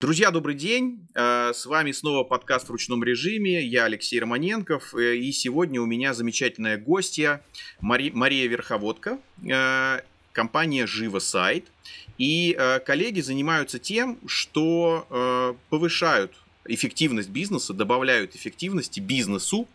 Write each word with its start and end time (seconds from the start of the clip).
Друзья, 0.00 0.30
добрый 0.30 0.54
день. 0.54 1.06
Э, 1.14 1.52
с 1.54 1.66
вами 1.66 1.92
снова 1.92 2.24
подкаст 2.24 2.68
в 2.68 2.70
ручном 2.70 3.04
режиме. 3.04 3.62
Я 3.62 3.84
Алексей 3.84 4.18
Романенков. 4.18 4.94
Э, 4.94 5.14
и 5.14 5.30
сегодня 5.30 5.78
у 5.82 5.84
меня 5.84 6.14
замечательная 6.14 6.78
гостья 6.78 7.42
Мари... 7.82 8.10
Мария 8.10 8.48
Верховодка, 8.48 9.18
э, 9.46 10.00
компания 10.32 10.86
Живо 10.86 11.18
Сайт. 11.18 11.66
И 12.16 12.56
коллеги 12.86 13.20
занимаются 13.20 13.78
тем, 13.78 14.18
что 14.26 15.56
повышают 15.70 16.32
эффективность 16.66 17.30
бизнеса, 17.30 17.72
добавляют 17.72 18.36
эффективности 18.36 19.00
бизнесу 19.00 19.68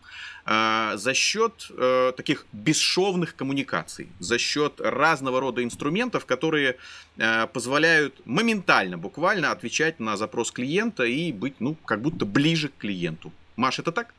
за 0.46 1.12
счет 1.12 1.70
э, 1.70 2.12
таких 2.16 2.46
бесшовных 2.52 3.34
коммуникаций, 3.34 4.08
за 4.20 4.38
счет 4.38 4.80
разного 4.80 5.40
рода 5.40 5.64
инструментов, 5.64 6.24
которые 6.24 6.76
э, 7.16 7.46
позволяют 7.48 8.24
моментально, 8.24 8.96
буквально 8.96 9.50
отвечать 9.50 9.98
на 9.98 10.16
запрос 10.16 10.52
клиента 10.52 11.02
и 11.02 11.32
быть, 11.32 11.54
ну, 11.58 11.74
как 11.84 12.00
будто 12.00 12.24
ближе 12.24 12.68
к 12.68 12.76
клиенту. 12.76 13.32
Маш, 13.56 13.80
это 13.80 13.90
так? 13.90 14.14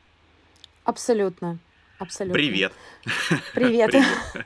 Абсолютно. 0.83 1.59
Абсолютно. 1.99 2.33
Привет. 2.33 2.73
Привет. 3.53 3.91
Привет. 3.91 4.45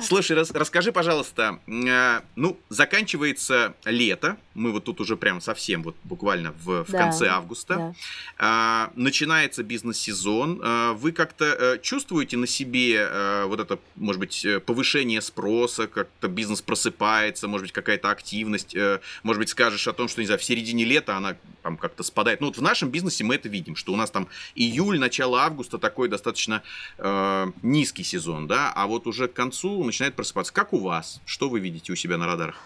Слушай, 0.00 0.36
рас, 0.36 0.50
расскажи, 0.52 0.92
пожалуйста, 0.92 1.58
э, 1.66 2.20
ну, 2.36 2.58
заканчивается 2.68 3.74
лето, 3.84 4.36
мы 4.54 4.70
вот 4.70 4.84
тут 4.84 5.00
уже 5.00 5.16
прям 5.16 5.40
совсем 5.40 5.82
вот 5.82 5.96
буквально 6.04 6.52
в, 6.52 6.84
в 6.84 6.90
да, 6.90 6.98
конце 6.98 7.28
августа, 7.28 7.94
да. 8.38 8.90
э, 8.94 9.00
начинается 9.00 9.64
бизнес-сезон, 9.64 10.60
э, 10.62 10.92
вы 10.92 11.12
как-то 11.12 11.46
э, 11.46 11.78
чувствуете 11.80 12.36
на 12.36 12.46
себе 12.46 13.08
э, 13.10 13.44
вот 13.46 13.58
это, 13.58 13.78
может 13.96 14.20
быть, 14.20 14.44
э, 14.44 14.60
повышение 14.60 15.20
спроса, 15.20 15.88
как-то 15.88 16.28
бизнес 16.28 16.62
просыпается, 16.62 17.48
может 17.48 17.64
быть, 17.64 17.72
какая-то 17.72 18.10
активность, 18.10 18.76
может 19.22 19.40
быть, 19.40 19.48
скажешь 19.48 19.88
о 19.88 19.92
том, 19.92 20.08
что, 20.08 20.20
не 20.20 20.26
знаю, 20.26 20.38
в 20.38 20.44
середине 20.44 20.84
лета 20.84 21.16
она 21.16 21.36
там 21.62 21.76
как-то 21.76 22.02
спадает. 22.02 22.40
Ну, 22.40 22.48
вот 22.48 22.56
в 22.56 22.62
нашем 22.62 22.90
бизнесе 22.90 23.24
мы 23.24 23.34
это 23.34 23.48
видим, 23.48 23.74
что 23.74 23.92
у 23.92 23.96
нас 23.96 24.10
там 24.10 24.28
июль, 24.54 24.98
начало 24.98 25.42
августа 25.42 25.78
такой 25.78 26.08
достаточно 26.08 26.62
э, 26.98 27.46
низкий 27.62 28.04
сезон, 28.04 28.46
да, 28.46 28.72
а 28.74 28.86
вот 28.86 29.06
уже 29.06 29.28
к 29.28 29.34
концу 29.34 29.84
начинает 29.84 30.14
просыпаться. 30.14 30.52
Как 30.52 30.72
у 30.72 30.78
вас? 30.78 31.20
Что 31.24 31.48
вы 31.48 31.60
видите 31.60 31.92
у 31.92 31.96
себя 31.96 32.16
на 32.18 32.26
радарах? 32.26 32.56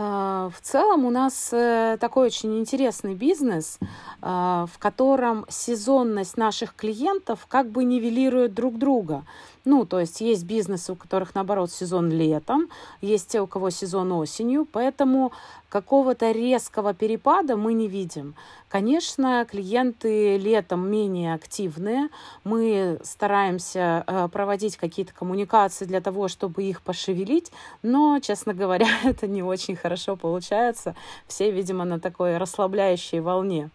А, 0.00 0.48
в 0.50 0.60
целом 0.60 1.06
у 1.06 1.10
нас 1.10 1.52
э, 1.52 1.96
такой 2.00 2.26
очень 2.26 2.56
интересный 2.56 3.16
бизнес, 3.16 3.80
а, 4.22 4.66
в 4.72 4.78
котором 4.78 5.44
сезонность 5.48 6.36
наших 6.36 6.76
клиентов 6.76 7.46
как 7.48 7.68
бы 7.68 7.82
нивелирует 7.82 8.54
друг 8.54 8.78
друга. 8.78 9.24
Ну, 9.64 9.84
то 9.84 9.98
есть 9.98 10.20
есть 10.20 10.44
бизнесы, 10.44 10.92
у 10.92 10.96
которых, 10.96 11.34
наоборот, 11.34 11.70
сезон 11.70 12.10
летом, 12.10 12.68
есть 13.00 13.28
те, 13.28 13.40
у 13.40 13.46
кого 13.46 13.70
сезон 13.70 14.12
осенью, 14.12 14.66
поэтому 14.70 15.32
какого-то 15.68 16.30
резкого 16.30 16.94
перепада 16.94 17.56
мы 17.56 17.74
не 17.74 17.88
видим. 17.88 18.34
Конечно, 18.68 19.46
клиенты 19.50 20.38
летом 20.38 20.90
менее 20.90 21.34
активные. 21.34 22.08
Мы 22.44 22.98
стараемся 23.02 24.04
э, 24.06 24.28
проводить 24.32 24.76
какие-то 24.76 25.12
коммуникации 25.12 25.84
для 25.84 26.00
того, 26.00 26.28
чтобы 26.28 26.62
их 26.62 26.80
пошевелить, 26.80 27.50
но, 27.82 28.20
честно 28.20 28.54
говоря, 28.54 28.88
это 29.04 29.26
не 29.26 29.42
очень 29.42 29.76
хорошо 29.76 29.87
получается. 30.16 30.94
Все, 31.26 31.50
видимо, 31.50 31.84
на 31.84 32.00
такой 32.00 32.36
расслабляющей 32.36 33.20
волне. 33.20 33.70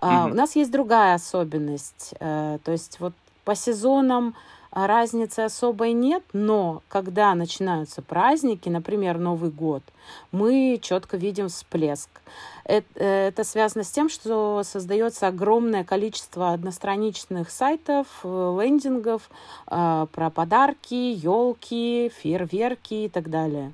Mm-hmm. 0.00 0.30
У 0.30 0.34
нас 0.34 0.56
есть 0.56 0.70
другая 0.70 1.14
особенность. 1.14 2.14
Э, 2.20 2.58
то 2.64 2.72
есть 2.72 3.00
вот 3.00 3.12
по 3.44 3.54
сезонам 3.54 4.34
а 4.72 4.86
разницы 4.86 5.40
особой 5.40 5.92
нет, 5.92 6.22
но 6.32 6.82
когда 6.88 7.34
начинаются 7.34 8.02
праздники, 8.02 8.68
например, 8.68 9.18
Новый 9.18 9.50
год, 9.50 9.82
мы 10.30 10.78
четко 10.80 11.16
видим 11.16 11.48
всплеск. 11.48 12.08
Это, 12.64 12.86
это 13.02 13.42
связано 13.42 13.82
с 13.82 13.90
тем, 13.90 14.08
что 14.08 14.62
создается 14.64 15.26
огромное 15.26 15.82
количество 15.82 16.52
одностраничных 16.52 17.50
сайтов, 17.50 18.06
лендингов 18.22 19.28
э, 19.66 20.06
про 20.12 20.30
подарки, 20.30 20.94
елки, 20.94 22.12
фейерверки 22.20 22.94
и 22.94 23.08
так 23.08 23.28
далее. 23.28 23.72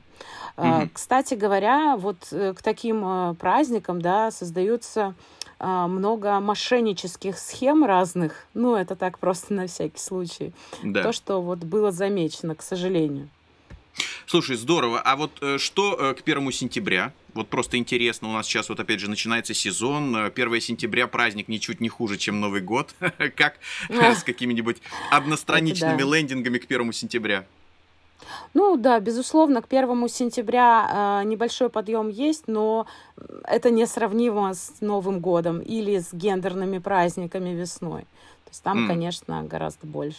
Mm-hmm. 0.57 0.91
Кстати 0.93 1.35
говоря, 1.35 1.97
вот 1.97 2.17
э, 2.33 2.55
к 2.55 2.63
таким 2.63 3.03
э, 3.05 3.35
праздникам 3.35 4.01
да, 4.01 4.31
создаются 4.31 5.15
много 5.59 6.39
мошеннических 6.39 7.39
схем 7.39 7.83
разных. 7.83 8.45
Ну, 8.53 8.77
это 8.77 8.95
так 8.95 9.19
просто 9.19 9.55
на 9.55 9.67
всякий 9.67 9.99
случай. 9.99 10.53
Да. 10.83 11.03
То, 11.03 11.13
что 11.13 11.41
вот 11.41 11.61
было 11.61 11.93
замечено, 11.93 12.55
к 12.55 12.63
сожалению. 12.63 13.31
Слушай, 14.27 14.57
здорово. 14.57 15.01
А 15.01 15.17
вот 15.17 15.43
что 15.57 16.15
к 16.15 16.23
первому 16.23 16.53
сентября? 16.53 17.15
Вот 17.37 17.49
просто 17.49 17.77
интересно, 17.77 18.31
у 18.31 18.33
нас 18.33 18.47
сейчас 18.47 18.71
вот 18.71 18.81
опять 18.81 18.99
же 18.99 19.11
начинается 19.11 19.53
сезон. 19.53 20.17
1 20.17 20.55
э, 20.55 20.61
сентября 20.61 21.07
праздник 21.07 21.49
ничуть 21.49 21.81
не 21.81 21.91
хуже, 21.91 22.17
чем 22.17 22.41
Новый 22.41 22.63
год. 22.63 22.95
как 23.37 23.59
с 23.91 24.23
какими-нибудь 24.25 24.79
одностраничными 25.11 26.03
лендингами 26.03 26.57
к 26.57 26.65
1 26.65 26.93
сентября? 26.95 27.47
Ну 28.55 28.77
да, 28.77 29.01
безусловно, 29.01 29.63
к 29.63 29.69
первому 29.69 30.09
сентября 30.09 31.21
э, 31.23 31.25
небольшой 31.27 31.69
подъем 31.69 32.09
есть, 32.09 32.45
но 32.49 32.87
это 33.45 33.71
несравнимо 33.71 34.55
с 34.55 34.81
Новым 34.81 35.21
годом 35.21 35.61
или 35.61 35.99
с 35.99 36.13
гендерными 36.13 36.79
праздниками 36.79 37.51
весной. 37.51 38.07
Есть 38.57 38.65
там, 38.65 38.85
mm. 38.85 38.89
конечно, 38.89 39.43
гораздо 39.43 39.87
больше. 39.87 40.17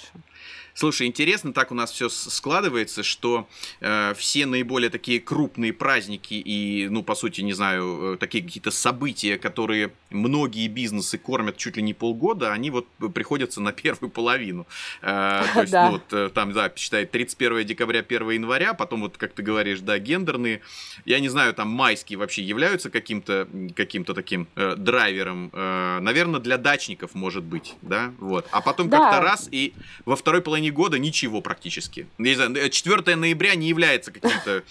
Слушай, 0.75 1.07
интересно, 1.07 1.53
так 1.53 1.71
у 1.71 1.75
нас 1.75 1.91
все 1.91 2.07
складывается, 2.07 3.01
что 3.01 3.47
э, 3.79 4.13
все 4.15 4.45
наиболее 4.45 4.91
такие 4.91 5.19
крупные 5.19 5.73
праздники 5.73 6.35
и, 6.35 6.87
ну, 6.87 7.01
по 7.01 7.15
сути, 7.15 7.41
не 7.41 7.53
знаю, 7.53 8.13
э, 8.13 8.17
такие 8.17 8.43
какие-то 8.43 8.69
события, 8.69 9.39
которые 9.39 9.91
многие 10.11 10.67
бизнесы 10.67 11.17
кормят 11.17 11.57
чуть 11.57 11.77
ли 11.77 11.81
не 11.81 11.95
полгода, 11.95 12.53
они 12.53 12.69
вот 12.69 12.85
приходятся 13.15 13.59
на 13.59 13.71
первую 13.71 14.11
половину. 14.11 14.67
Э, 15.01 15.41
то 15.55 15.61
есть, 15.61 15.73
ну, 15.73 15.91
вот 15.93 16.13
э, 16.13 16.29
там, 16.29 16.53
да, 16.53 16.71
считай, 16.75 17.07
31 17.07 17.65
декабря, 17.65 18.01
1 18.01 18.29
января, 18.29 18.75
потом 18.75 19.01
вот, 19.01 19.17
как 19.17 19.33
ты 19.33 19.41
говоришь, 19.41 19.79
да, 19.79 19.97
гендерные. 19.97 20.61
Я 21.05 21.19
не 21.19 21.29
знаю, 21.29 21.55
там 21.55 21.69
майские 21.69 22.19
вообще 22.19 22.43
являются 22.43 22.91
каким-то 22.91 23.47
каким 23.75 24.05
таким 24.05 24.47
э, 24.55 24.75
драйвером. 24.75 25.49
Э, 25.53 25.97
наверное, 26.01 26.39
для 26.39 26.59
дачников, 26.59 27.15
может 27.15 27.43
быть, 27.43 27.73
да, 27.81 28.13
вот. 28.27 28.47
А 28.51 28.61
потом 28.61 28.89
да. 28.89 28.99
как-то 28.99 29.21
раз 29.21 29.47
и 29.51 29.73
во 30.05 30.15
второй 30.15 30.41
половине 30.41 30.71
года 30.71 30.99
ничего 30.99 31.41
практически. 31.41 32.07
Не 32.17 32.35
знаю, 32.35 32.69
4 32.69 33.15
ноября 33.15 33.55
не 33.55 33.67
является 33.67 34.11
каким-то 34.11 34.63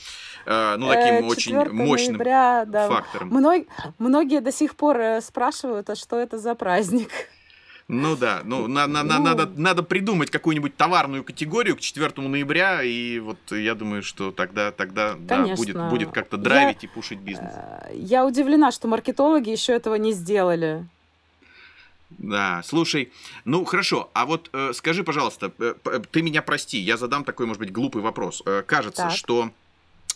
э, 0.46 0.76
ну, 0.78 0.88
таким 0.88 1.14
э, 1.14 1.22
очень 1.22 1.54
мощным 1.70 2.16
ноября, 2.16 2.64
да. 2.66 2.88
фактором. 2.88 3.28
Мног, 3.28 3.66
многие 3.98 4.40
до 4.40 4.52
сих 4.52 4.76
пор 4.76 4.98
э, 4.98 5.20
спрашивают, 5.20 5.90
а 5.90 5.96
что 5.96 6.18
это 6.18 6.38
за 6.38 6.54
праздник? 6.54 7.10
Ну 7.88 8.16
да, 8.16 8.40
ну, 8.42 8.66
на, 8.66 8.88
на, 8.88 9.04
ну, 9.04 9.22
надо, 9.22 9.48
надо 9.56 9.84
придумать 9.84 10.28
какую-нибудь 10.28 10.76
товарную 10.76 11.22
категорию 11.22 11.76
к 11.76 11.80
4 11.80 12.10
ноября, 12.16 12.82
и 12.82 13.20
вот 13.20 13.38
я 13.52 13.76
думаю, 13.76 14.02
что 14.02 14.32
тогда, 14.32 14.72
тогда 14.72 15.14
да, 15.16 15.54
будет, 15.54 15.76
будет 15.88 16.10
как-то 16.10 16.36
драйвить 16.36 16.82
я, 16.82 16.88
и 16.88 16.92
пушить 16.92 17.20
бизнес. 17.20 17.52
Я 17.92 18.26
удивлена, 18.26 18.72
что 18.72 18.88
маркетологи 18.88 19.50
еще 19.50 19.72
этого 19.72 19.94
не 19.94 20.12
сделали. 20.12 20.88
Да, 22.10 22.62
слушай, 22.64 23.12
ну 23.44 23.64
хорошо, 23.64 24.10
а 24.14 24.26
вот 24.26 24.48
э, 24.52 24.72
скажи, 24.74 25.02
пожалуйста, 25.02 25.52
э, 25.58 25.74
ты 26.10 26.22
меня 26.22 26.40
прости, 26.40 26.78
я 26.78 26.96
задам 26.96 27.24
такой, 27.24 27.46
может 27.46 27.60
быть, 27.60 27.72
глупый 27.72 28.00
вопрос. 28.00 28.42
Э, 28.46 28.62
кажется, 28.62 29.04
так. 29.04 29.12
что 29.12 29.50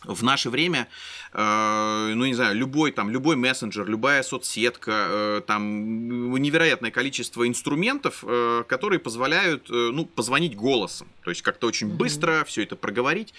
в 0.04 0.22
наше 0.22 0.50
время, 0.50 0.88
э, 1.32 2.12
ну 2.14 2.24
не 2.24 2.34
знаю, 2.34 2.56
любой 2.56 2.92
там, 2.92 3.10
любой 3.10 3.36
мессенджер, 3.36 3.86
любая 3.86 4.22
соцсетка, 4.22 5.06
э, 5.08 5.42
там 5.46 6.32
невероятное 6.40 6.90
количество 6.90 7.46
инструментов, 7.46 8.24
э, 8.26 8.64
которые 8.66 8.98
позволяют, 8.98 9.70
э, 9.70 9.90
ну, 9.92 10.06
позвонить 10.06 10.56
голосом, 10.56 11.08
то 11.22 11.30
есть 11.30 11.42
как-то 11.42 11.66
очень 11.66 11.88
mm-hmm. 11.88 11.96
быстро 11.96 12.44
все 12.46 12.62
это 12.62 12.76
проговорить. 12.76 13.34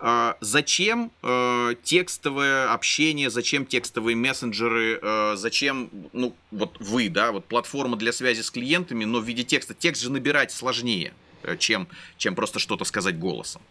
Э, 0.00 0.34
зачем 0.40 1.10
э, 1.22 1.74
текстовое 1.82 2.72
общение, 2.72 3.30
зачем 3.30 3.64
текстовые 3.64 4.16
мессенджеры, 4.16 4.98
э, 5.00 5.34
зачем, 5.36 5.90
ну 6.12 6.34
вот 6.50 6.76
вы, 6.80 7.08
да, 7.08 7.32
вот 7.32 7.46
платформа 7.46 7.96
для 7.96 8.12
связи 8.12 8.42
с 8.42 8.50
клиентами, 8.50 9.04
но 9.04 9.20
в 9.20 9.24
виде 9.24 9.44
текста. 9.44 9.74
Текст 9.74 10.02
же 10.02 10.10
набирать 10.10 10.52
сложнее, 10.52 11.14
э, 11.42 11.56
чем, 11.56 11.88
чем 12.18 12.34
просто 12.34 12.58
что-то 12.58 12.84
сказать 12.84 13.18
голосом. 13.18 13.62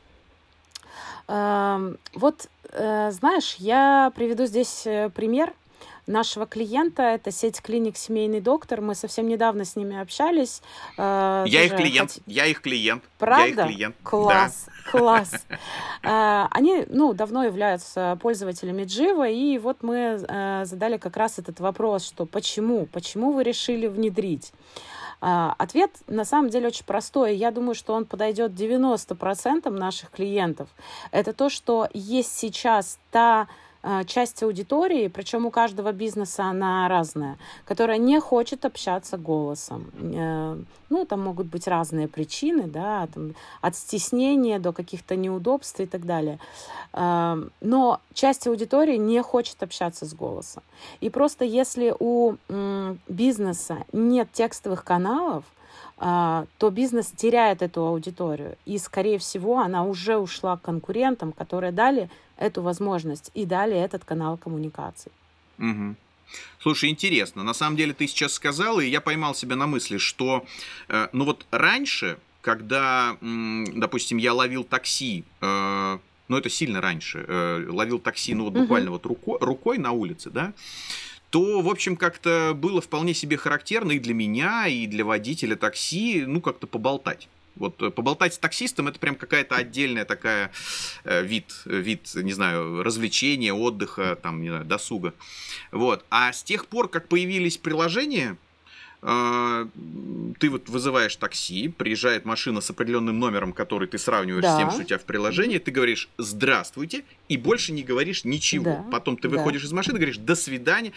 Вот, 1.31 2.49
э, 2.73 3.11
знаешь, 3.11 3.55
я 3.59 4.11
приведу 4.15 4.45
здесь 4.45 4.85
э, 4.85 5.09
пример 5.09 5.53
нашего 6.07 6.45
клиента. 6.45 7.03
Это 7.03 7.31
сеть 7.31 7.61
клиник 7.61 7.95
«Семейный 7.95 8.41
доктор». 8.41 8.81
Мы 8.81 8.95
совсем 8.95 9.27
недавно 9.27 9.63
с 9.63 9.77
ними 9.77 9.97
общались. 9.97 10.61
Э, 10.97 11.45
я 11.47 11.63
их 11.63 11.75
клиент. 11.75 12.13
Хот... 12.13 12.23
Я 12.25 12.47
их 12.47 12.61
клиент. 12.61 13.03
Правда? 13.17 13.43
Я 13.45 13.51
их 13.51 13.67
клиент. 13.67 13.95
Класс. 14.03 14.65
Да. 14.67 14.91
Класс. 14.91 15.31
Они, 16.01 16.85
ну, 16.89 17.13
давно 17.13 17.45
являются 17.45 18.17
пользователями 18.21 18.83
Джива, 18.83 19.29
и 19.29 19.57
вот 19.57 19.83
мы 19.83 20.17
задали 20.65 20.97
как 20.97 21.15
раз 21.15 21.39
этот 21.39 21.59
вопрос, 21.59 22.03
что 22.05 22.25
почему? 22.25 22.87
Почему 22.87 23.31
вы 23.31 23.43
решили 23.43 23.87
внедрить? 23.87 24.51
А, 25.21 25.53
ответ 25.59 25.91
на 26.07 26.25
самом 26.25 26.49
деле 26.49 26.67
очень 26.67 26.85
простой. 26.85 27.35
Я 27.35 27.51
думаю, 27.51 27.75
что 27.75 27.93
он 27.93 28.05
подойдет 28.05 28.53
90% 28.53 29.69
наших 29.69 30.09
клиентов. 30.09 30.67
Это 31.11 31.31
то, 31.31 31.49
что 31.49 31.87
есть 31.93 32.35
сейчас 32.35 32.97
та 33.11 33.47
часть 34.05 34.43
аудитории, 34.43 35.07
причем 35.07 35.45
у 35.45 35.51
каждого 35.51 35.91
бизнеса 35.91 36.45
она 36.45 36.87
разная, 36.87 37.37
которая 37.65 37.97
не 37.97 38.19
хочет 38.19 38.65
общаться 38.65 39.17
голосом. 39.17 39.91
Э, 39.99 40.57
ну, 40.89 41.05
там 41.05 41.21
могут 41.21 41.47
быть 41.47 41.67
разные 41.67 42.07
причины, 42.07 42.67
да, 42.67 43.07
там, 43.13 43.33
от 43.61 43.75
стеснения 43.75 44.59
до 44.59 44.71
каких-то 44.71 45.15
неудобств 45.15 45.79
и 45.79 45.85
так 45.85 46.05
далее. 46.05 46.37
Э, 46.93 47.41
но 47.61 47.99
часть 48.13 48.47
аудитории 48.47 48.97
не 48.97 49.21
хочет 49.23 49.63
общаться 49.63 50.05
с 50.05 50.13
голосом. 50.13 50.63
И 50.99 51.09
просто 51.09 51.45
если 51.45 51.95
у 51.99 52.35
бизнеса 53.07 53.77
нет 53.93 54.31
текстовых 54.31 54.83
каналов, 54.83 55.43
а, 56.03 56.45
то 56.57 56.71
бизнес 56.71 57.11
теряет 57.15 57.61
эту 57.61 57.85
аудиторию. 57.85 58.57
И, 58.65 58.79
скорее 58.79 59.19
всего, 59.19 59.59
она 59.59 59.85
уже 59.85 60.17
ушла 60.17 60.57
к 60.57 60.63
конкурентам, 60.63 61.31
которые 61.31 61.71
дали 61.71 62.09
эту 62.41 62.61
возможность 62.61 63.31
и 63.33 63.45
дали 63.45 63.75
этот 63.75 64.03
канал 64.03 64.37
коммуникаций. 64.37 65.11
Угу. 65.59 65.95
Слушай, 66.59 66.89
интересно. 66.89 67.43
На 67.43 67.53
самом 67.53 67.77
деле 67.77 67.93
ты 67.93 68.07
сейчас 68.07 68.33
сказала, 68.33 68.79
и 68.79 68.89
я 68.89 69.01
поймал 69.01 69.35
себя 69.35 69.55
на 69.55 69.67
мысли, 69.67 69.97
что, 69.97 70.45
э, 70.89 71.07
ну 71.13 71.25
вот 71.25 71.45
раньше, 71.51 72.17
когда, 72.41 73.17
допустим, 73.21 74.17
я 74.17 74.33
ловил 74.33 74.63
такси, 74.63 75.23
э, 75.41 75.99
ну 76.27 76.37
это 76.37 76.49
сильно 76.49 76.81
раньше, 76.81 77.25
э, 77.27 77.67
ловил 77.69 77.99
такси, 77.99 78.33
ну 78.33 78.45
вот 78.45 78.53
буквально 78.53 78.91
угу. 78.91 78.95
вот 78.95 79.05
рукой, 79.05 79.37
рукой 79.41 79.77
на 79.77 79.91
улице, 79.91 80.29
да, 80.29 80.53
то, 81.29 81.61
в 81.61 81.69
общем, 81.69 81.95
как-то 81.95 82.53
было 82.55 82.81
вполне 82.81 83.13
себе 83.13 83.37
характерно 83.37 83.93
и 83.93 83.99
для 83.99 84.13
меня, 84.13 84.67
и 84.67 84.85
для 84.87 85.05
водителя 85.05 85.55
такси, 85.55 86.25
ну, 86.27 86.41
как-то 86.41 86.67
поболтать. 86.67 87.29
Вот 87.55 87.81
э, 87.81 87.89
поболтать 87.89 88.33
с 88.33 88.37
таксистом 88.37 88.87
это 88.87 88.99
прям 88.99 89.15
какая-то 89.15 89.55
отдельная 89.55 90.05
такая 90.05 90.51
э, 91.03 91.23
вид, 91.23 91.61
вид, 91.65 92.09
не 92.15 92.33
знаю, 92.33 92.83
развлечения, 92.83 93.53
отдыха, 93.53 94.17
там, 94.21 94.41
не 94.41 94.49
знаю, 94.49 94.65
досуга. 94.65 95.13
Вот. 95.71 96.05
А 96.09 96.31
с 96.33 96.43
тех 96.43 96.67
пор, 96.67 96.89
как 96.89 97.07
появились 97.07 97.57
приложения, 97.57 98.37
ты 99.01 100.49
вот 100.49 100.69
вызываешь 100.69 101.15
такси, 101.15 101.69
приезжает 101.69 102.23
машина 102.23 102.61
с 102.61 102.69
определенным 102.69 103.17
номером, 103.17 103.51
который 103.51 103.87
ты 103.87 103.97
сравниваешь 103.97 104.43
да. 104.43 104.55
с 104.55 104.59
тем, 104.59 104.69
что 104.69 104.81
у 104.81 104.83
тебя 104.83 104.99
в 104.99 105.05
приложении, 105.05 105.57
ты 105.57 105.71
говоришь 105.71 106.07
«здравствуйте» 106.19 107.03
и 107.27 107.35
больше 107.35 107.71
не 107.71 107.81
говоришь 107.81 108.25
ничего. 108.25 108.83
Да. 108.85 108.91
Потом 108.91 109.17
ты 109.17 109.27
выходишь 109.27 109.63
да. 109.63 109.67
из 109.69 109.71
машины, 109.71 109.97
говоришь 109.97 110.19
«до 110.19 110.35
свидания». 110.35 110.91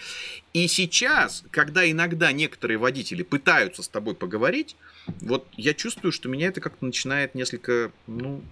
И 0.53 0.69
сейчас, 0.69 1.45
когда 1.51 1.91
иногда 1.91 2.31
некоторые 2.33 2.77
водители 2.77 3.23
пытаются 3.23 3.83
с 3.83 3.89
тобой 3.89 4.15
поговорить, 4.15 4.77
вот 5.21 5.47
я 5.57 5.75
чувствую, 5.75 6.13
что 6.13 6.29
меня 6.29 6.49
это 6.49 6.61
как-то 6.61 6.85
начинает 6.85 7.35
несколько, 7.35 7.93
ну, 8.07 8.43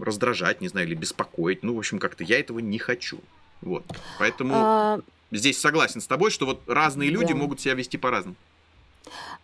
раздражать, 0.00 0.60
не 0.60 0.68
знаю, 0.68 0.86
или 0.86 0.94
беспокоить. 0.94 1.62
Ну, 1.62 1.74
в 1.74 1.78
общем, 1.78 1.98
как-то 1.98 2.24
я 2.24 2.40
этого 2.40 2.58
не 2.58 2.78
хочу. 2.78 3.20
Вот. 3.60 3.84
Поэтому 4.18 4.54
а... 4.56 5.00
здесь 5.30 5.60
согласен 5.60 6.00
с 6.00 6.06
тобой, 6.06 6.30
что 6.30 6.46
вот 6.46 6.62
разные 6.66 7.10
люди 7.10 7.32
да. 7.32 7.38
могут 7.38 7.60
себя 7.60 7.74
вести 7.74 7.96
по-разному. 7.96 8.36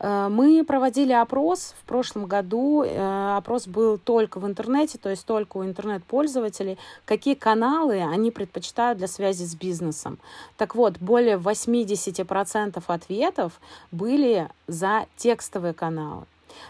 Э, 0.00 0.28
мы 0.30 0.64
проводили 0.64 1.12
опрос 1.12 1.74
в 1.80 1.84
прошлом 1.84 2.26
году. 2.26 2.82
Э, 2.84 3.36
опрос 3.36 3.66
был 3.66 3.98
только 3.98 4.40
в 4.40 4.46
интернете, 4.46 4.98
то 4.98 5.08
есть 5.08 5.26
только 5.26 5.58
у 5.58 5.64
интернет-пользователей. 5.64 6.78
Какие 7.04 7.34
каналы 7.34 8.00
они 8.00 8.30
предпочитают 8.30 8.98
для 8.98 9.08
связи 9.08 9.44
с 9.44 9.54
бизнесом? 9.54 10.18
Так 10.56 10.74
вот, 10.74 10.98
более 10.98 11.36
80% 11.36 12.82
ответов 12.86 13.60
были 13.90 14.48
за 14.66 15.06
текстовые 15.16 15.74
каналы. 15.74 16.26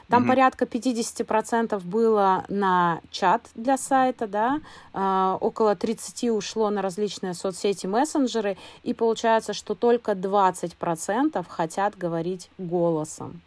Там 0.09 0.23
угу. 0.23 0.31
порядка 0.31 0.65
50% 0.65 1.81
было 1.85 2.45
на 2.49 3.01
чат 3.11 3.43
для 3.55 3.77
сайта, 3.77 4.27
да, 4.27 4.61
э, 4.95 5.37
около 5.41 5.77
30 5.77 6.31
ушло 6.31 6.71
на 6.71 6.83
различные 6.83 7.35
соцсети, 7.35 7.87
мессенджеры, 7.87 8.57
и 8.83 8.95
получается, 8.95 9.53
что 9.53 9.75
только 9.75 10.13
20% 10.13 11.45
хотят 11.49 11.97
говорить 11.97 12.51
голосом. 12.59 13.41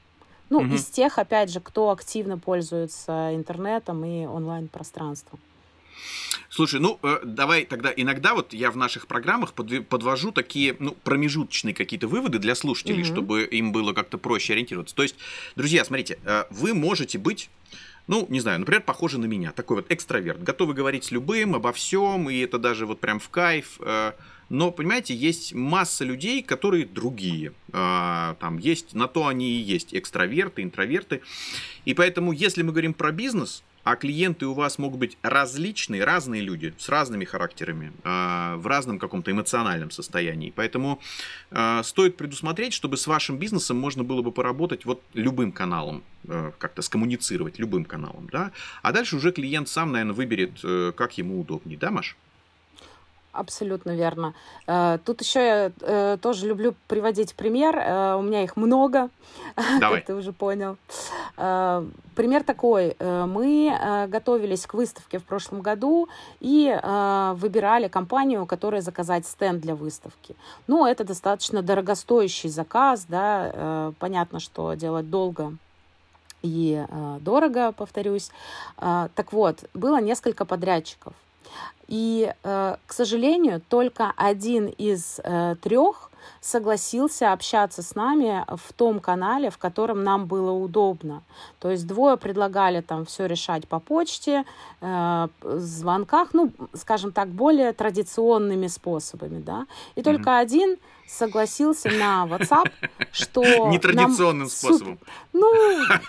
Ну, 0.49 0.59
угу. 0.59 0.75
из 0.75 0.85
тех, 0.85 1.17
опять 1.17 1.49
же, 1.49 1.61
кто 1.61 1.91
активно 1.91 2.37
пользуется 2.37 3.33
интернетом 3.33 4.03
и 4.03 4.25
онлайн-пространством. 4.25 5.39
Слушай, 6.49 6.81
ну 6.81 6.99
э, 7.01 7.19
давай 7.23 7.65
тогда 7.65 7.93
иногда 7.95 8.33
вот 8.35 8.53
я 8.53 8.71
в 8.71 8.77
наших 8.77 9.07
программах 9.07 9.53
подвожу 9.53 10.31
такие 10.31 10.75
ну, 10.79 10.91
промежуточные 10.91 11.73
какие-то 11.73 12.07
выводы 12.07 12.39
для 12.39 12.55
слушателей, 12.55 13.03
угу. 13.03 13.13
чтобы 13.13 13.43
им 13.45 13.71
было 13.71 13.93
как-то 13.93 14.17
проще 14.17 14.53
ориентироваться. 14.53 14.93
То 14.93 15.03
есть, 15.03 15.15
друзья, 15.55 15.85
смотрите, 15.85 16.19
э, 16.25 16.43
вы 16.49 16.73
можете 16.73 17.17
быть 17.17 17.49
ну, 18.07 18.25
не 18.29 18.39
знаю, 18.41 18.59
например, 18.59 18.81
похожи 18.81 19.17
на 19.19 19.25
меня, 19.25 19.51
такой 19.51 19.77
вот 19.77 19.85
экстраверт, 19.89 20.43
готовы 20.43 20.73
говорить 20.73 21.05
с 21.05 21.11
любым, 21.11 21.55
обо 21.55 21.71
всем, 21.71 22.29
и 22.29 22.39
это 22.39 22.57
даже 22.57 22.85
вот 22.85 22.99
прям 22.99 23.19
в 23.19 23.29
кайф. 23.29 23.77
Э, 23.79 24.13
но, 24.49 24.71
понимаете, 24.71 25.15
есть 25.15 25.53
масса 25.53 26.03
людей, 26.03 26.43
которые 26.43 26.85
другие. 26.85 27.53
Там 27.71 28.57
есть, 28.59 28.93
на 28.93 29.07
то 29.07 29.27
они 29.27 29.49
и 29.49 29.61
есть 29.61 29.95
экстраверты, 29.95 30.61
интроверты. 30.61 31.21
И 31.85 31.93
поэтому, 31.93 32.33
если 32.33 32.61
мы 32.61 32.71
говорим 32.71 32.93
про 32.93 33.13
бизнес, 33.13 33.63
а 33.83 33.95
клиенты 33.95 34.45
у 34.45 34.53
вас 34.53 34.77
могут 34.77 34.99
быть 34.99 35.17
различные, 35.21 36.03
разные 36.03 36.41
люди 36.41 36.73
с 36.77 36.89
разными 36.89 37.25
характерами, 37.25 37.91
а, 38.03 38.57
в 38.57 38.67
разном 38.67 38.99
каком-то 38.99 39.31
эмоциональном 39.31 39.91
состоянии. 39.91 40.53
Поэтому 40.55 40.99
а, 41.51 41.83
стоит 41.83 42.17
предусмотреть, 42.17 42.73
чтобы 42.73 42.97
с 42.97 43.07
вашим 43.07 43.37
бизнесом 43.37 43.77
можно 43.77 44.03
было 44.03 44.21
бы 44.21 44.31
поработать 44.31 44.85
вот 44.85 45.01
любым 45.13 45.51
каналом, 45.51 46.03
а, 46.27 46.51
как-то 46.57 46.81
скоммуницировать 46.81 47.59
любым 47.59 47.85
каналом, 47.85 48.29
да. 48.31 48.51
А 48.81 48.91
дальше 48.91 49.15
уже 49.15 49.31
клиент 49.31 49.67
сам, 49.69 49.91
наверное, 49.91 50.13
выберет, 50.13 50.59
э, 50.63 50.91
как 50.95 51.17
ему 51.17 51.39
удобнее, 51.39 51.77
да, 51.77 51.91
Маш? 51.91 52.15
Абсолютно 53.33 53.91
верно. 53.91 54.33
Э, 54.67 54.97
тут 55.05 55.21
еще 55.21 55.39
я 55.39 55.71
э, 55.79 56.17
тоже 56.21 56.47
люблю 56.47 56.75
приводить 56.87 57.33
пример. 57.33 57.77
Э, 57.77 58.15
у 58.15 58.21
меня 58.21 58.43
их 58.43 58.57
много, 58.57 59.09
Давай. 59.79 59.99
как 59.99 60.07
ты 60.07 60.15
уже 60.15 60.33
понял. 60.33 60.77
Пример 61.37 62.43
такой. 62.43 62.95
Мы 62.99 64.05
готовились 64.09 64.67
к 64.67 64.73
выставке 64.73 65.17
в 65.17 65.23
прошлом 65.23 65.61
году 65.61 66.09
и 66.39 66.77
выбирали 67.35 67.87
компанию, 67.87 68.45
которая 68.45 68.81
заказать 68.81 69.25
стенд 69.25 69.61
для 69.61 69.75
выставки. 69.75 70.35
Ну, 70.67 70.85
это 70.85 71.03
достаточно 71.03 71.61
дорогостоящий 71.61 72.49
заказ, 72.49 73.05
да. 73.07 73.93
Понятно, 73.97 74.39
что 74.39 74.73
делать 74.73 75.09
долго 75.09 75.53
и 76.43 76.85
дорого, 77.21 77.71
повторюсь. 77.71 78.29
Так 78.77 79.31
вот, 79.31 79.63
было 79.73 79.99
несколько 80.01 80.45
подрядчиков. 80.45 81.13
И, 81.87 82.33
э, 82.43 82.75
к 82.87 82.93
сожалению, 82.93 83.61
только 83.67 84.13
один 84.15 84.67
из 84.67 85.19
э, 85.23 85.55
трех 85.61 86.09
согласился 86.39 87.33
общаться 87.33 87.81
с 87.83 87.95
нами 87.95 88.45
в 88.47 88.73
том 88.73 88.99
канале, 88.99 89.49
в 89.49 89.57
котором 89.57 90.03
нам 90.03 90.25
было 90.25 90.51
удобно. 90.51 91.21
То 91.59 91.69
есть 91.69 91.85
двое 91.85 92.17
предлагали 92.17 92.81
там 92.81 93.05
все 93.05 93.25
решать 93.25 93.67
по 93.67 93.79
почте, 93.79 94.45
э, 94.79 95.27
звонках, 95.43 96.29
ну, 96.33 96.51
скажем 96.73 97.11
так, 97.11 97.27
более 97.27 97.73
традиционными 97.73 98.67
способами, 98.67 99.41
да. 99.41 99.67
И 99.95 100.01
только 100.01 100.29
mm-hmm. 100.29 100.39
один 100.39 100.77
согласился 101.07 101.89
на 101.89 102.25
WhatsApp, 102.25 102.71
что... 103.11 103.43
Нетрадиционным 103.67 104.47
способом. 104.47 104.97
Ну, 105.33 105.51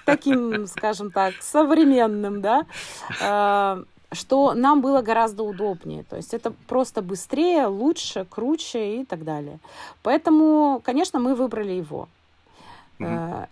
таким, 0.07 0.67
скажем 0.69 1.11
так, 1.11 1.35
современным, 1.41 2.41
да, 2.41 3.85
что 4.13 4.55
нам 4.55 4.81
было 4.81 5.03
гораздо 5.03 5.43
удобнее. 5.43 6.05
То 6.05 6.17
есть 6.17 6.35
это 6.35 6.51
просто 6.67 7.03
быстрее, 7.03 7.67
лучше, 7.67 8.27
круче 8.29 9.01
и 9.01 9.05
так 9.05 9.25
далее. 9.25 9.59
Поэтому, 10.03 10.81
конечно, 10.85 11.19
мы 11.19 11.35
выбрали 11.35 11.73
его. 11.73 12.09
mm 12.99 13.49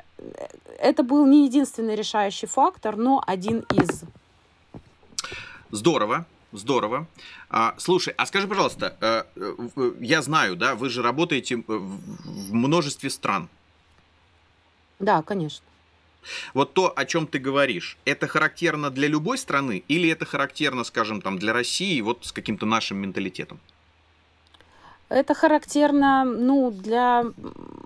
Это 0.79 1.03
был 1.03 1.27
не 1.27 1.47
единственный 1.47 1.97
решающий 1.97 2.47
фактор, 2.47 2.97
но 2.97 3.23
один 3.27 3.65
из. 3.75 4.05
Здорово. 5.71 6.25
Здорово. 6.53 7.07
А, 7.49 7.75
слушай, 7.79 8.13
а 8.17 8.27
скажи, 8.27 8.49
пожалуйста, 8.49 8.97
э, 9.01 9.25
я 10.01 10.21
знаю, 10.21 10.57
да, 10.57 10.75
вы 10.75 10.89
же 10.89 11.03
работаете 11.03 11.57
в 11.57 12.53
множестве 12.53 13.09
стран. 13.09 13.49
Да, 14.99 15.23
конечно. 15.23 15.65
Вот 16.55 16.75
то, 16.75 16.93
о 16.95 17.05
чем 17.05 17.27
ты 17.27 17.39
говоришь, 17.39 17.97
это 18.05 18.27
характерно 18.27 18.91
для 18.91 19.09
любой 19.09 19.39
страны 19.39 19.83
или 19.89 20.09
это 20.09 20.25
характерно, 20.25 20.85
скажем, 20.85 21.21
там, 21.21 21.39
для 21.39 21.53
России, 21.53 22.01
вот 22.01 22.25
с 22.27 22.33
каким-то 22.33 22.67
нашим 22.67 22.99
менталитетом? 22.99 23.61
Это 25.11 25.35
характерно 25.35 26.25
ну, 26.25 26.71
для 26.71 27.25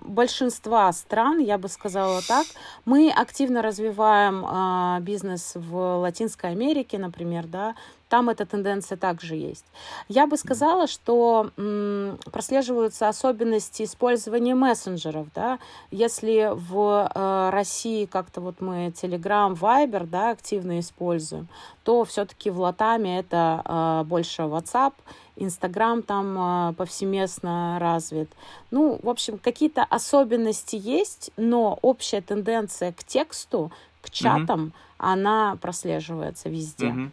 большинства 0.03 0.93
стран, 0.93 1.39
я 1.39 1.57
бы 1.57 1.67
сказала 1.69 2.21
так. 2.21 2.45
Мы 2.85 3.11
активно 3.11 3.63
развиваем 3.63 4.45
э, 4.45 5.01
бизнес 5.01 5.53
в 5.55 6.01
Латинской 6.01 6.51
Америке, 6.51 6.99
например, 6.99 7.47
да, 7.47 7.73
там 8.09 8.29
эта 8.29 8.45
тенденция 8.45 8.97
также 8.97 9.35
есть. 9.35 9.65
Я 10.07 10.27
бы 10.27 10.37
сказала, 10.37 10.87
что 10.87 11.49
м, 11.57 12.17
прослеживаются 12.31 13.09
особенности 13.09 13.83
использования 13.83 14.55
мессенджеров. 14.55 15.27
Да? 15.33 15.59
Если 15.91 16.51
в 16.53 17.11
э, 17.13 17.49
России 17.51 18.05
как-то 18.05 18.41
вот 18.41 18.61
мы 18.61 18.87
Telegram, 18.89 19.53
Viber 19.53 20.05
да, 20.05 20.31
активно 20.31 20.79
используем, 20.79 21.47
то 21.83 22.03
все-таки 22.03 22.49
в 22.49 22.59
Латаме 22.59 23.19
это 23.19 23.61
э, 23.65 24.03
больше 24.07 24.43
WhatsApp, 24.43 24.93
Инстаграм 25.35 26.01
там 26.01 26.69
э, 26.69 26.73
повсеместно 26.73 27.77
развит. 27.79 28.31
Ну, 28.71 28.99
в 29.01 29.09
общем, 29.09 29.37
какие-то 29.37 29.83
особенности 29.83 30.75
есть, 30.75 31.31
но 31.37 31.77
общая 31.81 32.21
тенденция 32.21 32.93
к 32.93 33.03
тексту, 33.03 33.71
к 34.01 34.09
чатам, 34.11 34.65
mm-hmm. 34.65 34.71
она 34.97 35.57
прослеживается 35.59 36.49
везде. 36.49 36.87
Mm-hmm. 36.87 37.11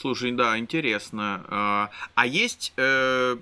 Слушай, 0.00 0.30
да, 0.32 0.56
интересно. 0.58 1.44
А, 1.48 1.90
а 2.14 2.26
есть, 2.26 2.72
э, 2.76 3.36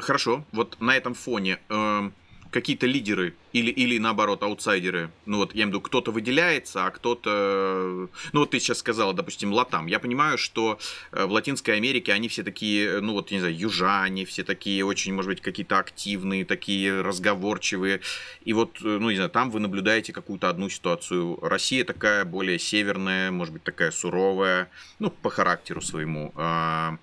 хорошо, 0.00 0.44
вот 0.50 0.76
на 0.80 0.96
этом 0.96 1.14
фоне 1.14 1.60
э, 1.68 2.10
какие-то 2.52 2.86
лидеры 2.86 3.34
или, 3.52 3.70
или 3.70 3.98
наоборот 3.98 4.42
аутсайдеры, 4.42 5.10
ну 5.26 5.38
вот 5.38 5.54
я 5.54 5.62
имею 5.62 5.68
в 5.68 5.70
виду, 5.70 5.80
кто-то 5.80 6.12
выделяется, 6.12 6.86
а 6.86 6.90
кто-то, 6.90 8.08
ну 8.32 8.40
вот 8.40 8.50
ты 8.50 8.60
сейчас 8.60 8.78
сказала, 8.78 9.14
допустим, 9.14 9.52
латам. 9.52 9.86
Я 9.86 9.98
понимаю, 9.98 10.38
что 10.38 10.78
э, 11.12 11.24
в 11.24 11.32
Латинской 11.32 11.76
Америке 11.76 12.12
они 12.12 12.28
все 12.28 12.42
такие, 12.42 13.00
ну 13.00 13.14
вот, 13.14 13.30
не 13.30 13.40
знаю, 13.40 13.58
южане, 13.58 14.24
все 14.26 14.44
такие 14.44 14.84
очень, 14.84 15.14
может 15.14 15.30
быть, 15.30 15.40
какие-то 15.40 15.78
активные, 15.78 16.44
такие 16.44 17.00
разговорчивые. 17.00 18.00
И 18.44 18.52
вот, 18.52 18.78
э, 18.82 18.98
ну 19.00 19.10
не 19.10 19.16
знаю, 19.16 19.30
там 19.30 19.50
вы 19.50 19.58
наблюдаете 19.58 20.12
какую-то 20.12 20.48
одну 20.48 20.68
ситуацию. 20.68 21.38
Россия 21.40 21.84
такая 21.84 22.24
более 22.24 22.58
северная, 22.58 23.30
может 23.30 23.54
быть, 23.54 23.64
такая 23.64 23.90
суровая, 23.90 24.70
ну, 24.98 25.10
по 25.10 25.30
характеру 25.30 25.80
своему. 25.80 26.32
А, 26.36 26.98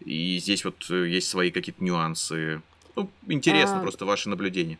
и 0.00 0.38
здесь 0.38 0.64
вот 0.64 0.86
э, 0.90 1.08
есть 1.08 1.28
свои 1.28 1.50
какие-то 1.50 1.84
нюансы. 1.84 2.62
Ну, 2.96 3.10
интересно 3.28 3.78
а... 3.78 3.82
просто 3.82 4.06
ваше 4.06 4.28
наблюдение. 4.28 4.78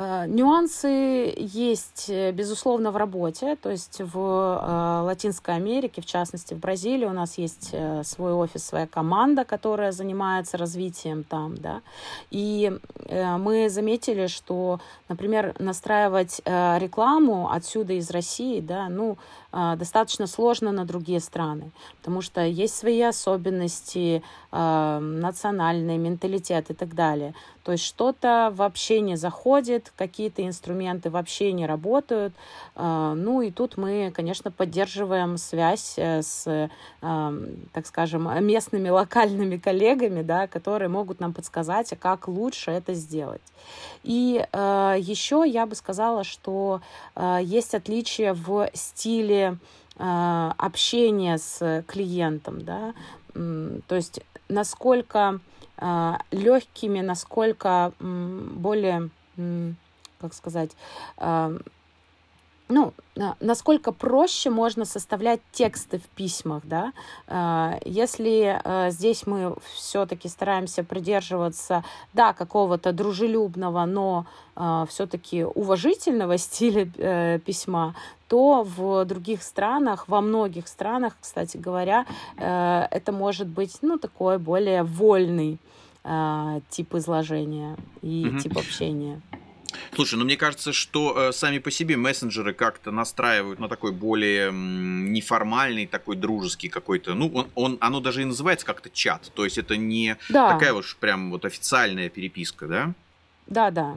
Э, 0.00 0.26
нюансы 0.28 1.34
есть, 1.36 2.08
э, 2.08 2.30
безусловно, 2.30 2.92
в 2.92 2.96
работе. 2.96 3.56
То 3.56 3.68
есть 3.68 4.00
в 4.00 4.16
э, 4.16 5.00
Латинской 5.02 5.56
Америке, 5.56 6.00
в 6.00 6.06
частности 6.06 6.54
в 6.54 6.58
Бразилии, 6.58 7.04
у 7.04 7.12
нас 7.12 7.36
есть 7.36 7.74
свой 8.04 8.32
офис, 8.32 8.64
своя 8.64 8.86
команда, 8.86 9.44
которая 9.44 9.90
занимается 9.90 10.56
развитием 10.56 11.24
там. 11.24 11.56
Да? 11.56 11.80
И 12.30 12.72
мы 13.10 13.68
заметили, 13.68 14.28
что, 14.28 14.80
например, 15.08 15.54
настраивать 15.58 16.40
рекламу 16.44 17.50
отсюда 17.50 17.94
из 17.94 18.10
России, 18.10 18.60
да, 18.60 18.88
ну, 18.88 19.16
достаточно 19.52 20.26
сложно 20.26 20.72
на 20.72 20.84
другие 20.84 21.20
страны, 21.20 21.70
потому 21.98 22.20
что 22.20 22.44
есть 22.44 22.76
свои 22.76 23.00
особенности, 23.00 24.22
национальный 24.52 25.96
менталитет 25.96 26.70
и 26.70 26.74
так 26.74 26.94
далее. 26.94 27.34
То 27.68 27.72
есть 27.72 27.84
что-то 27.84 28.50
вообще 28.54 29.02
не 29.02 29.16
заходит, 29.16 29.92
какие-то 29.94 30.42
инструменты 30.46 31.10
вообще 31.10 31.52
не 31.52 31.66
работают. 31.66 32.32
А, 32.74 33.12
ну 33.12 33.42
и 33.42 33.50
тут 33.50 33.76
мы, 33.76 34.10
конечно, 34.10 34.50
поддерживаем 34.50 35.36
связь 35.36 35.92
э, 35.98 36.22
с, 36.22 36.70
так 37.02 37.86
скажем, 37.86 38.26
местными 38.46 38.88
локальными 38.88 39.58
коллегами, 39.58 40.22
да, 40.22 40.46
которые 40.46 40.88
могут 40.88 41.20
нам 41.20 41.34
подсказать, 41.34 41.92
а 41.92 41.96
как 41.96 42.26
лучше 42.26 42.70
это 42.70 42.94
сделать. 42.94 43.42
И 44.02 44.42
а, 44.52 44.94
еще 44.98 45.44
я 45.46 45.66
бы 45.66 45.74
сказала, 45.74 46.24
что 46.24 46.80
а, 47.14 47.38
есть 47.38 47.74
отличия 47.74 48.32
в 48.32 48.70
стиле 48.72 49.37
общения 49.96 51.38
с 51.38 51.84
клиентом, 51.88 52.62
да, 52.62 52.94
то 53.34 53.96
есть 53.96 54.20
насколько 54.48 55.40
а, 55.80 56.18
легкими, 56.32 57.00
насколько 57.00 57.92
более, 58.00 59.10
как 60.20 60.34
сказать, 60.34 60.70
а, 61.16 61.56
ну, 62.68 62.92
насколько 63.40 63.92
проще 63.92 64.50
можно 64.50 64.84
составлять 64.84 65.40
тексты 65.52 65.98
в 65.98 66.06
письмах, 66.14 66.62
да, 66.64 66.92
а, 67.26 67.78
если 67.84 68.60
здесь 68.90 69.26
мы 69.26 69.56
все-таки 69.74 70.28
стараемся 70.28 70.84
придерживаться, 70.84 71.84
да, 72.12 72.32
какого-то 72.32 72.92
дружелюбного, 72.92 73.84
но 73.86 74.26
все-таки 74.88 75.44
уважительного 75.44 76.36
стиля 76.38 76.90
э, 76.96 77.38
письма, 77.38 77.94
то 78.26 78.64
в 78.64 79.04
других 79.04 79.42
странах, 79.44 80.08
во 80.08 80.20
многих 80.20 80.66
странах, 80.66 81.16
кстати 81.20 81.56
говоря, 81.56 82.06
э, 82.36 82.88
это 82.90 83.12
может 83.12 83.46
быть, 83.46 83.78
ну, 83.82 83.98
такой 83.98 84.38
более 84.38 84.82
вольный 84.82 85.58
тип 86.70 86.94
изложения 86.94 87.76
и 88.00 88.28
угу. 88.28 88.38
тип 88.38 88.56
общения. 88.56 89.20
Слушай, 89.94 90.18
ну 90.18 90.24
мне 90.24 90.36
кажется, 90.36 90.72
что 90.72 91.28
э, 91.28 91.32
сами 91.32 91.58
по 91.58 91.70
себе 91.70 91.96
мессенджеры 91.96 92.54
как-то 92.54 92.90
настраивают 92.90 93.58
на 93.58 93.68
такой 93.68 93.92
более 93.92 94.48
м, 94.48 95.12
неформальный, 95.12 95.86
такой 95.86 96.16
дружеский 96.16 96.68
какой-то. 96.68 97.14
Ну, 97.14 97.30
он, 97.34 97.48
он, 97.54 97.78
оно 97.80 98.00
даже 98.00 98.22
и 98.22 98.24
называется 98.24 98.66
как-то 98.66 98.90
чат. 98.90 99.30
То 99.34 99.44
есть 99.44 99.58
это 99.58 99.76
не 99.76 100.16
да. 100.28 100.52
такая 100.52 100.72
уж 100.72 100.96
прям 100.96 101.30
вот 101.30 101.44
официальная 101.44 102.08
переписка, 102.08 102.66
да? 102.66 102.94
Да, 103.48 103.70
да. 103.70 103.96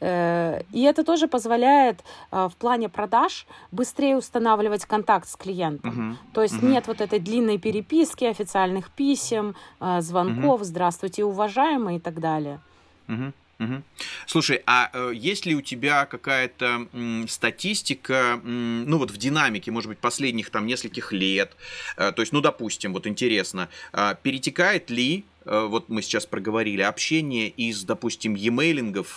Э, 0.00 0.62
и 0.72 0.82
это 0.82 1.02
тоже 1.02 1.26
позволяет 1.26 2.00
э, 2.30 2.48
в 2.52 2.56
плане 2.56 2.88
продаж 2.88 3.46
быстрее 3.70 4.16
устанавливать 4.16 4.84
контакт 4.84 5.28
с 5.28 5.36
клиентом. 5.36 5.90
Uh-huh. 5.90 6.32
То 6.34 6.42
есть 6.42 6.54
uh-huh. 6.54 6.66
нет 6.66 6.86
вот 6.86 7.00
этой 7.00 7.18
длинной 7.18 7.58
переписки, 7.58 8.24
официальных 8.24 8.90
писем, 8.90 9.54
э, 9.80 10.00
звонков, 10.02 10.60
uh-huh. 10.60 10.64
здравствуйте, 10.64 11.24
уважаемые 11.24 11.98
и 11.98 12.00
так 12.00 12.20
далее. 12.20 12.60
Uh-huh. 13.08 13.32
Угу. 13.58 13.82
Слушай, 14.26 14.62
а 14.66 14.90
э, 14.92 15.12
есть 15.14 15.46
ли 15.46 15.54
у 15.54 15.60
тебя 15.60 16.06
какая-то 16.06 16.88
м, 16.92 17.28
статистика, 17.28 18.40
м, 18.42 18.84
ну 18.84 18.98
вот 18.98 19.10
в 19.10 19.16
динамике, 19.16 19.70
может 19.70 19.88
быть, 19.88 19.98
последних 19.98 20.50
там 20.50 20.66
нескольких 20.66 21.12
лет, 21.12 21.56
э, 21.96 22.12
то 22.12 22.22
есть, 22.22 22.32
ну, 22.32 22.40
допустим, 22.40 22.92
вот 22.92 23.06
интересно, 23.06 23.68
э, 23.92 24.14
перетекает 24.22 24.90
ли, 24.90 25.24
э, 25.44 25.66
вот 25.68 25.88
мы 25.88 26.02
сейчас 26.02 26.26
проговорили, 26.26 26.82
общение 26.82 27.48
из, 27.48 27.84
допустим, 27.84 28.34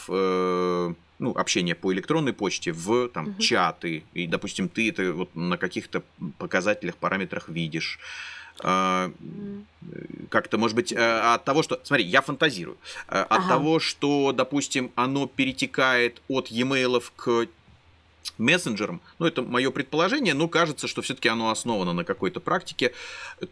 э, 0.09 0.93
ну, 1.17 1.31
общение 1.31 1.75
по 1.75 1.93
электронной 1.93 2.33
почте 2.33 2.71
в 2.71 3.07
там 3.09 3.29
угу. 3.29 3.41
чаты, 3.41 4.03
и, 4.13 4.27
допустим, 4.27 4.69
ты 4.69 4.89
это 4.89 5.13
вот 5.13 5.35
на 5.35 5.57
каких-то 5.57 6.03
показателях, 6.37 6.97
параметрах 6.97 7.49
видишь, 7.49 7.99
а, 7.99 8.44
как-то, 10.29 10.57
может 10.57 10.75
быть, 10.75 10.91
э, 10.91 11.33
от 11.33 11.43
того, 11.45 11.63
что... 11.63 11.79
Смотри, 11.83 12.05
я 12.05 12.21
фантазирую. 12.21 12.77
Э, 13.07 13.21
от 13.21 13.39
ага. 13.39 13.49
того, 13.49 13.79
что, 13.79 14.31
допустим, 14.31 14.91
оно 14.95 15.27
перетекает 15.27 16.21
от 16.27 16.47
e-mail 16.47 17.03
к 17.15 17.47
мессенджером, 18.37 19.01
ну 19.19 19.27
это 19.27 19.43
мое 19.43 19.71
предположение, 19.71 20.33
но 20.33 20.47
кажется, 20.47 20.87
что 20.87 21.01
все-таки 21.01 21.29
оно 21.29 21.51
основано 21.51 21.93
на 21.93 22.03
какой-то 22.03 22.39
практике, 22.39 22.91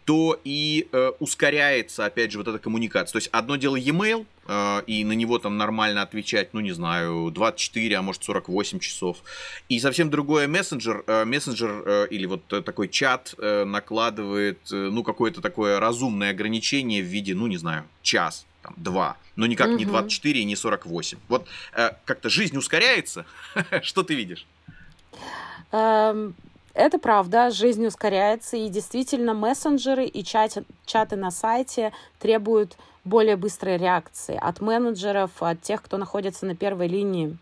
то 0.06 0.40
и 0.44 0.88
э, 0.92 1.12
ускоряется, 1.20 2.06
опять 2.06 2.32
же, 2.32 2.40
вот 2.40 2.48
эта 2.48 2.60
коммуникация. 2.60 3.14
То 3.14 3.18
есть 3.18 3.30
одно 3.32 3.56
дело 3.56 3.76
e-mail, 3.76 4.26
и 4.46 5.04
на 5.06 5.14
него 5.14 5.40
там 5.40 5.58
нормально 5.58 6.02
отвечать, 6.02 6.54
ну 6.54 6.60
не 6.60 6.72
знаю, 6.74 7.32
24, 7.32 7.98
а 7.98 8.02
может 8.02 8.24
48 8.24 8.80
часов. 8.80 9.18
И 9.70 9.80
совсем 9.80 10.10
другое 10.10 10.48
мессенджер, 10.48 11.04
э, 11.08 11.26
мессенджер 11.26 11.84
э, 11.86 12.08
или 12.10 12.26
вот 12.26 12.46
такой 12.48 12.90
чат 12.90 13.36
э, 13.38 13.64
накладывает, 13.64 14.60
э, 14.72 14.76
ну 14.76 15.04
какое-то 15.04 15.42
такое 15.42 15.80
разумное 15.80 16.32
ограничение 16.32 17.02
в 17.02 17.06
виде, 17.06 17.34
ну 17.36 17.48
не 17.48 17.58
знаю, 17.58 17.86
час, 18.02 18.46
там, 18.62 18.74
два, 18.78 19.18
но 19.36 19.46
никак 19.46 19.70
угу. 19.70 19.78
не 19.78 19.86
24 19.86 20.40
и 20.40 20.44
не 20.44 20.56
48. 20.56 21.18
Вот 21.28 21.48
э, 21.74 21.92
как-то 22.06 22.30
жизнь 22.30 22.58
ускоряется. 22.58 23.26
Что 23.82 24.04
ты 24.04 24.16
видишь? 24.16 24.46
Эм, 25.72 26.36
это 26.74 27.00
правда, 27.00 27.52
жизнь 27.52 27.86
ускоряется, 27.86 28.58
и 28.58 28.70
действительно 28.70 29.34
мессенджеры 29.34 30.06
и 30.06 30.24
чаты, 30.24 30.66
чаты 30.86 31.16
на 31.16 31.32
сайте 31.32 31.94
требуют 32.20 32.78
более 33.06 33.36
быстрой 33.36 33.78
реакции 33.78 34.38
от 34.42 34.62
менеджеров, 34.62 35.32
от 35.40 35.62
тех, 35.62 35.82
кто 35.82 35.98
находится 35.98 36.46
на 36.46 36.56
первой 36.56 36.88
линии. 36.88 37.38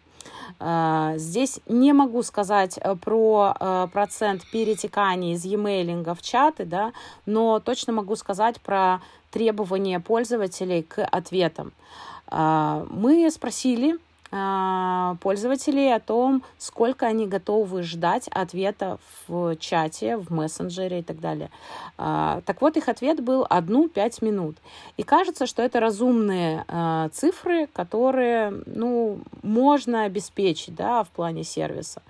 Э, 0.60 1.14
здесь 1.18 1.60
не 1.68 1.94
могу 1.94 2.24
сказать 2.24 2.78
э, 2.78 2.96
про 2.96 3.56
э, 3.60 3.88
процент 3.92 4.44
перетекания 4.52 5.34
из 5.34 5.46
e-mailинга 5.46 6.14
в 6.14 6.22
чаты, 6.22 6.66
да, 6.66 6.94
но 7.26 7.60
точно 7.60 7.94
могу 7.94 8.16
сказать 8.16 8.60
про 8.62 9.02
требования 9.32 10.00
пользователей 10.00 10.84
к 10.84 11.06
ответам. 11.06 11.72
Мы 12.30 13.30
спросили 13.30 13.98
пользователей 14.32 15.94
о 15.94 16.00
том, 16.00 16.44
сколько 16.58 17.06
они 17.06 17.28
готовы 17.28 17.84
ждать 17.84 18.30
ответа 18.30 18.98
в 19.28 19.58
чате, 19.58 20.16
в 20.16 20.32
мессенджере 20.32 21.00
и 21.00 21.04
так 21.04 21.20
далее. 21.20 21.50
А, 21.98 22.42
так 22.46 22.62
вот, 22.62 22.78
их 22.78 22.88
ответ 22.88 23.22
был 23.22 23.46
одну-пять 23.50 24.22
минут. 24.22 24.56
И 24.96 25.04
кажется, 25.04 25.46
что 25.46 25.62
это 25.62 25.82
разумные 25.82 26.64
а, 26.68 27.10
цифры, 27.10 27.68
которые, 27.68 28.52
ну, 28.66 29.20
можно 29.44 30.04
обеспечить, 30.04 30.76
да, 30.76 31.04
в 31.04 31.10
плане 31.10 31.44
сервиса. 31.44 32.02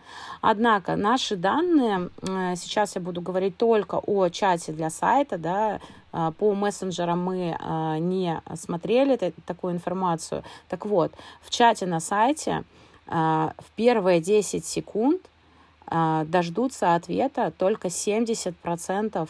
Однако 0.42 0.96
наши 0.96 1.36
данные, 1.36 2.10
сейчас 2.56 2.96
я 2.96 3.02
буду 3.02 3.22
говорить 3.22 3.58
только 3.58 3.96
о 3.96 4.30
чате 4.30 4.74
для 4.74 4.90
сайта, 4.90 5.38
да, 5.38 5.76
а, 5.76 5.80
по 6.12 6.54
мессенджерам 6.54 7.24
мы 7.24 7.56
а, 7.60 7.98
не 7.98 8.42
смотрели 8.56 9.18
такую 9.46 9.74
информацию. 9.74 10.44
Так 10.68 10.86
вот, 10.86 11.14
в 11.42 11.50
чате 11.50 11.86
на 11.86 12.00
сайте 12.00 12.64
а, 13.08 13.54
в 13.58 13.72
первые 13.72 14.20
10 14.22 14.66
секунд 14.66 15.22
дождутся 16.28 16.96
ответа 16.96 17.52
только 17.58 17.90
70% 17.90 19.28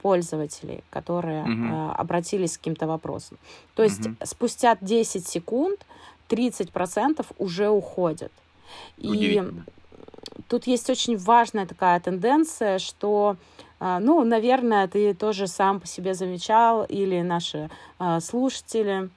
пользователей, 0.00 0.84
которые 0.90 1.42
угу. 1.42 1.92
обратились 1.96 2.56
к 2.56 2.60
каким-то 2.60 2.86
вопросам. 2.86 3.36
То 3.74 3.82
есть 3.82 4.06
угу. 4.06 4.14
спустя 4.22 4.76
10 4.80 5.26
секунд 5.26 5.84
30% 6.28 7.26
уже 7.38 7.68
уходят. 7.68 8.32
И 8.96 9.42
тут 10.48 10.66
есть 10.66 10.88
очень 10.90 11.16
важная 11.16 11.66
такая 11.66 11.98
тенденция, 12.00 12.78
что 12.78 13.36
а, 13.36 13.67
ну, 13.80 14.24
наверное, 14.24 14.88
ты 14.88 15.14
тоже 15.14 15.46
сам 15.46 15.80
по 15.80 15.86
себе 15.86 16.14
замечал, 16.14 16.84
или 16.84 17.22
наши 17.22 17.70
а, 17.98 18.20
слушатели, 18.20 19.08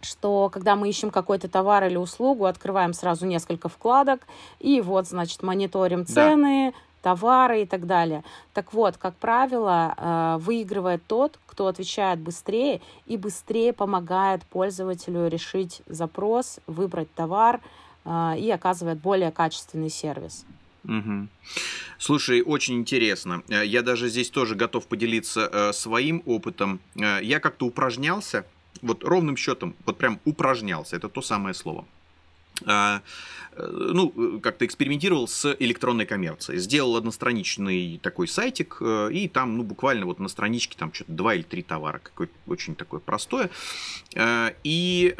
что 0.00 0.48
когда 0.48 0.76
мы 0.76 0.88
ищем 0.88 1.10
какой-то 1.10 1.48
товар 1.48 1.84
или 1.84 1.96
услугу, 1.96 2.46
открываем 2.46 2.92
сразу 2.92 3.26
несколько 3.26 3.68
вкладок, 3.68 4.20
и 4.60 4.80
вот, 4.80 5.08
значит, 5.08 5.42
мониторим 5.42 6.06
цены, 6.06 6.72
да. 6.72 7.10
товары 7.10 7.62
и 7.62 7.66
так 7.66 7.86
далее. 7.86 8.22
Так 8.54 8.72
вот, 8.72 8.96
как 8.96 9.14
правило, 9.16 9.94
а, 9.96 10.38
выигрывает 10.38 11.02
тот, 11.06 11.38
кто 11.46 11.66
отвечает 11.66 12.20
быстрее 12.20 12.80
и 13.06 13.16
быстрее 13.16 13.72
помогает 13.72 14.44
пользователю 14.44 15.26
решить 15.26 15.82
запрос, 15.86 16.60
выбрать 16.66 17.12
товар 17.14 17.60
и 18.38 18.50
оказывает 18.50 18.98
более 18.98 19.30
качественный 19.30 19.90
сервис. 19.90 20.46
Угу. 20.84 21.28
Слушай, 21.98 22.42
очень 22.42 22.76
интересно. 22.76 23.42
Э, 23.48 23.64
я 23.64 23.82
даже 23.82 24.08
здесь 24.08 24.30
тоже 24.30 24.54
готов 24.54 24.86
поделиться 24.86 25.48
э, 25.52 25.72
своим 25.72 26.22
опытом. 26.26 26.80
Э, 26.96 27.20
я 27.22 27.40
как-то 27.40 27.66
упражнялся, 27.66 28.46
вот 28.82 29.04
ровным 29.04 29.36
счетом, 29.36 29.74
вот 29.84 29.98
прям 29.98 30.20
упражнялся, 30.24 30.96
это 30.96 31.08
то 31.08 31.22
самое 31.22 31.54
слово. 31.54 31.84
А, 32.66 33.02
э, 33.52 33.66
ну, 33.66 34.40
как-то 34.40 34.66
экспериментировал 34.66 35.28
с 35.28 35.56
электронной 35.58 36.06
коммерцией. 36.06 36.58
Сделал 36.58 36.96
одностраничный 36.96 37.98
такой 38.02 38.28
сайтик, 38.28 38.78
э, 38.80 39.10
и 39.12 39.28
там, 39.28 39.56
ну, 39.56 39.62
буквально 39.62 40.06
вот 40.06 40.18
на 40.18 40.28
страничке 40.28 40.76
там 40.78 40.92
что-то 40.92 41.12
два 41.12 41.34
или 41.34 41.42
три 41.42 41.62
товара, 41.62 41.98
какое 41.98 42.28
очень 42.46 42.74
такое 42.74 43.00
простое. 43.00 43.50
Э, 44.14 44.52
и, 44.64 45.14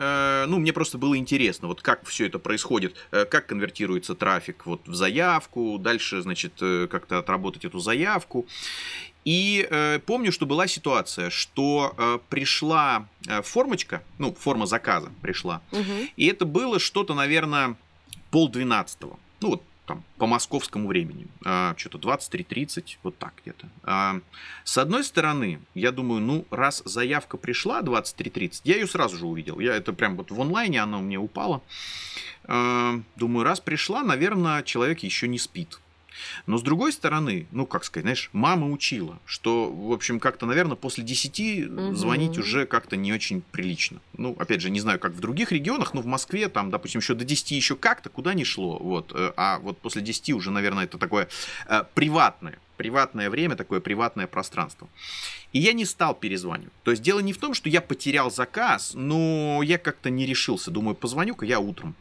ну, 0.48 0.58
мне 0.58 0.72
просто 0.72 0.98
было 0.98 1.16
интересно, 1.16 1.68
вот 1.68 1.82
как 1.82 2.04
все 2.06 2.26
это 2.26 2.38
происходит, 2.38 2.96
как 3.10 3.46
конвертируется 3.46 4.14
трафик 4.14 4.66
вот 4.66 4.86
в 4.86 4.94
заявку, 4.94 5.78
дальше, 5.78 6.22
значит, 6.22 6.52
как-то 6.58 7.18
отработать 7.18 7.64
эту 7.64 7.78
заявку. 7.78 8.46
И 9.24 9.66
э, 9.70 9.98
помню, 10.06 10.32
что 10.32 10.46
была 10.46 10.66
ситуация, 10.66 11.30
что 11.30 11.94
э, 11.96 12.18
пришла 12.28 13.06
э, 13.28 13.42
формочка, 13.42 14.02
ну, 14.18 14.34
форма 14.34 14.66
заказа 14.66 15.12
пришла, 15.20 15.60
угу. 15.72 16.08
и 16.16 16.26
это 16.26 16.46
было 16.46 16.78
что-то, 16.78 17.14
наверное, 17.14 17.76
полдвенадцатого. 18.30 19.18
Ну, 19.40 19.50
вот 19.50 19.62
там, 19.90 20.04
по 20.18 20.26
московскому 20.26 20.86
времени. 20.86 21.26
А, 21.44 21.74
что-то 21.76 21.98
23.30, 21.98 22.98
вот 23.02 23.18
так 23.18 23.32
где-то. 23.42 23.68
А, 23.82 24.20
с 24.62 24.78
одной 24.78 25.02
стороны, 25.02 25.60
я 25.74 25.90
думаю, 25.90 26.20
ну, 26.20 26.46
раз 26.50 26.82
заявка 26.84 27.36
пришла 27.36 27.80
23.30, 27.80 28.60
я 28.64 28.76
ее 28.76 28.86
сразу 28.86 29.16
же 29.16 29.26
увидел. 29.26 29.58
Я 29.58 29.74
это 29.74 29.92
прям 29.92 30.16
вот 30.16 30.30
в 30.30 30.40
онлайне, 30.40 30.80
она 30.80 30.98
у 30.98 31.02
меня 31.02 31.20
упала. 31.20 31.60
А, 32.44 33.00
думаю, 33.16 33.44
раз 33.44 33.58
пришла, 33.58 34.02
наверное, 34.04 34.62
человек 34.62 35.00
еще 35.00 35.26
не 35.26 35.40
спит. 35.40 35.80
Но 36.46 36.58
с 36.58 36.62
другой 36.62 36.92
стороны, 36.92 37.46
ну, 37.52 37.66
как 37.66 37.84
сказать, 37.84 38.04
знаешь, 38.04 38.30
мама 38.32 38.68
учила, 38.68 39.18
что, 39.24 39.70
в 39.70 39.92
общем, 39.92 40.20
как-то, 40.20 40.46
наверное, 40.46 40.76
после 40.76 41.04
10 41.04 41.70
угу. 41.70 41.94
звонить 41.94 42.38
уже 42.38 42.66
как-то 42.66 42.96
не 42.96 43.12
очень 43.12 43.42
прилично. 43.42 44.00
Ну, 44.16 44.36
опять 44.38 44.60
же, 44.60 44.70
не 44.70 44.80
знаю, 44.80 44.98
как 44.98 45.12
в 45.12 45.20
других 45.20 45.52
регионах, 45.52 45.94
но 45.94 46.00
в 46.00 46.06
Москве 46.06 46.48
там, 46.48 46.70
допустим, 46.70 47.00
еще 47.00 47.14
до 47.14 47.24
10 47.24 47.50
еще 47.52 47.76
как-то, 47.76 48.08
куда 48.08 48.34
ни 48.34 48.44
шло. 48.44 48.78
Вот. 48.78 49.12
Э, 49.14 49.32
а 49.36 49.58
вот 49.58 49.78
после 49.78 50.02
10 50.02 50.30
уже, 50.30 50.50
наверное, 50.50 50.84
это 50.84 50.98
такое 50.98 51.28
э, 51.68 51.84
приватное 51.94 52.58
приватное 52.80 53.28
время, 53.28 53.56
такое 53.56 53.80
приватное 53.80 54.26
пространство. 54.26 54.88
И 55.52 55.58
я 55.58 55.74
не 55.74 55.84
стал 55.84 56.14
перезванивать. 56.14 56.72
То 56.82 56.92
есть 56.92 57.02
дело 57.02 57.20
не 57.20 57.34
в 57.34 57.36
том, 57.36 57.52
что 57.52 57.68
я 57.68 57.82
потерял 57.82 58.30
заказ, 58.30 58.92
но 58.94 59.60
я 59.62 59.76
как-то 59.76 60.08
не 60.08 60.24
решился. 60.24 60.70
Думаю, 60.70 60.94
позвоню-ка 60.94 61.44
я 61.44 61.60
утром. 61.60 61.94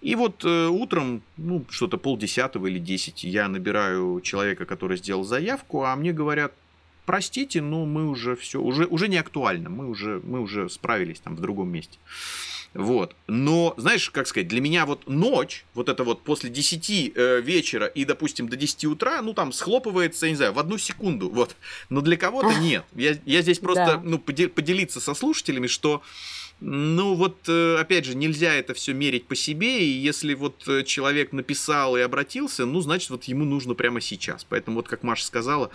И 0.00 0.14
вот 0.14 0.42
э, 0.42 0.68
утром, 0.68 1.22
ну, 1.36 1.66
что-то 1.68 1.98
полдесятого 1.98 2.66
или 2.66 2.78
десять, 2.78 3.24
я 3.24 3.46
набираю 3.48 4.22
человека, 4.22 4.64
который 4.64 4.96
сделал 4.96 5.22
заявку, 5.22 5.84
а 5.84 5.94
мне 5.96 6.14
говорят, 6.14 6.54
простите, 7.04 7.60
но 7.60 7.84
мы 7.84 8.08
уже 8.08 8.36
все, 8.36 8.58
уже, 8.58 8.86
уже 8.86 9.08
не 9.08 9.18
актуально, 9.18 9.68
мы 9.68 9.86
уже, 9.86 10.22
мы 10.24 10.40
уже 10.40 10.70
справились 10.70 11.20
там 11.20 11.36
в 11.36 11.40
другом 11.42 11.68
месте. 11.68 11.98
Вот. 12.76 13.16
Но, 13.26 13.74
знаешь, 13.78 14.10
как 14.10 14.26
сказать, 14.26 14.48
для 14.48 14.60
меня 14.60 14.84
вот 14.84 15.08
ночь, 15.08 15.64
вот 15.74 15.88
это 15.88 16.04
вот 16.04 16.22
после 16.22 16.50
10 16.50 17.12
э, 17.14 17.40
вечера 17.40 17.86
и, 17.86 18.04
допустим, 18.04 18.48
до 18.48 18.56
10 18.56 18.84
утра, 18.84 19.22
ну, 19.22 19.32
там, 19.32 19.52
схлопывается, 19.52 20.26
я 20.26 20.30
не 20.30 20.36
знаю, 20.36 20.52
в 20.52 20.58
одну 20.58 20.76
секунду, 20.76 21.30
вот. 21.30 21.56
Но 21.88 22.02
для 22.02 22.16
кого-то 22.16 22.52
нет. 22.60 22.84
Я, 22.94 23.16
я 23.24 23.42
здесь 23.42 23.58
просто, 23.58 23.84
да. 23.84 24.02
ну, 24.04 24.18
поделиться 24.18 25.00
со 25.00 25.14
слушателями, 25.14 25.66
что 25.66 26.02
ну 26.60 27.14
вот, 27.14 27.48
э, 27.48 27.76
опять 27.78 28.06
же, 28.06 28.14
нельзя 28.14 28.54
это 28.54 28.72
все 28.72 28.94
мерить 28.94 29.26
по 29.26 29.34
себе, 29.34 29.84
и 29.84 29.90
если 29.90 30.32
вот 30.32 30.66
э, 30.66 30.84
человек 30.84 31.32
написал 31.32 31.98
и 31.98 32.00
обратился, 32.00 32.64
ну, 32.64 32.80
значит, 32.80 33.10
вот 33.10 33.24
ему 33.24 33.44
нужно 33.44 33.74
прямо 33.74 34.00
сейчас. 34.00 34.44
Поэтому 34.44 34.76
вот, 34.76 34.88
как 34.88 35.02
Маша 35.02 35.26
сказала, 35.26 35.70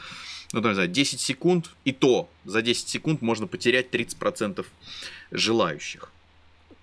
ну, 0.53 0.61
там, 0.61 0.71
не 0.71 0.75
знаю, 0.75 0.89
10 0.89 1.19
секунд, 1.19 1.69
и 1.85 1.91
то 1.91 2.29
за 2.45 2.63
10 2.63 2.89
секунд 2.89 3.21
можно 3.21 3.45
потерять 3.45 3.89
30% 3.91 4.65
желающих. 5.29 6.11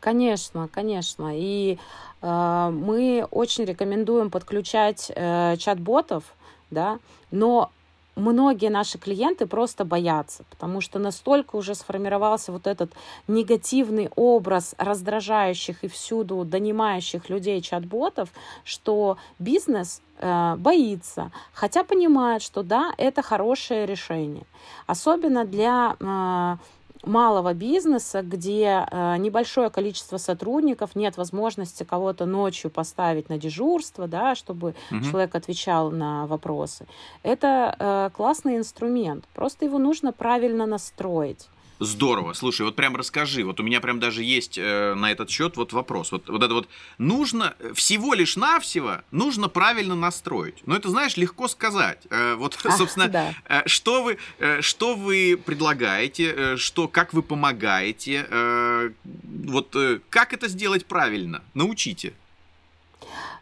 Конечно, 0.00 0.68
конечно. 0.72 1.32
И 1.34 1.78
э, 2.22 2.70
мы 2.72 3.26
очень 3.30 3.64
рекомендуем 3.64 4.30
подключать 4.30 5.10
э, 5.14 5.56
чат-ботов, 5.58 6.22
да, 6.70 6.98
но 7.30 7.70
многие 8.18 8.68
наши 8.70 8.98
клиенты 8.98 9.46
просто 9.46 9.84
боятся, 9.84 10.44
потому 10.50 10.80
что 10.80 10.98
настолько 10.98 11.56
уже 11.56 11.74
сформировался 11.74 12.52
вот 12.52 12.66
этот 12.66 12.92
негативный 13.26 14.10
образ 14.16 14.74
раздражающих 14.78 15.84
и 15.84 15.88
всюду 15.88 16.44
донимающих 16.44 17.28
людей 17.30 17.60
чат-ботов, 17.60 18.28
что 18.64 19.16
бизнес 19.38 20.02
э, 20.18 20.54
боится, 20.58 21.30
хотя 21.52 21.82
понимает, 21.84 22.42
что 22.42 22.62
да, 22.62 22.92
это 22.98 23.22
хорошее 23.22 23.86
решение. 23.86 24.44
Особенно 24.86 25.44
для 25.44 25.96
э, 25.98 26.56
малого 27.04 27.54
бизнеса, 27.54 28.22
где 28.22 28.86
э, 28.90 29.16
небольшое 29.18 29.70
количество 29.70 30.16
сотрудников, 30.16 30.94
нет 30.94 31.16
возможности 31.16 31.84
кого-то 31.84 32.26
ночью 32.26 32.70
поставить 32.70 33.28
на 33.28 33.38
дежурство, 33.38 34.06
да, 34.06 34.34
чтобы 34.34 34.74
угу. 34.90 35.04
человек 35.04 35.34
отвечал 35.34 35.90
на 35.90 36.26
вопросы. 36.26 36.86
Это 37.22 37.74
э, 37.78 38.10
классный 38.14 38.56
инструмент, 38.56 39.24
просто 39.34 39.64
его 39.64 39.78
нужно 39.78 40.12
правильно 40.12 40.66
настроить. 40.66 41.48
Здорово. 41.80 42.32
Слушай, 42.32 42.62
вот 42.62 42.76
прям 42.76 42.96
расскажи. 42.96 43.44
Вот 43.44 43.60
у 43.60 43.62
меня 43.62 43.80
прям 43.80 44.00
даже 44.00 44.22
есть 44.22 44.58
э, 44.58 44.94
на 44.94 45.12
этот 45.12 45.30
счет 45.30 45.56
вот 45.56 45.72
вопрос. 45.72 46.10
Вот, 46.12 46.28
вот 46.28 46.42
это 46.42 46.52
вот 46.54 46.68
нужно 46.98 47.54
всего 47.74 48.14
лишь 48.14 48.36
навсего 48.36 49.02
нужно 49.10 49.48
правильно 49.48 49.94
настроить. 49.94 50.56
Но 50.66 50.74
это 50.74 50.88
знаешь 50.90 51.16
легко 51.16 51.46
сказать. 51.46 52.00
Э, 52.10 52.34
вот 52.34 52.58
а, 52.64 52.72
собственно, 52.72 53.08
да. 53.08 53.34
э, 53.44 53.62
что 53.66 54.02
вы 54.02 54.18
э, 54.38 54.60
что 54.60 54.96
вы 54.96 55.40
предлагаете, 55.42 56.34
э, 56.36 56.56
что 56.56 56.88
как 56.88 57.12
вы 57.14 57.22
помогаете, 57.22 58.26
э, 58.28 58.90
вот 59.04 59.74
э, 59.76 60.00
как 60.10 60.32
это 60.32 60.48
сделать 60.48 60.86
правильно? 60.86 61.42
Научите. 61.54 62.12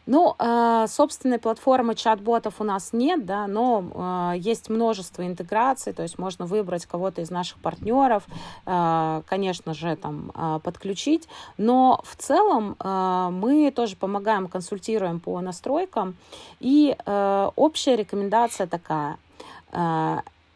Ну, 0.07 0.37
э, 0.39 0.87
собственной 0.89 1.39
платформы 1.39 1.97
чат-ботов 1.97 2.61
у 2.61 2.65
нас 2.65 2.93
нет, 2.93 3.27
да, 3.27 3.49
но 3.49 4.33
э, 4.35 4.39
есть 4.39 4.71
множество 4.71 5.27
интеграций, 5.27 5.93
то 5.93 6.05
есть 6.05 6.17
можно 6.17 6.47
выбрать 6.47 6.87
кого-то 6.87 7.23
из 7.23 7.31
наших 7.31 7.59
партнеров, 7.59 8.23
э, 8.67 9.23
конечно 9.27 9.75
же, 9.75 9.97
там 9.97 10.31
подключить, 10.63 11.29
но 11.59 12.01
в 12.05 12.17
целом 12.17 12.77
мы 12.79 13.73
тоже 13.75 13.97
помогаем, 13.97 14.49
консультируем 14.49 15.21
по 15.21 15.41
настройкам, 15.41 16.17
и 16.61 16.97
общая 17.05 17.97
рекомендация 17.97 18.67
такая, 18.67 19.19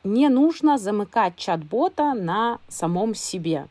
не 0.05 0.29
нужно 0.29 0.79
замыкать 0.79 1.37
чат-бота 1.37 2.15
на 2.15 2.59
самом 2.69 3.15
себе. 3.15 3.67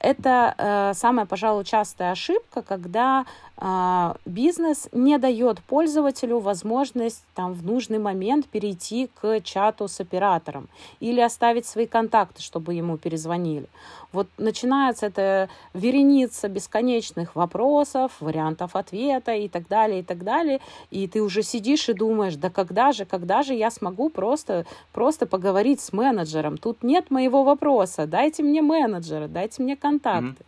Это 0.00 0.54
э, 0.56 0.94
самая, 0.94 1.26
пожалуй, 1.26 1.64
частая 1.64 2.12
ошибка, 2.12 2.62
когда 2.62 3.26
э, 3.56 4.14
бизнес 4.24 4.88
не 4.92 5.18
дает 5.18 5.60
пользователю 5.62 6.38
возможность 6.38 7.24
там, 7.34 7.52
в 7.52 7.64
нужный 7.64 7.98
момент 7.98 8.46
перейти 8.46 9.10
к 9.20 9.40
чату 9.40 9.88
с 9.88 10.00
оператором 10.00 10.68
или 11.00 11.20
оставить 11.20 11.66
свои 11.66 11.86
контакты, 11.86 12.42
чтобы 12.42 12.74
ему 12.74 12.96
перезвонили. 12.96 13.68
Вот 14.10 14.26
начинается 14.38 15.06
это 15.06 15.50
вереница 15.74 16.48
бесконечных 16.48 17.36
вопросов, 17.36 18.12
вариантов 18.20 18.74
ответа 18.74 19.34
и 19.34 19.48
так 19.48 19.68
далее, 19.68 20.00
и 20.00 20.02
так 20.02 20.24
далее. 20.24 20.60
И 20.90 21.06
ты 21.08 21.22
уже 21.22 21.42
сидишь 21.42 21.88
и 21.90 21.92
думаешь, 21.92 22.36
да 22.36 22.48
когда 22.48 22.92
же, 22.92 23.04
когда 23.04 23.42
же 23.42 23.52
я 23.52 23.70
смогу 23.70 24.08
просто, 24.08 24.64
просто 24.92 25.26
поговорить 25.26 25.80
с 25.80 25.92
менеджером? 25.92 26.56
Тут 26.56 26.82
нет 26.82 27.10
моего 27.10 27.44
вопроса, 27.44 28.06
дайте 28.06 28.42
мне 28.42 28.62
менеджера, 28.62 29.28
дайте 29.28 29.62
мне 29.62 29.76
контакты. 29.88 30.44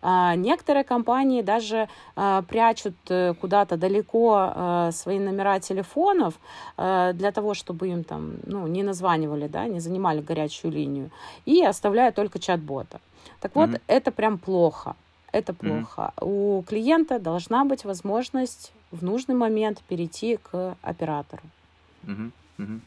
Mm-hmm. 0.00 0.36
Некоторые 0.36 0.84
компании 0.84 1.42
даже 1.42 1.88
а, 2.14 2.42
прячут 2.42 2.94
э, 3.08 3.34
куда-то 3.40 3.76
далеко 3.76 4.36
а, 4.38 4.92
свои 4.92 5.18
номера 5.18 5.58
телефонов 5.58 6.34
для 6.76 7.32
того, 7.32 7.54
чтобы 7.54 7.88
им 7.88 8.04
там 8.04 8.34
ну, 8.46 8.68
не 8.68 8.84
названивали, 8.84 9.48
да, 9.48 9.66
не 9.66 9.80
занимали 9.80 10.20
горячую 10.20 10.72
линию, 10.72 11.10
и 11.46 11.64
оставляют 11.64 12.14
только 12.14 12.38
чат-бота. 12.38 13.00
Так 13.40 13.56
вот, 13.56 13.70
mm-hmm. 13.70 13.82
это 13.88 14.12
прям 14.12 14.38
плохо. 14.38 14.94
Это 15.32 15.52
плохо. 15.52 16.12
Mm-hmm. 16.16 16.24
У 16.24 16.62
клиента 16.62 17.18
должна 17.18 17.64
быть 17.64 17.84
возможность 17.84 18.72
в 18.92 19.02
нужный 19.04 19.34
момент 19.34 19.82
перейти 19.88 20.36
к 20.36 20.76
оператору. 20.82 21.42
Mm-hmm. 22.04 22.30
Mm-hmm. 22.58 22.80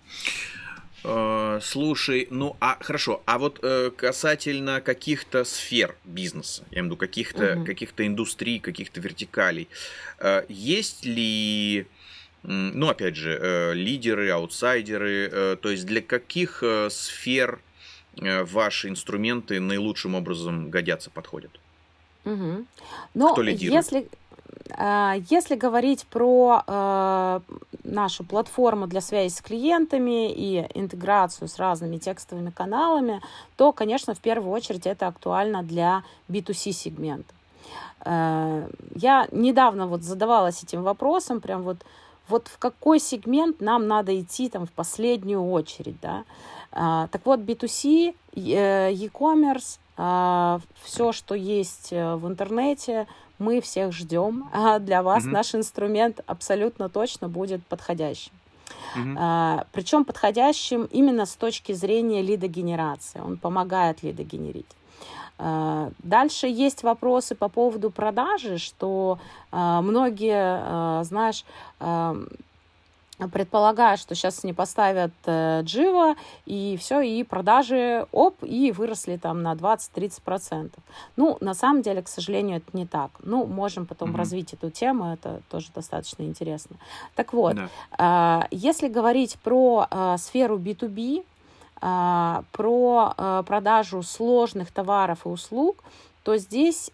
Э, 1.04 1.60
слушай, 1.62 2.28
ну 2.30 2.56
а 2.60 2.78
хорошо, 2.80 3.22
а 3.26 3.40
вот 3.40 3.60
э, 3.64 3.92
касательно 3.96 4.82
каких-то 4.82 5.44
сфер 5.44 5.96
бизнеса, 6.06 6.64
я 6.72 6.80
имею 6.80 6.84
в 6.84 6.86
виду 6.88 6.98
каких-то 6.98 7.56
угу. 7.56 7.66
каких-то 7.66 8.06
индустрий, 8.06 8.60
каких-то 8.60 9.00
вертикалей, 9.02 9.68
э, 10.20 10.46
есть 10.48 11.06
ли, 11.06 11.88
ну 12.44 12.88
опять 12.88 13.16
же, 13.16 13.38
э, 13.42 13.74
лидеры, 13.74 14.30
аутсайдеры, 14.30 15.30
э, 15.32 15.58
то 15.60 15.72
есть 15.72 15.86
для 15.88 16.02
каких 16.02 16.62
э, 16.62 16.90
сфер 16.92 17.60
э, 18.18 18.44
ваши 18.44 18.90
инструменты 18.90 19.60
наилучшим 19.60 20.14
образом 20.14 20.70
годятся, 20.70 21.10
подходят? 21.10 21.60
Угу. 22.26 22.66
Но 23.16 23.34
Кто 23.34 23.42
лидирует? 23.42 23.86
Если 23.86 24.08
если 25.30 25.56
говорить 25.56 26.06
про 26.08 26.64
э, 26.66 27.40
нашу 27.84 28.24
платформу 28.24 28.88
для 28.88 29.02
связи 29.02 29.34
с 29.34 29.42
клиентами 29.42 30.32
и 30.32 30.68
интеграцию 30.74 31.48
с 31.48 31.60
разными 31.60 31.98
текстовыми 31.98 32.50
каналами, 32.50 33.22
то, 33.58 33.72
конечно, 33.74 34.14
в 34.14 34.20
первую 34.20 34.52
очередь 34.52 34.88
это 34.88 35.08
актуально 35.08 35.62
для 35.64 36.04
B2C 36.30 36.72
сегмента. 36.72 37.34
Э, 38.06 38.68
я 38.96 39.28
недавно 39.32 39.88
вот 39.88 40.04
задавалась 40.04 40.64
этим 40.64 40.84
вопросом, 40.84 41.42
прям 41.42 41.64
вот, 41.64 41.78
вот 42.28 42.48
в 42.48 42.58
какой 42.58 43.00
сегмент 43.00 43.62
нам 43.62 43.88
надо 43.88 44.20
идти 44.20 44.50
там 44.50 44.66
в 44.66 44.72
последнюю 44.72 45.44
очередь, 45.52 46.00
да. 46.02 46.24
Э, 46.72 47.08
так 47.12 47.22
вот, 47.26 47.40
B2C, 47.42 48.16
e-commerce, 48.34 49.78
все, 50.82 51.12
что 51.12 51.36
есть 51.36 51.92
в 51.92 52.28
интернете, 52.28 53.06
мы 53.42 53.60
всех 53.60 53.92
ждем. 53.92 54.50
А 54.54 54.80
для 54.80 55.04
вас 55.04 55.26
угу. 55.26 55.34
наш 55.34 55.56
инструмент 55.56 56.22
абсолютно 56.28 56.88
точно 56.88 57.28
будет 57.28 57.66
подходящим. 57.66 58.32
Угу. 58.96 59.16
А, 59.18 59.66
причем 59.72 60.06
подходящим 60.06 60.86
именно 60.86 61.26
с 61.26 61.36
точки 61.36 61.74
зрения 61.74 62.22
лидогенерации. 62.22 63.20
Он 63.20 63.38
помогает 63.38 64.04
лидогенерить. 64.04 64.68
А, 65.38 65.90
дальше 66.00 66.48
есть 66.48 66.84
вопросы 66.84 67.36
по 67.36 67.50
поводу 67.50 67.90
продажи, 67.90 68.58
что 68.58 69.20
а, 69.52 69.82
многие, 69.82 71.04
знаешь, 71.04 71.44
предполагаю, 73.30 73.98
что 73.98 74.16
сейчас 74.16 74.44
не 74.44 74.54
поставят 74.54 75.12
э, 75.26 75.62
Джива, 75.64 76.16
и 76.46 76.78
все, 76.80 77.02
и 77.02 77.24
продажи, 77.24 78.06
оп, 78.12 78.36
и 78.44 78.72
выросли 78.72 79.18
там 79.18 79.44
на 79.44 79.54
20-30%. 79.54 80.72
Ну, 81.16 81.38
на 81.42 81.54
самом 81.54 81.82
деле, 81.82 82.02
к 82.02 82.08
сожалению, 82.08 82.58
это 82.58 82.78
не 82.78 82.86
так. 82.86 83.12
Ну, 83.24 83.46
можем 83.46 83.86
потом 83.86 84.12
mm-hmm. 84.12 84.18
развить 84.18 84.54
эту 84.54 84.70
тему, 84.72 85.14
это 85.14 85.42
тоже 85.50 85.68
достаточно 85.74 86.24
интересно. 86.24 86.78
Так 87.16 87.34
вот, 87.34 87.56
да. 87.56 88.42
э, 88.44 88.48
если 88.52 88.88
говорить 88.88 89.38
про 89.40 89.88
э, 89.90 90.16
сферу 90.18 90.58
B2B, 90.58 91.24
э, 91.82 92.42
про 92.52 93.44
продажу 93.46 94.04
сложных 94.04 94.72
товаров 94.72 95.26
и 95.26 95.30
услуг, 95.30 95.84
то 96.24 96.38
здесь 96.38 96.92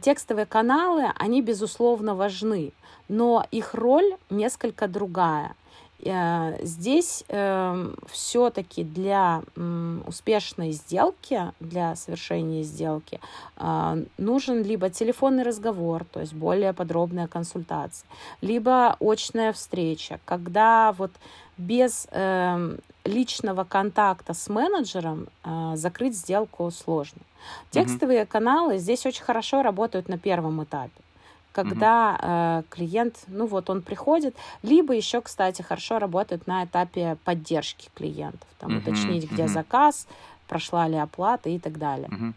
текстовые 0.00 0.46
каналы, 0.46 1.12
они, 1.16 1.42
безусловно, 1.42 2.14
важны 2.14 2.72
но 3.08 3.46
их 3.50 3.74
роль 3.74 4.16
несколько 4.30 4.86
другая. 4.86 5.56
Э, 6.04 6.56
здесь 6.62 7.24
э, 7.28 7.92
все-таки 8.06 8.84
для 8.84 9.42
э, 9.56 9.98
успешной 10.06 10.72
сделки, 10.72 11.52
для 11.60 11.96
совершения 11.96 12.62
сделки, 12.62 13.20
э, 13.56 14.04
нужен 14.16 14.62
либо 14.62 14.90
телефонный 14.90 15.42
разговор, 15.42 16.04
то 16.04 16.20
есть 16.20 16.34
более 16.34 16.72
подробная 16.72 17.26
консультация, 17.26 18.08
либо 18.40 18.96
очная 19.00 19.52
встреча, 19.52 20.20
когда 20.24 20.92
вот 20.92 21.10
без 21.56 22.06
э, 22.12 22.76
личного 23.04 23.64
контакта 23.64 24.34
с 24.34 24.48
менеджером 24.48 25.28
э, 25.44 25.72
закрыть 25.74 26.16
сделку 26.16 26.70
сложно. 26.70 27.22
Текстовые 27.70 28.22
mm-hmm. 28.22 28.26
каналы 28.26 28.78
здесь 28.78 29.06
очень 29.06 29.24
хорошо 29.24 29.62
работают 29.62 30.08
на 30.08 30.18
первом 30.18 30.62
этапе 30.62 30.90
когда 31.52 32.18
э, 32.20 32.62
клиент, 32.70 33.24
ну 33.26 33.46
вот 33.46 33.70
он 33.70 33.82
приходит, 33.82 34.36
либо 34.62 34.94
еще, 34.94 35.20
кстати, 35.20 35.62
хорошо 35.62 35.98
работает 35.98 36.46
на 36.46 36.64
этапе 36.64 37.16
поддержки 37.24 37.88
клиентов, 37.94 38.48
там 38.58 38.76
угу. 38.76 38.78
уточнить, 38.78 39.30
где 39.30 39.44
угу. 39.44 39.52
заказ, 39.52 40.06
прошла 40.46 40.88
ли 40.88 40.96
оплата 40.96 41.48
и 41.50 41.58
так 41.58 41.78
далее. 41.78 42.08
Угу. 42.08 42.34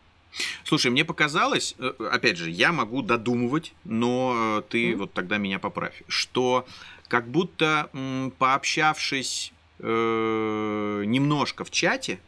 Слушай, 0.64 0.92
мне 0.92 1.04
показалось, 1.06 1.76
э, 1.78 1.92
опять 2.12 2.38
же, 2.38 2.50
я 2.50 2.72
могу 2.72 3.02
додумывать, 3.02 3.74
но 3.84 4.60
э, 4.60 4.62
ты 4.70 4.92
mm. 4.92 4.96
вот 4.96 5.14
тогда 5.14 5.38
меня 5.38 5.60
поправь, 5.60 6.04
что 6.08 6.66
как 7.08 7.28
будто 7.28 7.90
пообщавшись 8.38 9.52
э, 9.80 11.04
немножко 11.06 11.66
в 11.66 11.72
чате, 11.72 12.20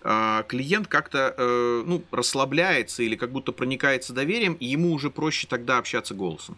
клиент 0.00 0.88
как-то 0.88 1.34
э, 1.36 1.82
ну, 1.86 2.02
расслабляется 2.10 3.02
или 3.02 3.16
как 3.16 3.30
будто 3.30 3.52
проникается 3.52 4.12
доверием, 4.12 4.54
и 4.54 4.66
ему 4.66 4.92
уже 4.92 5.10
проще 5.10 5.46
тогда 5.46 5.78
общаться 5.78 6.14
голосом. 6.14 6.56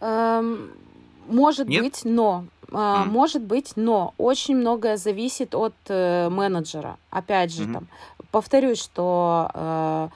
Эм, 0.00 0.70
может 1.28 1.68
Нет? 1.68 1.82
быть, 1.82 2.00
но 2.04 2.44
mm. 2.68 3.04
может 3.04 3.42
быть, 3.42 3.72
но 3.76 4.14
очень 4.18 4.56
многое 4.56 4.96
зависит 4.96 5.54
от 5.54 5.74
э, 5.88 6.28
менеджера. 6.30 6.96
Опять 7.10 7.52
же, 7.52 7.64
mm-hmm. 7.64 7.72
там 7.72 7.86
повторюсь, 8.30 8.82
что 8.82 9.50
э, 9.54 10.08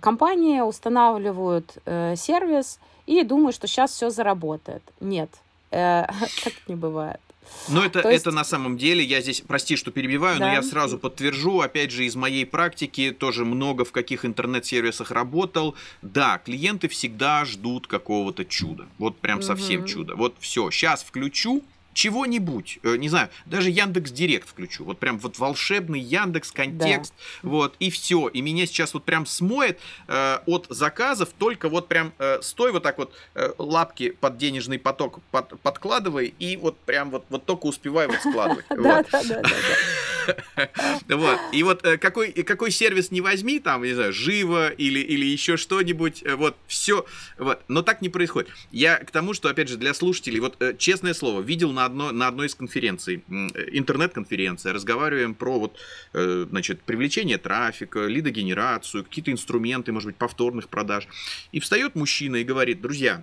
компании 0.00 0.60
устанавливают 0.60 1.78
э, 1.84 2.14
сервис 2.16 2.78
и 3.06 3.22
думают, 3.22 3.54
что 3.54 3.66
сейчас 3.66 3.92
все 3.92 4.10
заработает. 4.10 4.82
Нет, 5.00 5.30
э, 5.70 6.06
так 6.44 6.54
не 6.68 6.74
бывает. 6.74 7.20
Но 7.68 7.84
это, 7.84 8.08
есть... 8.08 8.22
это 8.22 8.34
на 8.34 8.44
самом 8.44 8.76
деле, 8.76 9.04
я 9.04 9.20
здесь, 9.20 9.42
прости, 9.46 9.76
что 9.76 9.90
перебиваю, 9.90 10.38
да. 10.38 10.46
но 10.46 10.52
я 10.54 10.62
сразу 10.62 10.98
подтвержу, 10.98 11.60
опять 11.60 11.90
же, 11.90 12.04
из 12.04 12.16
моей 12.16 12.46
практики, 12.46 13.14
тоже 13.16 13.44
много 13.44 13.84
в 13.84 13.92
каких 13.92 14.24
интернет-сервисах 14.24 15.10
работал. 15.10 15.74
Да, 16.02 16.38
клиенты 16.38 16.88
всегда 16.88 17.44
ждут 17.44 17.86
какого-то 17.86 18.44
чуда. 18.44 18.86
Вот 18.98 19.18
прям 19.18 19.42
совсем 19.42 19.80
угу. 19.80 19.88
чудо. 19.88 20.16
Вот 20.16 20.34
все, 20.40 20.70
сейчас 20.70 21.02
включу, 21.02 21.62
чего-нибудь, 21.92 22.78
э, 22.82 22.96
не 22.96 23.08
знаю, 23.08 23.30
даже 23.46 23.70
Яндекс 23.70 24.10
Директ 24.12 24.48
включу, 24.48 24.84
вот 24.84 24.98
прям 24.98 25.18
вот 25.18 25.38
волшебный 25.38 26.00
Яндекс 26.00 26.52
контекст, 26.52 27.12
да. 27.42 27.48
вот 27.48 27.74
и 27.78 27.90
все, 27.90 28.28
и 28.28 28.40
меня 28.40 28.66
сейчас 28.66 28.94
вот 28.94 29.04
прям 29.04 29.26
смоет 29.26 29.78
э, 30.08 30.38
от 30.46 30.66
заказов, 30.70 31.30
только 31.36 31.68
вот 31.68 31.88
прям 31.88 32.12
э, 32.18 32.40
стой 32.42 32.72
вот 32.72 32.82
так 32.82 32.98
вот 32.98 33.12
э, 33.34 33.52
лапки 33.58 34.10
под 34.10 34.38
денежный 34.38 34.78
поток 34.78 35.20
под, 35.30 35.60
подкладывай 35.60 36.34
и 36.38 36.56
вот 36.56 36.78
прям 36.78 37.10
вот 37.10 37.24
вот 37.28 37.44
только 37.44 37.66
успевай 37.66 38.06
вот 38.06 38.16
складывать. 38.16 38.64
Да, 38.80 39.04
да, 39.12 39.22
да, 39.22 39.42
да. 39.42 40.68
Вот 41.08 41.38
и 41.52 41.62
вот 41.62 41.84
э, 41.84 41.98
какой 41.98 42.32
какой 42.32 42.70
сервис 42.70 43.10
не 43.10 43.20
возьми, 43.20 43.58
там 43.58 43.82
не 43.82 43.94
знаю, 43.94 44.12
живо 44.12 44.68
или 44.68 45.00
или 45.00 45.26
еще 45.26 45.56
что-нибудь, 45.56 46.22
э, 46.22 46.34
вот 46.34 46.56
все, 46.66 47.04
вот, 47.38 47.60
но 47.68 47.82
так 47.82 48.00
не 48.00 48.08
происходит. 48.08 48.50
Я 48.70 48.96
к 48.96 49.10
тому, 49.10 49.34
что 49.34 49.48
опять 49.48 49.68
же 49.68 49.76
для 49.76 49.92
слушателей, 49.92 50.40
вот 50.40 50.56
честное 50.78 51.14
слово, 51.14 51.40
видел 51.40 51.72
на 51.72 51.79
одной, 51.84 52.12
на 52.12 52.28
одной 52.28 52.46
из 52.46 52.54
конференций, 52.54 53.24
интернет-конференция, 53.28 54.72
разговариваем 54.72 55.34
про 55.34 55.58
вот, 55.58 55.78
э, 56.12 56.46
значит, 56.48 56.82
привлечение 56.82 57.38
трафика, 57.38 58.06
лидогенерацию, 58.06 59.04
какие-то 59.04 59.30
инструменты, 59.30 59.92
может 59.92 60.06
быть, 60.06 60.16
повторных 60.16 60.68
продаж. 60.68 61.06
И 61.52 61.60
встает 61.60 61.94
мужчина 61.94 62.36
и 62.36 62.44
говорит, 62.44 62.80
друзья, 62.80 63.22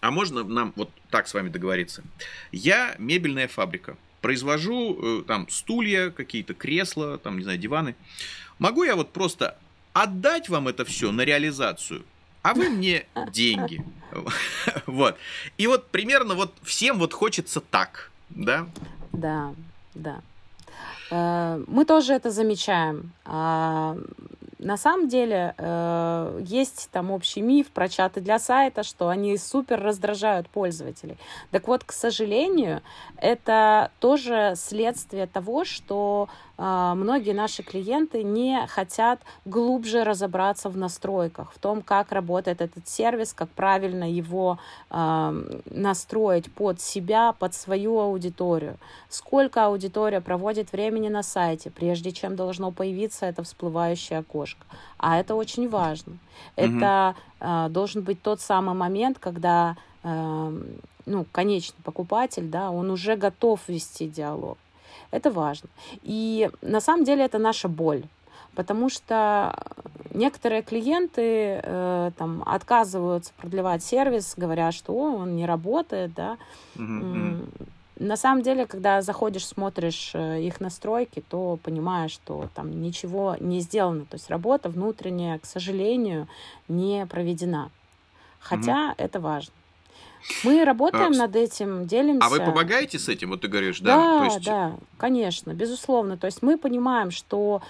а 0.00 0.10
можно 0.10 0.42
нам 0.42 0.72
вот 0.76 0.90
так 1.10 1.28
с 1.28 1.34
вами 1.34 1.48
договориться? 1.48 2.02
Я 2.50 2.94
мебельная 2.98 3.48
фабрика, 3.48 3.96
произвожу 4.20 5.20
э, 5.20 5.22
там 5.26 5.48
стулья, 5.48 6.10
какие-то 6.10 6.54
кресла, 6.54 7.18
там, 7.18 7.38
не 7.38 7.44
знаю, 7.44 7.58
диваны. 7.58 7.94
могу 8.58 8.84
я 8.84 8.96
вот 8.96 9.12
просто 9.12 9.58
отдать 9.92 10.48
вам 10.48 10.68
это 10.68 10.84
все 10.84 11.12
на 11.12 11.22
реализацию, 11.22 12.04
а 12.42 12.54
вы 12.54 12.68
мне 12.70 13.06
деньги. 13.30 13.84
Вот. 14.86 15.16
И 15.56 15.66
вот 15.66 15.88
примерно 15.88 16.34
вот 16.34 16.52
всем 16.62 16.98
вот 16.98 17.14
хочется 17.14 17.60
так, 17.60 18.10
да? 18.28 18.66
Да, 19.12 19.54
да. 19.94 20.20
Э, 21.10 21.62
мы 21.66 21.84
тоже 21.84 22.12
это 22.12 22.30
замечаем. 22.30 23.12
А, 23.24 23.96
на 24.58 24.76
самом 24.76 25.08
деле 25.08 25.54
э, 25.58 26.40
есть 26.44 26.88
там 26.92 27.10
общий 27.10 27.40
миф 27.40 27.68
про 27.70 27.88
чаты 27.88 28.20
для 28.20 28.38
сайта, 28.38 28.82
что 28.82 29.08
они 29.08 29.36
супер 29.36 29.80
раздражают 29.80 30.48
пользователей. 30.48 31.16
Так 31.50 31.68
вот, 31.68 31.84
к 31.84 31.92
сожалению, 31.92 32.80
это 33.16 33.90
тоже 33.98 34.54
следствие 34.56 35.26
того, 35.26 35.64
что 35.64 36.28
многие 36.58 37.32
наши 37.32 37.62
клиенты 37.62 38.22
не 38.22 38.66
хотят 38.66 39.20
глубже 39.44 40.04
разобраться 40.04 40.68
в 40.68 40.76
настройках, 40.76 41.52
в 41.52 41.58
том, 41.58 41.82
как 41.82 42.12
работает 42.12 42.60
этот 42.60 42.88
сервис, 42.88 43.32
как 43.32 43.48
правильно 43.50 44.10
его 44.10 44.58
э, 44.90 45.60
настроить 45.70 46.52
под 46.52 46.80
себя, 46.80 47.32
под 47.32 47.54
свою 47.54 47.98
аудиторию, 47.98 48.76
сколько 49.08 49.66
аудитория 49.66 50.20
проводит 50.20 50.72
времени 50.72 51.08
на 51.08 51.22
сайте, 51.22 51.70
прежде 51.70 52.12
чем 52.12 52.36
должно 52.36 52.70
появиться 52.70 53.26
это 53.26 53.42
всплывающее 53.42 54.18
окошко. 54.18 54.64
А 54.98 55.18
это 55.18 55.34
очень 55.34 55.68
важно. 55.68 56.18
Это 56.56 57.14
э, 57.40 57.68
должен 57.70 58.02
быть 58.02 58.22
тот 58.22 58.40
самый 58.40 58.74
момент, 58.74 59.18
когда 59.18 59.76
э, 60.02 60.62
ну, 61.06 61.26
конечный 61.32 61.82
покупатель, 61.82 62.48
да, 62.48 62.70
он 62.70 62.90
уже 62.90 63.16
готов 63.16 63.60
вести 63.68 64.08
диалог. 64.08 64.58
Это 65.12 65.30
важно. 65.30 65.68
И 66.02 66.50
на 66.62 66.80
самом 66.80 67.04
деле 67.04 67.24
это 67.24 67.38
наша 67.38 67.68
боль. 67.68 68.02
Потому 68.54 68.90
что 68.90 69.54
некоторые 70.12 70.62
клиенты 70.62 71.60
э, 71.62 72.10
там 72.18 72.42
отказываются 72.44 73.32
продлевать 73.36 73.82
сервис, 73.82 74.34
говоря, 74.36 74.72
что 74.72 74.92
О, 74.92 75.16
он 75.16 75.36
не 75.36 75.46
работает, 75.46 76.12
да. 76.14 76.36
Mm-hmm. 76.74 77.68
На 77.98 78.16
самом 78.16 78.42
деле, 78.42 78.66
когда 78.66 79.00
заходишь, 79.00 79.46
смотришь 79.46 80.10
э, 80.14 80.42
их 80.42 80.60
настройки, 80.60 81.22
то 81.28 81.58
понимаешь, 81.62 82.10
что 82.10 82.48
там 82.54 82.82
ничего 82.82 83.36
не 83.38 83.60
сделано. 83.60 84.06
То 84.06 84.16
есть 84.16 84.28
работа 84.28 84.68
внутренняя, 84.68 85.38
к 85.38 85.46
сожалению, 85.46 86.26
не 86.68 87.06
проведена. 87.06 87.70
Хотя 88.40 88.88
угу. 88.88 88.94
это 88.98 89.20
важно. 89.20 89.54
Мы 90.44 90.64
работаем 90.64 91.12
а, 91.12 91.16
над 91.16 91.36
этим, 91.36 91.86
делимся. 91.86 92.26
А 92.26 92.30
вы 92.30 92.38
помогаете 92.38 92.98
с 92.98 93.08
этим, 93.08 93.30
вот 93.30 93.42
ты 93.42 93.48
говоришь, 93.48 93.80
да? 93.80 93.96
Да, 93.96 94.18
То 94.18 94.24
есть... 94.24 94.46
да, 94.46 94.72
конечно, 94.96 95.52
безусловно. 95.52 96.16
То 96.16 96.26
есть 96.26 96.42
мы 96.42 96.58
понимаем, 96.58 97.10
что 97.10 97.62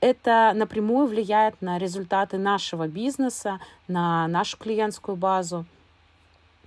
это 0.00 0.52
напрямую 0.54 1.08
влияет 1.08 1.60
на 1.60 1.78
результаты 1.78 2.38
нашего 2.38 2.86
бизнеса, 2.86 3.60
на 3.88 4.28
нашу 4.28 4.56
клиентскую 4.56 5.16
базу. 5.16 5.66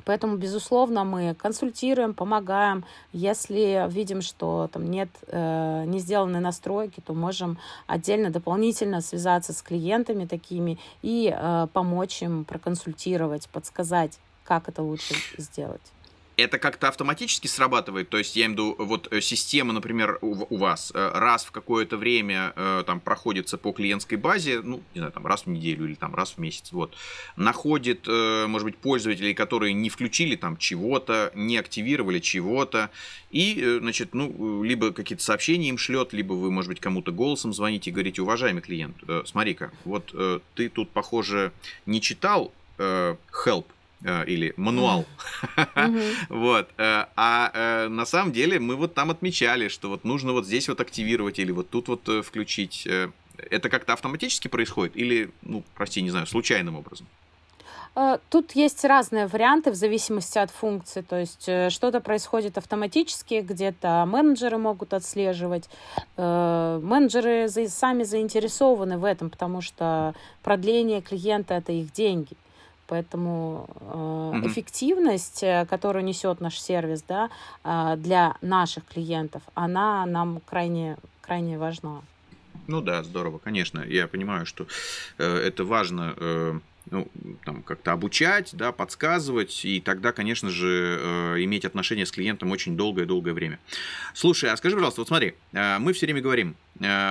Поэтому, 0.04 0.36
безусловно, 0.36 1.04
мы 1.04 1.36
консультируем, 1.36 2.14
помогаем. 2.14 2.86
Если 3.14 3.88
видим, 3.90 4.22
что 4.22 4.68
там 4.72 4.90
нет, 4.90 5.10
э, 5.28 5.84
не 5.86 6.00
сделаны 6.00 6.40
настройки, 6.40 7.02
то 7.02 7.14
можем 7.14 7.60
отдельно, 7.88 8.32
дополнительно 8.32 9.02
связаться 9.02 9.54
с 9.54 9.62
клиентами 9.62 10.26
такими 10.26 10.80
и 11.04 11.34
э, 11.34 11.68
помочь 11.72 12.24
им 12.24 12.46
проконсультировать, 12.46 13.48
подсказать, 13.50 14.18
как 14.52 14.68
это 14.68 14.82
лучше 14.82 15.16
сделать 15.38 15.94
это 16.38 16.60
как-то 16.60 16.88
автоматически 16.88 17.48
срабатывает? 17.48 18.10
То 18.10 18.18
есть, 18.18 18.36
я 18.36 18.46
имею 18.46 18.52
в 18.52 18.54
виду, 18.54 18.86
вот 18.86 19.08
э, 19.12 19.22
система, 19.22 19.74
например, 19.74 20.18
у, 20.22 20.58
вас 20.58 20.92
э, 20.94 21.12
раз 21.14 21.46
в 21.46 21.52
какое-то 21.52 21.98
время 21.98 22.54
э, 22.56 22.84
там 22.86 23.00
проходится 23.00 23.58
по 23.58 23.72
клиентской 23.72 24.18
базе, 24.18 24.62
ну, 24.62 24.82
не 24.94 25.00
знаю, 25.00 25.12
там 25.12 25.26
раз 25.26 25.46
в 25.46 25.48
неделю 25.48 25.86
или 25.86 25.96
там 25.96 26.16
раз 26.16 26.34
в 26.34 26.38
месяц, 26.38 26.72
вот, 26.72 26.96
находит, 27.36 28.08
может 28.08 28.66
быть, 28.66 28.78
пользователей, 28.78 29.34
которые 29.34 29.74
не 29.74 29.90
включили 29.90 30.36
там 30.36 30.58
чего-то, 30.58 31.32
не 31.36 31.58
активировали 31.58 32.20
чего-то, 32.20 32.90
и, 33.30 33.78
значит, 33.80 34.14
ну, 34.14 34.64
либо 34.64 34.92
какие-то 34.92 35.24
сообщения 35.24 35.70
им 35.70 35.78
шлет, 35.78 36.14
либо 36.14 36.34
вы, 36.34 36.52
может 36.52 36.70
быть, 36.70 36.80
кому-то 36.80 37.12
голосом 37.12 37.54
звоните 37.54 37.90
и 37.90 37.94
говорите, 37.94 38.22
уважаемый 38.22 38.62
клиент, 38.62 38.98
смотри-ка, 39.26 39.72
вот 39.86 40.14
ты 40.56 40.70
тут, 40.70 40.90
похоже, 40.92 41.52
не 41.86 42.02
читал 42.02 42.52
help, 42.78 43.66
или 44.04 44.54
мануал. 44.58 45.06
вот. 46.30 46.70
Э, 46.78 47.06
а 47.16 47.52
э, 47.54 47.88
на 47.88 48.06
самом 48.06 48.32
деле 48.32 48.60
мы 48.60 48.76
вот 48.76 48.94
там 48.94 49.12
отмечали, 49.12 49.68
что 49.68 49.90
вот 49.90 50.04
нужно 50.04 50.32
вот 50.32 50.46
здесь 50.46 50.68
вот 50.68 50.82
активировать 50.82 51.40
или 51.40 51.52
вот 51.52 51.70
тут 51.70 51.88
вот 51.88 52.26
включить. 52.26 52.88
Это 53.50 53.70
как-то 53.70 53.94
автоматически 53.94 54.48
происходит 54.48 54.96
или, 54.96 55.32
ну, 55.42 55.64
прости, 55.76 56.02
не 56.02 56.10
знаю, 56.10 56.28
случайным 56.28 56.76
образом? 56.76 57.08
Тут 58.30 58.54
есть 58.54 58.86
разные 58.86 59.28
варианты 59.28 59.72
в 59.72 59.76
зависимости 59.76 60.38
от 60.38 60.50
функции. 60.50 61.02
То 61.02 61.20
есть 61.20 61.44
что-то 61.44 62.00
происходит 62.00 62.58
автоматически, 62.58 63.42
где-то 63.42 64.06
менеджеры 64.08 64.58
могут 64.58 64.94
отслеживать. 64.94 65.70
Менеджеры 66.16 67.50
сами 67.68 68.04
заинтересованы 68.04 68.98
в 68.98 69.04
этом, 69.04 69.30
потому 69.30 69.62
что 69.62 70.14
продление 70.42 71.02
клиента 71.02 71.56
это 71.56 71.74
их 71.74 71.92
деньги. 71.92 72.38
Поэтому 72.92 73.70
э, 73.80 74.48
эффективность, 74.48 75.44
э, 75.44 75.66
которую 75.66 76.04
несет 76.04 76.42
наш 76.42 76.60
сервис, 76.60 77.06
да, 77.08 77.30
э, 77.64 77.96
для 77.96 78.36
наших 78.42 78.84
клиентов, 78.84 79.42
она 79.54 80.06
нам 80.06 80.42
крайне, 80.46 80.98
крайне 81.22 81.58
важна. 81.58 82.02
Ну 82.68 82.82
да, 82.82 83.02
здорово, 83.04 83.38
конечно. 83.38 83.80
Я 83.80 84.10
понимаю, 84.10 84.46
что 84.46 84.68
э, 85.18 85.24
это 85.24 85.64
важно. 85.64 86.16
Э, 86.18 86.60
ну, 86.90 87.08
там, 87.46 87.64
как-то 87.64 87.94
обучать, 87.94 88.50
да, 88.54 88.74
подсказывать, 88.74 89.64
и 89.64 89.80
тогда, 89.80 90.12
конечно 90.12 90.50
же, 90.50 91.00
э, 91.00 91.44
иметь 91.44 91.64
отношения 91.64 92.06
с 92.06 92.12
клиентом 92.12 92.52
очень 92.52 92.76
долгое-долгое 92.76 93.34
время. 93.34 93.60
Слушай, 94.14 94.50
а 94.50 94.58
скажи, 94.58 94.76
пожалуйста, 94.76 95.00
вот 95.02 95.08
смотри, 95.08 95.36
э, 95.54 95.78
мы 95.80 95.94
все 95.94 96.08
время 96.08 96.22
говорим, 96.22 96.56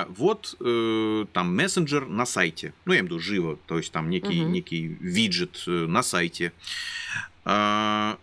вот 0.08 0.56
э, 0.60 1.26
там 1.32 1.54
мессенджер 1.54 2.06
на 2.06 2.26
сайте, 2.26 2.72
ну, 2.84 2.92
я 2.92 3.00
имею 3.00 3.08
в 3.08 3.12
виду 3.12 3.20
живо, 3.20 3.58
то 3.66 3.78
есть 3.78 3.92
там 3.92 4.10
некий, 4.10 4.42
угу. 4.42 4.50
некий 4.50 4.96
виджет 5.00 5.62
э, 5.66 5.70
на 5.70 6.02
сайте. 6.02 6.52
Э, 7.44 8.16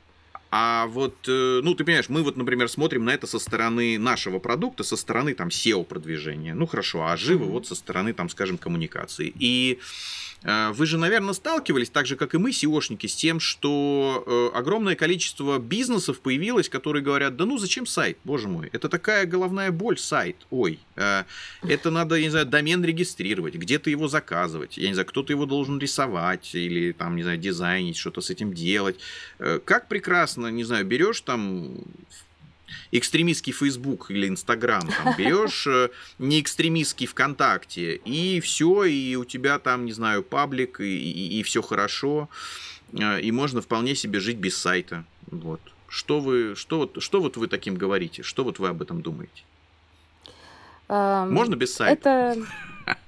а 0.49 0.87
вот, 0.87 1.15
э, 1.27 1.61
ну, 1.63 1.75
ты 1.75 1.83
понимаешь, 1.83 2.09
мы 2.09 2.23
вот, 2.23 2.37
например, 2.37 2.69
смотрим 2.69 3.05
на 3.05 3.11
это 3.11 3.27
со 3.27 3.39
стороны 3.39 3.97
нашего 3.99 4.39
продукта, 4.39 4.83
со 4.83 4.95
стороны 4.95 5.33
там 5.33 5.49
SEO-продвижения. 5.49 6.53
Ну, 6.53 6.65
хорошо, 6.67 7.05
а 7.05 7.17
живо 7.17 7.43
mm-hmm. 7.43 7.49
вот 7.49 7.67
со 7.67 7.75
стороны, 7.75 8.13
там, 8.13 8.29
скажем, 8.29 8.57
коммуникации. 8.57 9.33
И 9.37 9.79
Э, 9.79 10.26
вы 10.43 10.85
же, 10.85 10.97
наверное, 10.97 11.33
сталкивались, 11.33 11.89
так 11.89 12.05
же, 12.05 12.15
как 12.15 12.35
и 12.35 12.37
мы, 12.37 12.51
SEOшники, 12.51 13.07
с 13.07 13.15
тем, 13.15 13.39
что 13.39 14.23
э, 14.25 14.57
огромное 14.57 14.95
количество 14.95 15.57
бизнесов 15.57 16.19
появилось, 16.19 16.69
которые 16.69 17.03
говорят, 17.03 17.35
да 17.35 17.45
ну 17.45 17.57
зачем 17.57 17.85
сайт, 17.85 18.17
боже 18.23 18.47
мой, 18.47 18.69
это 18.71 18.89
такая 18.89 19.25
головная 19.25 19.71
боль, 19.71 19.97
сайт, 19.97 20.37
ой, 20.49 20.79
э, 20.95 21.23
это 21.63 21.91
надо, 21.91 22.15
я 22.15 22.23
не 22.23 22.29
знаю, 22.29 22.45
домен 22.45 22.85
регистрировать, 22.85 23.55
где-то 23.55 23.89
его 23.89 24.07
заказывать, 24.07 24.77
я 24.77 24.87
не 24.87 24.93
знаю, 24.93 25.07
кто-то 25.07 25.33
его 25.33 25.45
должен 25.45 25.79
рисовать 25.79 26.53
или 26.53 26.91
там, 26.91 27.15
не 27.15 27.23
знаю, 27.23 27.37
дизайнить, 27.37 27.97
что-то 27.97 28.21
с 28.21 28.29
этим 28.29 28.53
делать. 28.53 28.99
Как 29.37 29.87
прекрасно, 29.87 30.47
не 30.47 30.63
знаю, 30.63 30.85
берешь 30.85 31.21
там 31.21 31.83
экстремистский 32.91 33.53
Facebook 33.53 34.11
или 34.11 34.27
Инстаграм, 34.27 34.81
там 34.87 35.15
берешь 35.17 35.67
э, 35.67 35.89
не 36.19 36.41
экстремистский 36.41 37.07
ВКонтакте, 37.07 37.95
и 37.95 38.39
все, 38.39 38.83
и 38.85 39.15
у 39.15 39.25
тебя 39.25 39.59
там, 39.59 39.85
не 39.85 39.93
знаю, 39.93 40.23
паблик, 40.23 40.79
и, 40.79 40.97
и, 40.97 41.39
и 41.39 41.43
все 41.43 41.61
хорошо, 41.61 42.29
э, 42.93 43.21
и 43.21 43.31
можно 43.31 43.61
вполне 43.61 43.95
себе 43.95 44.19
жить 44.19 44.37
без 44.37 44.57
сайта. 44.57 45.03
Вот. 45.31 45.61
Что 45.87 46.19
вы, 46.19 46.55
что, 46.55 46.91
что 46.97 47.21
вот 47.21 47.37
вы 47.37 47.47
таким 47.47 47.75
говорите? 47.75 48.23
Что 48.23 48.43
вот 48.43 48.59
вы 48.59 48.69
об 48.69 48.81
этом 48.81 49.01
думаете? 49.01 49.43
Um, 50.89 51.29
можно 51.31 51.55
без 51.55 51.73
сайта? 51.73 52.35
Это, 52.85 53.05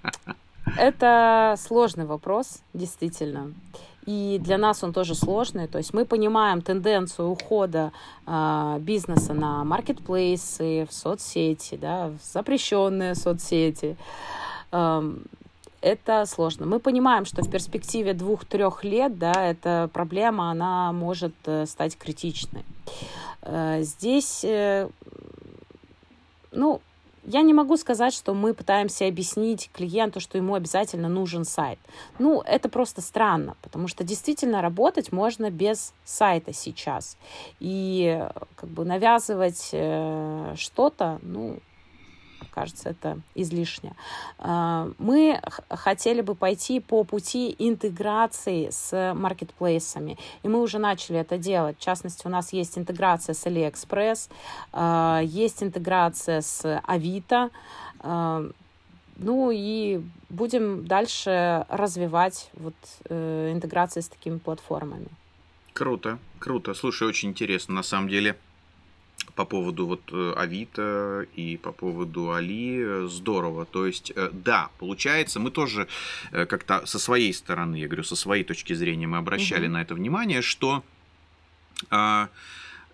это 0.77 1.55
сложный 1.57 2.05
вопрос, 2.05 2.61
действительно. 2.73 3.53
И 4.09 4.39
для 4.39 4.57
нас 4.57 4.83
он 4.83 4.91
тоже 4.91 5.13
сложный. 5.13 5.67
То 5.67 5.77
есть 5.77 5.93
мы 5.93 6.03
понимаем 6.03 6.63
тенденцию 6.63 7.29
ухода 7.29 7.91
э, 8.25 8.77
бизнеса 8.79 9.33
на 9.33 9.63
маркетплейсы, 9.63 10.87
в 10.89 10.93
соцсети, 10.93 11.75
да, 11.75 12.07
в 12.07 12.33
запрещенные 12.33 13.13
соцсети. 13.13 13.97
Э, 14.71 15.13
это 15.81 16.25
сложно. 16.25 16.65
Мы 16.65 16.79
понимаем, 16.79 17.25
что 17.25 17.43
в 17.43 17.51
перспективе 17.51 18.15
двух-трех 18.15 18.83
лет, 18.83 19.19
да, 19.19 19.45
эта 19.45 19.87
проблема, 19.93 20.49
она 20.49 20.91
может 20.91 21.35
э, 21.45 21.67
стать 21.67 21.95
критичной. 21.95 22.65
Э, 23.43 23.83
здесь, 23.83 24.43
э, 24.43 24.89
ну, 26.51 26.81
я 27.29 27.43
не 27.43 27.53
могу 27.53 27.77
сказать, 27.77 28.11
что 28.11 28.33
мы 28.33 28.55
пытаемся 28.55 29.07
объяснить 29.07 29.69
клиенту, 29.71 30.19
что 30.19 30.39
ему 30.39 30.55
обязательно 30.55 31.09
нужен 31.09 31.45
сайт. 31.45 31.77
Ну, 32.17 32.41
это 32.41 32.69
просто 32.69 33.01
странно, 33.01 33.55
потому 33.61 33.87
что 33.87 34.03
действительно 34.03 34.63
работать 34.63 35.11
можно 35.11 35.51
без 35.51 35.93
сайта 36.03 36.53
сейчас. 36.53 37.17
И 37.59 38.27
как 38.55 38.69
бы 38.71 38.83
навязывать 38.83 39.69
э, 39.73 40.55
что-то, 40.57 41.19
ну, 41.21 41.59
кажется, 42.47 42.89
это 42.89 43.19
излишне. 43.35 43.93
А, 44.37 44.89
мы 44.97 45.41
хотели 45.69 46.21
бы 46.21 46.35
пойти 46.35 46.79
по 46.79 47.03
пути 47.03 47.55
интеграции 47.59 48.69
с 48.71 49.13
маркетплейсами, 49.15 50.17
и 50.43 50.47
мы 50.47 50.61
уже 50.61 50.79
начали 50.79 51.19
это 51.19 51.37
делать. 51.37 51.77
В 51.77 51.81
частности, 51.81 52.25
у 52.27 52.29
нас 52.29 52.53
есть 52.53 52.77
интеграция 52.77 53.33
с 53.33 53.45
AliExpress, 53.45 54.29
а, 54.71 55.21
есть 55.23 55.63
интеграция 55.63 56.41
с 56.41 56.81
Авито, 56.85 57.49
а, 57.99 58.49
ну 59.19 59.51
и 59.51 60.01
будем 60.29 60.85
дальше 60.85 61.65
развивать 61.69 62.49
вот 62.53 62.75
э, 63.09 63.51
интеграции 63.51 63.99
с 63.99 64.07
такими 64.07 64.37
платформами. 64.37 65.07
Круто, 65.73 66.19
круто. 66.39 66.73
Слушай, 66.73 67.07
очень 67.07 67.29
интересно 67.29 67.75
на 67.75 67.83
самом 67.83 68.09
деле 68.09 68.37
по 69.39 69.45
поводу 69.45 69.87
вот 69.87 70.01
э, 70.11 70.33
Авито 70.35 71.25
и 71.33 71.55
по 71.55 71.71
поводу 71.71 72.33
Али 72.33 72.81
э, 72.81 73.07
здорово. 73.09 73.65
То 73.65 73.85
есть, 73.85 74.11
э, 74.13 74.29
да, 74.33 74.69
получается, 74.79 75.39
мы 75.39 75.49
тоже 75.49 75.87
как-то 76.31 76.85
со 76.85 76.99
своей 76.99 77.33
стороны, 77.33 77.77
я 77.77 77.87
говорю, 77.87 78.03
со 78.03 78.17
своей 78.17 78.43
точки 78.43 78.73
зрения, 78.73 79.07
мы 79.07 79.17
обращали 79.17 79.67
угу. 79.67 79.75
на 79.75 79.81
это 79.81 79.95
внимание, 79.95 80.41
что 80.41 80.83
а, 81.89 82.27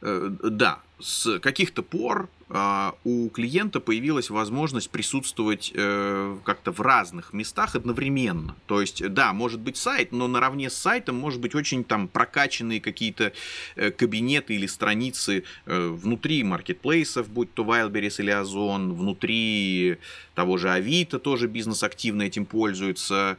да, 0.01 0.81
с 0.99 1.39
каких-то 1.39 1.81
пор 1.81 2.29
у 2.47 3.29
клиента 3.29 3.79
появилась 3.79 4.29
возможность 4.29 4.91
присутствовать 4.91 5.71
э, 5.73 6.37
как-то 6.43 6.71
в 6.71 6.79
разных 6.79 7.33
местах 7.33 7.75
одновременно. 7.75 8.55
То 8.67 8.81
есть, 8.81 9.07
да, 9.13 9.33
может 9.33 9.59
быть 9.59 9.77
сайт, 9.77 10.11
но 10.11 10.27
наравне 10.27 10.69
с 10.69 10.75
сайтом 10.75 11.15
может 11.15 11.41
быть 11.41 11.55
очень 11.55 11.83
там 11.83 12.07
прокачанные 12.07 12.79
какие-то 12.81 13.33
э, 13.75 13.89
кабинеты 13.89 14.53
или 14.53 14.67
страницы 14.67 15.43
э, 15.65 15.87
внутри 15.87 16.43
маркетплейсов, 16.43 17.29
будь 17.29 17.51
то 17.53 17.63
Wildberries 17.63 18.19
или 18.19 18.29
Озон, 18.29 18.93
внутри 18.93 19.97
того 20.35 20.57
же 20.57 20.69
Авито 20.69 21.17
тоже 21.17 21.47
бизнес 21.47 21.81
активно 21.81 22.23
этим 22.23 22.45
пользуется, 22.45 23.37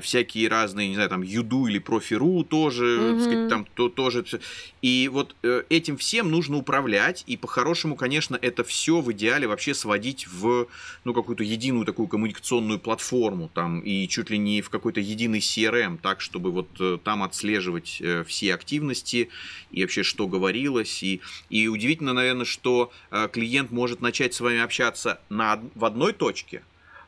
всякие 0.00 0.48
разные, 0.48 0.88
не 0.88 0.94
знаю, 0.94 1.10
там 1.10 1.22
Юду 1.22 1.66
или 1.66 1.78
Профиру 1.78 2.42
тоже, 2.42 2.84
mm-hmm. 2.84 3.20
сказать, 3.20 3.48
там 3.50 3.66
то, 3.74 3.90
тоже. 3.90 4.24
И 4.80 5.10
вот 5.12 5.36
этим 5.68 5.98
всем 5.98 6.30
нужно 6.30 6.56
управлять, 6.56 7.22
и 7.26 7.36
по-хорошему, 7.36 7.96
конечно, 7.96 8.31
конечно, 8.32 8.46
это 8.46 8.64
все 8.64 9.00
в 9.00 9.10
идеале 9.12 9.46
вообще 9.46 9.74
сводить 9.74 10.26
в 10.26 10.66
ну, 11.04 11.14
какую-то 11.14 11.44
единую 11.44 11.84
такую 11.84 12.08
коммуникационную 12.08 12.78
платформу 12.78 13.50
там, 13.54 13.80
и 13.80 14.08
чуть 14.08 14.30
ли 14.30 14.38
не 14.38 14.62
в 14.62 14.70
какой-то 14.70 15.00
единый 15.00 15.40
CRM, 15.40 15.98
так, 15.98 16.20
чтобы 16.20 16.50
вот 16.50 16.68
э, 16.80 16.98
там 17.02 17.22
отслеживать 17.22 17.98
э, 18.00 18.24
все 18.24 18.54
активности 18.54 19.28
и 19.70 19.82
вообще 19.82 20.02
что 20.02 20.26
говорилось. 20.26 21.02
И, 21.02 21.20
и 21.50 21.68
удивительно, 21.68 22.12
наверное, 22.12 22.46
что 22.46 22.90
э, 23.10 23.28
клиент 23.32 23.70
может 23.70 24.00
начать 24.00 24.34
с 24.34 24.40
вами 24.40 24.60
общаться 24.60 25.20
на, 25.28 25.60
в 25.74 25.84
одной 25.84 26.12
точке, 26.12 26.62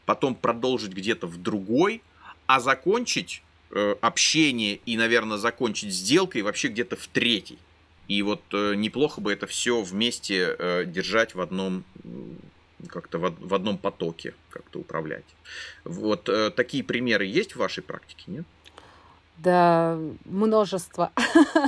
потом 0.06 0.34
продолжить 0.34 0.92
где-то 0.92 1.26
в 1.26 1.36
другой, 1.42 2.02
а 2.46 2.60
закончить 2.60 3.42
общение 4.02 4.78
и, 4.86 4.96
наверное, 4.96 5.36
закончить 5.36 5.92
сделкой 5.92 6.42
вообще 6.42 6.68
где-то 6.68 6.94
в 6.94 7.08
третьей. 7.08 7.58
И 8.08 8.22
вот 8.22 8.42
э, 8.52 8.74
неплохо 8.74 9.20
бы 9.20 9.32
это 9.32 9.46
все 9.46 9.82
вместе 9.82 10.56
э, 10.58 10.84
держать 10.84 11.34
в 11.34 11.40
одном 11.40 11.84
как-то 12.88 13.18
в, 13.18 13.34
в 13.38 13.54
одном 13.54 13.78
потоке 13.78 14.34
как-то 14.50 14.80
управлять. 14.80 15.24
Вот 15.84 16.28
э, 16.28 16.50
такие 16.50 16.84
примеры 16.84 17.24
есть 17.24 17.54
в 17.54 17.58
вашей 17.58 17.82
практике, 17.82 18.24
нет? 18.26 18.44
Да, 19.38 19.98
множество. 20.26 21.10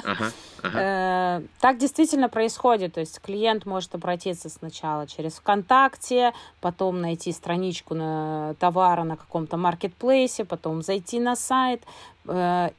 Ага, 0.04 0.32
ага. 0.62 1.42
Так 1.58 1.78
действительно 1.78 2.28
происходит. 2.28 2.94
То 2.94 3.00
есть 3.00 3.20
клиент 3.20 3.66
может 3.66 3.94
обратиться 3.94 4.48
сначала 4.48 5.08
через 5.08 5.34
ВКонтакте, 5.34 6.32
потом 6.60 7.00
найти 7.00 7.32
страничку 7.32 7.94
на 7.94 8.54
товара 8.60 9.02
на 9.02 9.16
каком-то 9.16 9.56
маркетплейсе, 9.56 10.44
потом 10.44 10.82
зайти 10.82 11.18
на 11.18 11.34
сайт. 11.34 11.82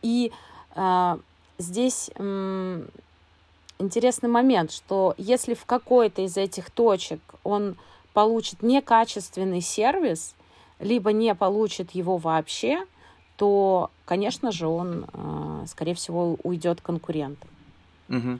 И 0.01 0.31
здесь 1.57 2.09
интересный 3.79 4.29
момент, 4.29 4.71
что 4.71 5.13
если 5.17 5.53
в 5.53 5.65
какой-то 5.65 6.21
из 6.21 6.37
этих 6.37 6.69
точек 6.71 7.19
он 7.43 7.75
получит 8.13 8.63
некачественный 8.63 9.61
сервис, 9.61 10.35
либо 10.79 11.11
не 11.11 11.33
получит 11.35 11.91
его 11.91 12.17
вообще, 12.17 12.85
то, 13.35 13.91
конечно 14.05 14.51
же, 14.51 14.67
он, 14.67 15.05
э, 15.13 15.65
скорее 15.67 15.93
всего, 15.93 16.37
уйдет 16.43 16.81
к 16.81 16.85
конкурентам. 16.85 17.49
Угу. 18.09 18.39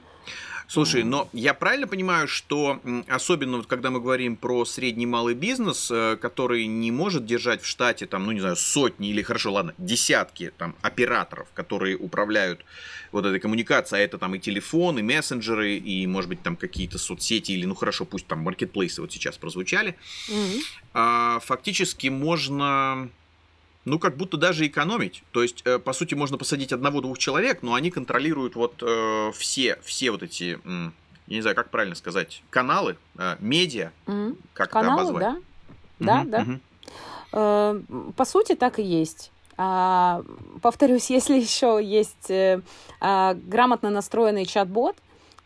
Слушай, 0.70 1.02
но 1.02 1.30
я 1.32 1.54
правильно 1.54 1.86
понимаю, 1.86 2.28
что 2.28 2.80
особенно 3.08 3.56
вот 3.56 3.66
когда 3.66 3.90
мы 3.90 4.00
говорим 4.00 4.36
про 4.36 4.66
средний 4.66 5.06
малый 5.06 5.34
бизнес, 5.34 5.90
э, 5.90 6.18
который 6.20 6.66
не 6.66 6.90
может 6.90 7.24
держать 7.24 7.62
в 7.62 7.66
штате 7.66 8.06
там, 8.06 8.26
ну 8.26 8.32
не 8.32 8.40
знаю, 8.40 8.54
сотни 8.56 9.08
или 9.08 9.22
хорошо, 9.22 9.52
ладно, 9.52 9.72
десятки 9.78 10.52
там 10.58 10.76
операторов, 10.82 11.48
которые 11.54 11.96
управляют 11.96 12.66
вот 13.12 13.24
этой 13.24 13.40
коммуникацией, 13.40 14.02
а 14.02 14.04
это 14.04 14.18
там 14.18 14.34
и 14.34 14.38
телефон, 14.38 14.98
и 14.98 15.02
мессенджеры, 15.02 15.76
и 15.76 16.06
может 16.06 16.28
быть 16.28 16.42
там 16.42 16.54
какие-то 16.54 16.98
соцсети 16.98 17.52
или 17.52 17.64
ну 17.64 17.74
хорошо, 17.74 18.04
пусть 18.04 18.26
там 18.26 18.40
маркетплейсы 18.40 19.00
вот 19.00 19.10
сейчас 19.10 19.38
прозвучали, 19.38 19.96
mm-hmm. 20.28 20.60
а, 20.92 21.40
фактически 21.40 22.08
можно 22.08 23.08
ну, 23.88 23.98
как 23.98 24.16
будто 24.16 24.36
даже 24.36 24.66
экономить. 24.66 25.22
То 25.32 25.42
есть, 25.42 25.62
э, 25.64 25.78
по 25.78 25.92
сути, 25.92 26.14
можно 26.14 26.38
посадить 26.38 26.72
одного-двух 26.72 27.18
человек, 27.18 27.62
но 27.62 27.74
они 27.74 27.90
контролируют 27.90 28.54
вот 28.54 28.82
э, 28.82 29.32
все, 29.34 29.78
все 29.82 30.10
вот 30.10 30.22
эти, 30.22 30.58
э, 30.64 30.90
я 31.26 31.36
не 31.36 31.40
знаю, 31.42 31.56
как 31.56 31.70
правильно 31.70 31.94
сказать, 31.94 32.42
каналы, 32.50 32.96
э, 33.16 33.36
медиа, 33.40 33.92
mm-hmm. 34.06 34.38
как 34.52 34.70
каналы, 34.70 34.92
это 34.92 35.10
обозвать? 35.10 35.42
Да, 35.98 36.24
да, 36.24 36.42
mm-hmm. 36.42 36.46
да. 36.46 36.60
Э, 37.32 38.10
по 38.16 38.24
сути, 38.24 38.54
так 38.54 38.78
и 38.78 38.82
есть. 38.82 39.32
А, 39.56 40.22
повторюсь, 40.62 41.10
если 41.10 41.38
еще 41.38 41.80
есть 41.82 42.30
э, 42.30 42.62
а, 43.00 43.34
грамотно 43.34 43.90
настроенный 43.90 44.46
чат-бот, 44.46 44.96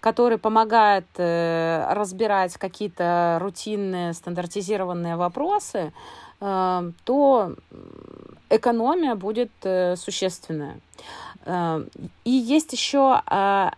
который 0.00 0.36
помогает 0.36 1.06
э, 1.16 1.86
разбирать 1.90 2.56
какие-то 2.56 3.38
рутинные 3.40 4.12
стандартизированные 4.12 5.16
вопросы, 5.16 5.92
то 6.42 7.54
экономия 8.50 9.14
будет 9.14 9.50
э, 9.62 9.96
существенная. 9.96 10.76
Э, 11.44 11.84
и 12.24 12.30
есть 12.30 12.72
еще 12.72 13.20
э, 13.30 13.70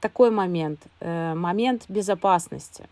такой 0.00 0.30
момент, 0.30 0.80
э, 1.00 1.34
момент 1.34 1.84
безопасности. 1.88 2.88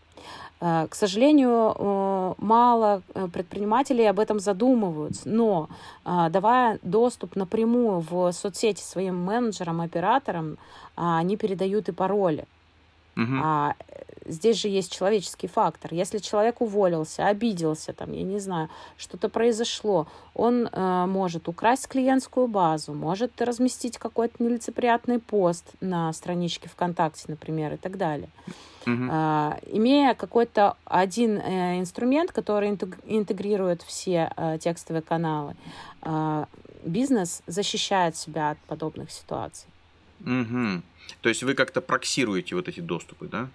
Э, 0.59 0.87
к 0.89 0.95
сожалению, 0.95 1.75
э, 1.75 2.33
мало 2.37 3.01
э, 3.13 3.27
предпринимателей 3.27 4.05
об 4.05 4.19
этом 4.19 4.39
задумываются, 4.39 5.29
но 5.29 5.69
давая 6.05 6.79
доступ 6.81 7.35
напрямую 7.35 7.99
в 7.99 8.31
соцсети 8.31 8.81
своим 8.81 9.17
менеджерам, 9.17 9.81
операторам, 9.81 10.57
они 10.95 11.37
передают 11.37 11.89
и 11.89 11.91
пароли. 11.91 12.45
Угу. 13.17 13.35
А 13.43 13.75
здесь 14.25 14.61
же 14.61 14.67
есть 14.67 14.91
человеческий 14.91 15.47
фактор. 15.47 15.93
Если 15.93 16.19
человек 16.19 16.61
уволился, 16.61 17.25
обиделся, 17.25 17.93
там, 17.93 18.11
я 18.11 18.23
не 18.23 18.39
знаю, 18.39 18.69
что-то 18.97 19.29
произошло, 19.29 20.07
он 20.33 20.67
э, 20.71 21.05
может 21.07 21.47
украсть 21.47 21.87
клиентскую 21.87 22.47
базу, 22.47 22.93
может 22.93 23.41
разместить 23.41 23.97
какой-то 23.97 24.43
нелицеприятный 24.43 25.19
пост 25.19 25.65
на 25.81 26.13
страничке 26.13 26.69
ВКонтакте, 26.69 27.25
например, 27.27 27.73
и 27.73 27.77
так 27.77 27.97
далее. 27.97 28.29
Uh-huh. 28.85 29.09
А, 29.11 29.59
имея 29.65 30.13
какой-то 30.13 30.77
один 30.85 31.37
э, 31.37 31.79
инструмент, 31.79 32.31
который 32.31 32.69
интегрирует 32.69 33.81
все 33.81 34.31
э, 34.37 34.59
текстовые 34.59 35.01
каналы, 35.01 35.55
э, 36.03 36.45
бизнес 36.85 37.41
защищает 37.47 38.15
себя 38.15 38.51
от 38.51 38.57
подобных 38.59 39.11
ситуаций. 39.11 39.67
Угу. 40.21 40.81
То 41.21 41.29
есть 41.29 41.43
вы 41.43 41.53
как-то 41.53 41.81
проксируете 41.81 42.55
вот 42.55 42.67
эти 42.67 42.79
доступы, 42.79 43.27
да? 43.27 43.49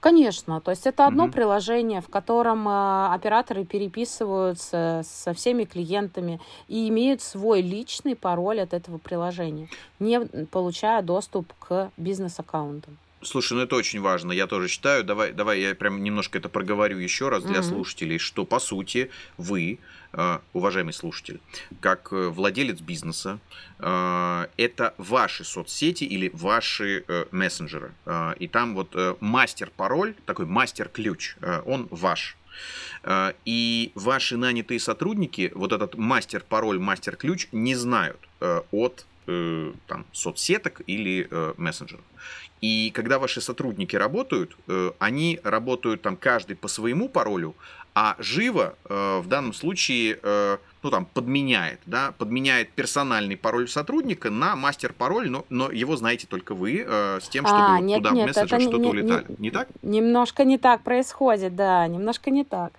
Конечно, 0.00 0.60
то 0.60 0.70
есть 0.70 0.86
это 0.86 1.06
одно 1.06 1.24
угу. 1.24 1.32
приложение, 1.32 2.00
в 2.00 2.08
котором 2.08 2.66
э, 2.66 3.08
операторы 3.12 3.64
переписываются 3.66 5.02
со 5.04 5.34
всеми 5.34 5.64
клиентами 5.64 6.40
и 6.66 6.88
имеют 6.88 7.20
свой 7.20 7.60
личный 7.60 8.16
пароль 8.16 8.60
от 8.60 8.72
этого 8.72 8.96
приложения, 8.96 9.68
не 9.98 10.20
получая 10.46 11.02
доступ 11.02 11.52
к 11.58 11.90
бизнес-аккаунтам. 11.98 12.96
Слушай, 13.22 13.54
ну 13.54 13.60
это 13.60 13.76
очень 13.76 14.00
важно, 14.00 14.30
я 14.32 14.46
тоже 14.46 14.68
считаю. 14.68 15.02
Давай, 15.02 15.32
давай 15.32 15.60
я 15.60 15.74
прям 15.74 16.02
немножко 16.02 16.38
это 16.38 16.48
проговорю 16.48 16.98
еще 16.98 17.28
раз 17.28 17.44
для 17.44 17.60
mm 17.60 17.62
слушателей, 17.62 18.18
что 18.18 18.44
по 18.44 18.60
сути 18.60 19.10
вы, 19.38 19.78
э, 20.12 20.38
уважаемый 20.52 20.92
слушатель, 20.92 21.40
как 21.80 22.12
э, 22.12 22.28
владелец 22.28 22.80
бизнеса, 22.80 23.38
э, 23.78 24.46
это 24.58 24.94
ваши 24.98 25.44
соцсети 25.44 26.04
или 26.04 26.30
ваши 26.34 27.04
мессенджеры. 27.30 27.92
И 28.38 28.48
там 28.48 28.74
вот 28.74 28.94
мастер-пароль, 29.20 30.14
такой 30.26 30.46
мастер-ключ, 30.46 31.36
он 31.64 31.88
ваш. 31.90 32.36
И 33.44 33.92
ваши 33.94 34.36
нанятые 34.36 34.80
сотрудники 34.80 35.52
вот 35.54 35.72
этот 35.72 35.96
мастер-пароль, 35.96 36.78
мастер-ключ 36.78 37.48
не 37.52 37.74
знают 37.74 38.20
от 38.70 39.06
там, 39.26 40.06
соцсеток 40.12 40.82
или 40.86 41.28
мессенджеров. 41.56 42.04
И 42.62 42.90
когда 42.94 43.18
ваши 43.18 43.40
сотрудники 43.40 43.96
работают, 43.96 44.56
э, 44.68 44.92
они 44.98 45.40
работают 45.44 46.00
там 46.02 46.16
каждый 46.16 46.56
по 46.56 46.68
своему 46.68 47.08
паролю, 47.08 47.54
А 47.98 48.14
живо 48.18 48.74
э, 48.84 49.20
в 49.24 49.26
данном 49.26 49.54
случае 49.54 50.18
э, 50.22 50.58
ну, 50.82 50.90
там, 50.90 51.06
подменяет, 51.06 51.80
да, 51.86 52.12
подменяет 52.18 52.68
персональный 52.72 53.36
пароль 53.38 53.68
сотрудника 53.68 54.28
на 54.30 54.54
мастер-пароль, 54.54 55.30
но, 55.30 55.46
но 55.48 55.70
его 55.70 55.96
знаете 55.96 56.26
только 56.26 56.54
вы, 56.54 56.84
э, 56.86 57.20
с 57.22 57.28
тем, 57.30 57.46
чтобы 57.46 57.62
А, 57.62 57.80
нет, 57.80 57.98
туда 58.02 58.10
нет, 58.10 58.24
в 58.24 58.28
мессенджер 58.28 58.60
что-то 58.60 58.78
не- 58.78 58.88
улетали. 58.90 59.24
не- 59.28 59.36
Не 59.38 59.50
так? 59.50 59.68
Немножко 59.82 60.44
не 60.44 60.58
так 60.58 60.82
происходит, 60.82 61.56
да, 61.56 61.86
немножко 61.88 62.30
не 62.30 62.44
так. 62.44 62.72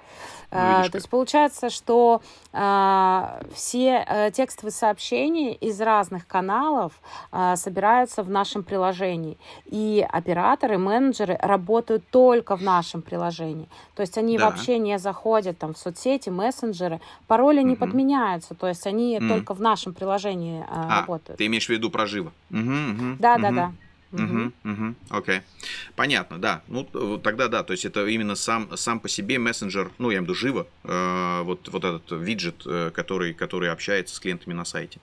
Ну, 0.50 0.58
А, 0.60 0.78
видишь 0.78 0.92
то 0.92 0.96
есть 0.98 1.10
получается, 1.10 1.70
что 1.70 2.22
а, 2.54 3.42
все 3.54 4.06
э, 4.08 4.32
текстовые 4.32 4.72
сообщения 4.72 5.54
из 5.54 5.82
разных 5.82 6.26
каналов 6.26 6.94
а, 7.32 7.58
собираются 7.58 8.24
в 8.24 8.30
нашем 8.30 8.64
приложении. 8.64 9.38
И 9.66 10.06
операторы, 10.10 10.78
менеджеры 10.78 11.38
работают 11.42 12.10
только 12.10 12.56
в 12.56 12.64
нашем 12.64 13.02
приложении. 13.02 13.68
То 13.94 14.02
есть 14.02 14.18
они 14.18 14.38
Да. 14.38 14.46
вообще 14.46 14.80
не 14.80 14.98
заходят 15.00 15.58
там 15.60 15.74
в 15.74 15.78
соцсети, 15.78 16.30
мессенджеры, 16.30 17.02
пароли 17.28 17.62
не 17.62 17.72
Мгм. 17.72 17.78
подменяются. 17.78 18.56
То 18.56 18.68
есть 18.68 18.88
они 18.88 19.18
М. 19.18 19.28
только 19.28 19.54
в 19.54 19.60
нашем 19.62 19.94
приложении 19.94 20.66
а, 20.70 20.88
А, 20.88 21.02
работают. 21.02 21.38
ты 21.38 21.48
имеешь 21.48 21.66
в 21.66 21.70
виду 21.70 21.90
про 21.92 22.06
живо? 22.06 22.32
Мгм, 22.50 22.92
мгм, 22.92 23.16
Да, 23.20 23.38
да, 23.38 23.48
мгм. 23.48 23.56
да. 23.56 23.72
Мгм, 24.12 24.54
мгм, 24.64 24.96
Окей. 25.10 25.42
Понятно, 25.96 26.38
да. 26.40 26.62
Ну, 26.68 26.86
тогда 27.18 27.48
да, 27.50 27.64
то 27.64 27.74
есть 27.74 27.86
это 27.86 28.06
именно 28.08 28.36
сам, 28.36 28.76
сам 28.78 29.00
по 29.00 29.10
себе 29.10 29.38
мессенджер, 29.38 29.92
ну, 30.00 30.10
я 30.10 30.18
имею 30.18 30.22
в 30.22 30.24
виду 30.26 30.34
живо, 30.36 30.68
э, 30.84 31.42
вот, 31.44 31.68
вот 31.70 31.84
этот 31.84 32.12
виджет, 32.12 32.64
э, 32.66 32.92
который, 32.94 33.34
который 33.34 33.70
общается 33.70 34.16
с 34.16 34.20
клиентами 34.20 34.54
на 34.54 34.66
сайте. 34.66 35.00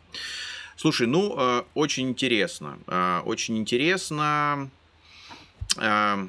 Слушай, 0.76 1.06
ну, 1.06 1.34
э, 1.38 1.62
очень 1.74 2.08
интересно. 2.08 2.78
э, 2.86 3.20
очень 3.24 3.58
интересно. 3.58 4.70
э, 5.76 6.28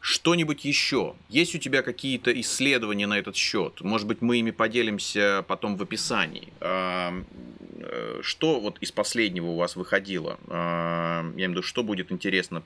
что-нибудь 0.00 0.64
еще? 0.64 1.14
Есть 1.28 1.54
у 1.54 1.58
тебя 1.58 1.82
какие-то 1.82 2.30
исследования 2.40 3.06
на 3.06 3.18
этот 3.18 3.36
счет? 3.36 3.80
Может 3.80 4.06
быть, 4.06 4.22
мы 4.22 4.38
ими 4.38 4.50
поделимся 4.52 5.44
потом 5.48 5.76
в 5.76 5.82
описании. 5.82 6.52
Э, 6.60 7.22
Что 8.22 8.60
вот 8.60 8.78
из 8.80 8.92
последнего 8.92 9.46
у 9.46 9.56
вас 9.56 9.76
выходило? 9.76 10.38
Я 10.48 11.22
имею 11.34 11.48
в 11.48 11.52
виду, 11.52 11.62
что 11.62 11.82
будет 11.82 12.12
интересно 12.12 12.62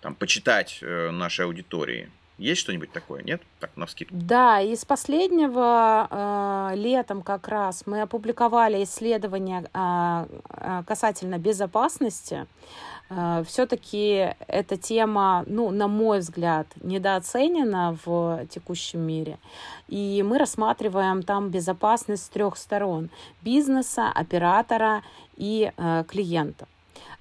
там, 0.00 0.14
почитать 0.14 0.78
э, 0.82 1.10
нашей 1.10 1.44
аудитории? 1.44 2.10
Есть 2.38 2.60
что-нибудь 2.60 2.92
такое, 2.92 3.22
нет? 3.24 3.42
Так, 3.58 3.76
на 3.76 3.86
вскидку. 3.86 4.14
Да, 4.16 4.60
из 4.60 4.84
последнего 4.84 6.06
э, 6.08 6.76
летом 6.76 7.22
как 7.22 7.48
раз 7.48 7.82
мы 7.86 8.00
опубликовали 8.00 8.84
исследование 8.84 9.64
э, 9.74 10.26
э, 10.50 10.82
касательно 10.86 11.38
безопасности. 11.38 12.46
Все-таки 13.46 14.34
эта 14.48 14.76
тема, 14.76 15.42
ну, 15.46 15.70
на 15.70 15.88
мой 15.88 16.18
взгляд, 16.18 16.66
недооценена 16.82 17.96
в 18.04 18.46
текущем 18.50 19.00
мире. 19.00 19.38
И 19.88 20.22
мы 20.22 20.36
рассматриваем 20.36 21.22
там 21.22 21.48
безопасность 21.48 22.26
с 22.26 22.28
трех 22.28 22.58
сторон: 22.58 23.08
бизнеса, 23.40 24.12
оператора 24.14 25.02
и 25.36 25.72
э, 25.74 26.04
клиента. 26.06 26.68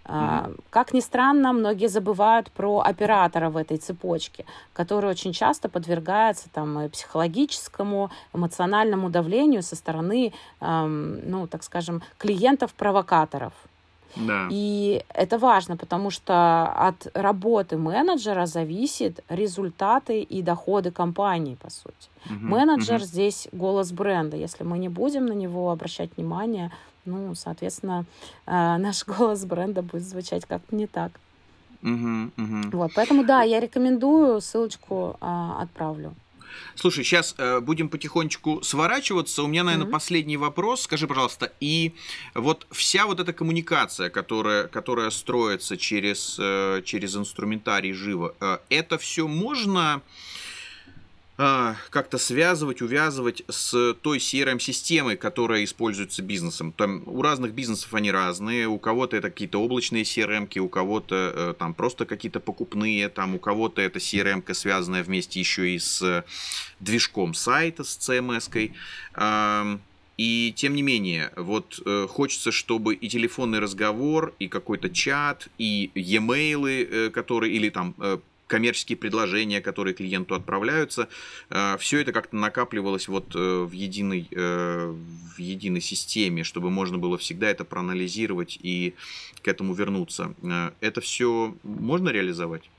А, 0.09 0.49
Как 0.69 0.93
ни 0.93 1.01
странно, 1.01 1.53
многие 1.53 1.87
забывают 1.87 2.49
про 2.51 2.79
оператора 2.79 3.49
в 3.49 3.57
этой 3.57 3.77
цепочке, 3.77 4.45
который 4.73 5.09
очень 5.09 5.33
часто 5.33 5.67
подвергается 5.69 6.49
там, 6.53 6.89
психологическому, 6.89 8.09
эмоциональному 8.33 9.09
давлению 9.09 9.63
со 9.63 9.75
стороны, 9.75 10.31
эм, 10.61 11.29
ну, 11.29 11.47
так 11.47 11.63
скажем, 11.63 12.01
клиентов-провокаторов. 12.17 13.53
Да. 14.15 14.47
И 14.49 15.03
это 15.13 15.37
важно, 15.37 15.77
потому 15.77 16.09
что 16.09 16.63
от 16.87 17.07
работы 17.13 17.77
менеджера 17.77 18.45
зависят 18.45 19.23
результаты 19.29 20.21
и 20.21 20.41
доходы 20.41 20.91
компании, 20.91 21.55
по 21.55 21.69
сути. 21.69 22.09
Мгм, 22.25 22.49
Менеджер 22.49 22.97
мгм. 22.97 23.05
здесь 23.05 23.47
голос 23.51 23.91
бренда. 23.91 24.37
Если 24.37 24.63
мы 24.63 24.77
не 24.79 24.89
будем 24.89 25.25
на 25.25 25.33
него 25.33 25.69
обращать 25.71 26.09
внимание, 26.17 26.71
ну, 27.07 27.33
соответственно, 27.35 28.05
э, 28.45 28.77
наш 28.77 29.05
голос 29.05 29.45
бренда 29.45 29.81
будет 29.81 30.03
звучать 30.03 30.45
как-то 30.45 30.75
не 30.75 30.85
так. 30.87 31.11
Мгм, 31.81 32.31
мгм. 32.37 32.71
Вот, 32.71 32.91
поэтому 32.95 33.23
да, 33.23 33.43
я 33.43 33.59
рекомендую, 33.59 34.41
ссылочку 34.41 35.15
а, 35.21 35.61
отправлю. 35.61 36.15
Слушай, 36.75 37.03
сейчас 37.03 37.35
будем 37.61 37.87
потихонечку 37.89 38.61
сворачиваться. 38.63 39.43
У 39.43 39.47
меня, 39.47 39.63
наверное, 39.63 39.85
Мгм. 39.85 39.91
последний 39.91 40.37
вопрос. 40.37 40.81
Скажи, 40.81 41.07
пожалуйста, 41.07 41.51
и 41.59 41.93
вот 42.33 42.65
вся 42.71 43.05
вот 43.05 43.19
эта 43.19 43.33
коммуникация, 43.33 44.09
которая, 44.09 44.67
которая 44.67 45.09
строится 45.11 45.77
через, 45.77 46.37
э, 46.39 46.81
через 46.83 47.15
инструментарий 47.15 47.93
живо, 47.93 48.33
э, 48.39 48.57
это 48.69 48.97
все 48.97 49.27
можно 49.27 50.01
э, 50.05 50.36
как-то 51.37 52.17
связывать, 52.17 52.81
увязывать 52.81 53.43
с 53.47 53.93
той 54.01 54.17
CRM-системой, 54.17 55.17
которая 55.17 55.63
используется 55.63 56.23
бизнесом. 56.23 56.71
Там 56.71 57.03
у 57.05 57.21
разных 57.21 57.53
бизнесов 57.53 57.93
они 57.93 58.11
разные. 58.11 58.67
У 58.67 58.79
кого-то 58.79 59.17
это 59.17 59.29
какие-то 59.29 59.61
облачные 59.61 60.03
CRM, 60.03 60.57
у 60.59 60.67
кого-то 60.67 61.33
э, 61.35 61.53
там 61.59 61.75
просто 61.75 62.05
какие-то 62.05 62.39
покупные, 62.39 63.09
там 63.09 63.35
у 63.35 63.39
кого-то 63.39 63.81
это 63.81 63.99
CRM, 63.99 64.51
связанная 64.53 65.03
вместе 65.03 65.39
еще 65.39 65.75
и 65.75 65.77
с 65.77 66.25
движком 66.79 67.35
сайта, 67.35 67.83
с 67.83 67.97
CMS-кой. 67.97 68.73
И 70.17 70.51
тем 70.55 70.73
не 70.73 70.81
менее, 70.81 71.31
вот 71.35 71.79
э, 71.85 72.07
хочется, 72.09 72.51
чтобы 72.51 72.95
и 72.95 73.07
телефонный 73.07 73.59
разговор, 73.59 74.33
и 74.39 74.47
какой-то 74.47 74.89
чат, 74.89 75.47
и 75.59 75.91
e-mail, 75.93 76.67
э, 76.67 77.09
которые, 77.11 77.53
или 77.53 77.69
там 77.69 77.93
э, 77.99 78.17
коммерческие 78.47 78.97
предложения, 78.97 79.61
которые 79.61 79.93
клиенту 79.93 80.35
отправляются, 80.35 81.09
все 81.79 81.99
это 81.99 82.11
как-то 82.11 82.35
накапливалось 82.35 83.07
вот 83.07 83.35
э, 83.35 83.63
в 83.63 83.71
единой, 83.71 84.27
э, 84.31 84.93
в 85.35 85.39
единой 85.39 85.81
системе, 85.81 86.43
чтобы 86.43 86.69
можно 86.69 86.97
было 86.97 87.17
всегда 87.17 87.49
это 87.49 87.63
проанализировать 87.65 88.57
и 88.61 88.95
к 89.41 89.47
этому 89.47 89.73
вернуться. 89.73 90.33
Э, 90.43 90.71
Это 90.81 91.01
все 91.01 91.55
можно 91.63 92.09
реализовать? 92.09 92.69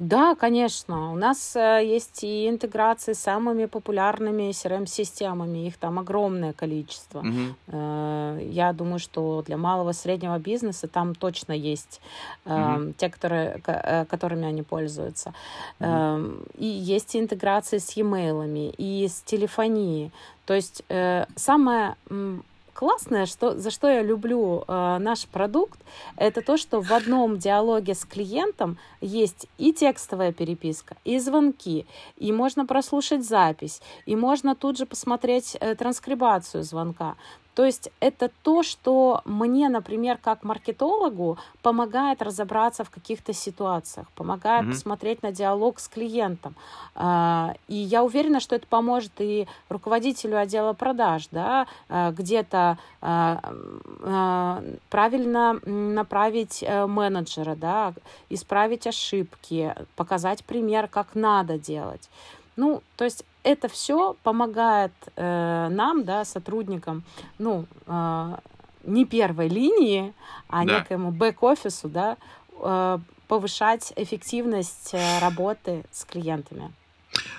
Да, 0.00 0.34
конечно. 0.34 1.12
У 1.12 1.16
нас 1.16 1.54
э, 1.54 1.82
есть 1.84 2.24
и 2.24 2.48
интеграции 2.48 3.12
с 3.12 3.18
самыми 3.20 3.66
популярными 3.66 4.50
CRM-системами. 4.50 5.66
Их 5.66 5.76
там 5.76 5.98
огромное 5.98 6.54
количество. 6.54 7.22
Э, 7.66 8.38
Я 8.50 8.72
думаю, 8.72 8.98
что 8.98 9.42
для 9.46 9.58
малого 9.58 9.90
и 9.90 9.92
среднего 9.92 10.38
бизнеса 10.38 10.88
там 10.88 11.14
точно 11.14 11.52
есть 11.52 12.00
Мгм. 12.46 12.94
те, 12.94 13.10
которые, 13.10 13.58
ко- 13.60 14.06
которыми 14.08 14.46
они 14.46 14.62
пользуются. 14.62 15.34
Эм, 15.80 16.44
И 16.56 16.64
есть 16.66 17.14
интеграции 17.14 17.76
с 17.78 17.90
e-mail, 17.98 18.74
и 18.78 19.06
с 19.06 19.20
телефонией. 19.22 20.10
То 20.46 20.54
есть 20.54 20.82
самое 21.36 21.94
классное, 22.72 23.26
что, 23.26 23.58
за 23.58 23.70
что 23.70 23.88
я 23.88 24.02
люблю 24.02 24.64
э, 24.66 24.98
наш 24.98 25.26
продукт, 25.26 25.78
это 26.16 26.42
то, 26.42 26.56
что 26.56 26.80
в 26.80 26.92
одном 26.92 27.38
диалоге 27.38 27.94
с 27.94 28.04
клиентом 28.04 28.78
есть 29.00 29.46
и 29.58 29.72
текстовая 29.72 30.32
переписка, 30.32 30.96
и 31.04 31.18
звонки, 31.18 31.86
и 32.16 32.32
можно 32.32 32.66
прослушать 32.66 33.24
запись, 33.24 33.80
и 34.06 34.16
можно 34.16 34.54
тут 34.54 34.78
же 34.78 34.86
посмотреть 34.86 35.56
э, 35.60 35.74
транскрибацию 35.74 36.62
звонка. 36.62 37.16
То 37.60 37.66
есть 37.66 37.90
это 38.00 38.30
то, 38.42 38.62
что 38.62 39.20
мне, 39.26 39.68
например, 39.68 40.16
как 40.16 40.44
маркетологу, 40.44 41.36
помогает 41.60 42.22
разобраться 42.22 42.84
в 42.84 42.90
каких-то 42.90 43.34
ситуациях, 43.34 44.06
помогает 44.14 44.64
Мгм. 44.64 44.72
посмотреть 44.72 45.22
на 45.22 45.30
диалог 45.30 45.78
с 45.78 45.86
клиентом. 45.86 46.54
А, 46.94 47.52
И 47.68 47.74
я 47.74 48.02
уверена, 48.02 48.40
что 48.40 48.56
это 48.56 48.66
поможет 48.66 49.12
и 49.18 49.46
руководителю 49.68 50.38
отдела 50.38 50.72
продаж, 50.72 51.28
да, 51.32 51.66
а, 51.90 52.12
где-то 52.12 52.78
м, 53.02 53.82
а, 54.04 54.62
правильно 54.88 55.60
направить 55.66 56.62
э, 56.66 56.86
менеджера, 56.86 57.56
да, 57.56 57.92
исправить 58.30 58.86
ошибки, 58.86 59.74
показать 59.96 60.44
пример, 60.46 60.88
как 60.88 61.08
надо 61.14 61.58
делать. 61.58 62.08
Ну, 62.56 62.82
то 62.96 63.04
есть 63.04 63.24
это 63.42 63.68
все 63.68 64.14
помогает 64.22 64.92
э, 65.16 65.68
нам, 65.70 66.04
да, 66.04 66.24
сотрудникам, 66.24 67.02
ну, 67.38 67.66
э, 67.86 68.36
не 68.84 69.04
первой 69.04 69.48
линии, 69.48 70.12
а 70.48 70.64
Да. 70.64 70.78
некоему 70.78 71.10
бэк-офису, 71.10 71.88
да, 71.88 72.16
э, 72.62 72.98
повышать 73.28 73.92
эффективность 73.96 74.90
э, 74.92 75.18
работы 75.20 75.84
с 75.92 76.04
клиентами. 76.04 76.72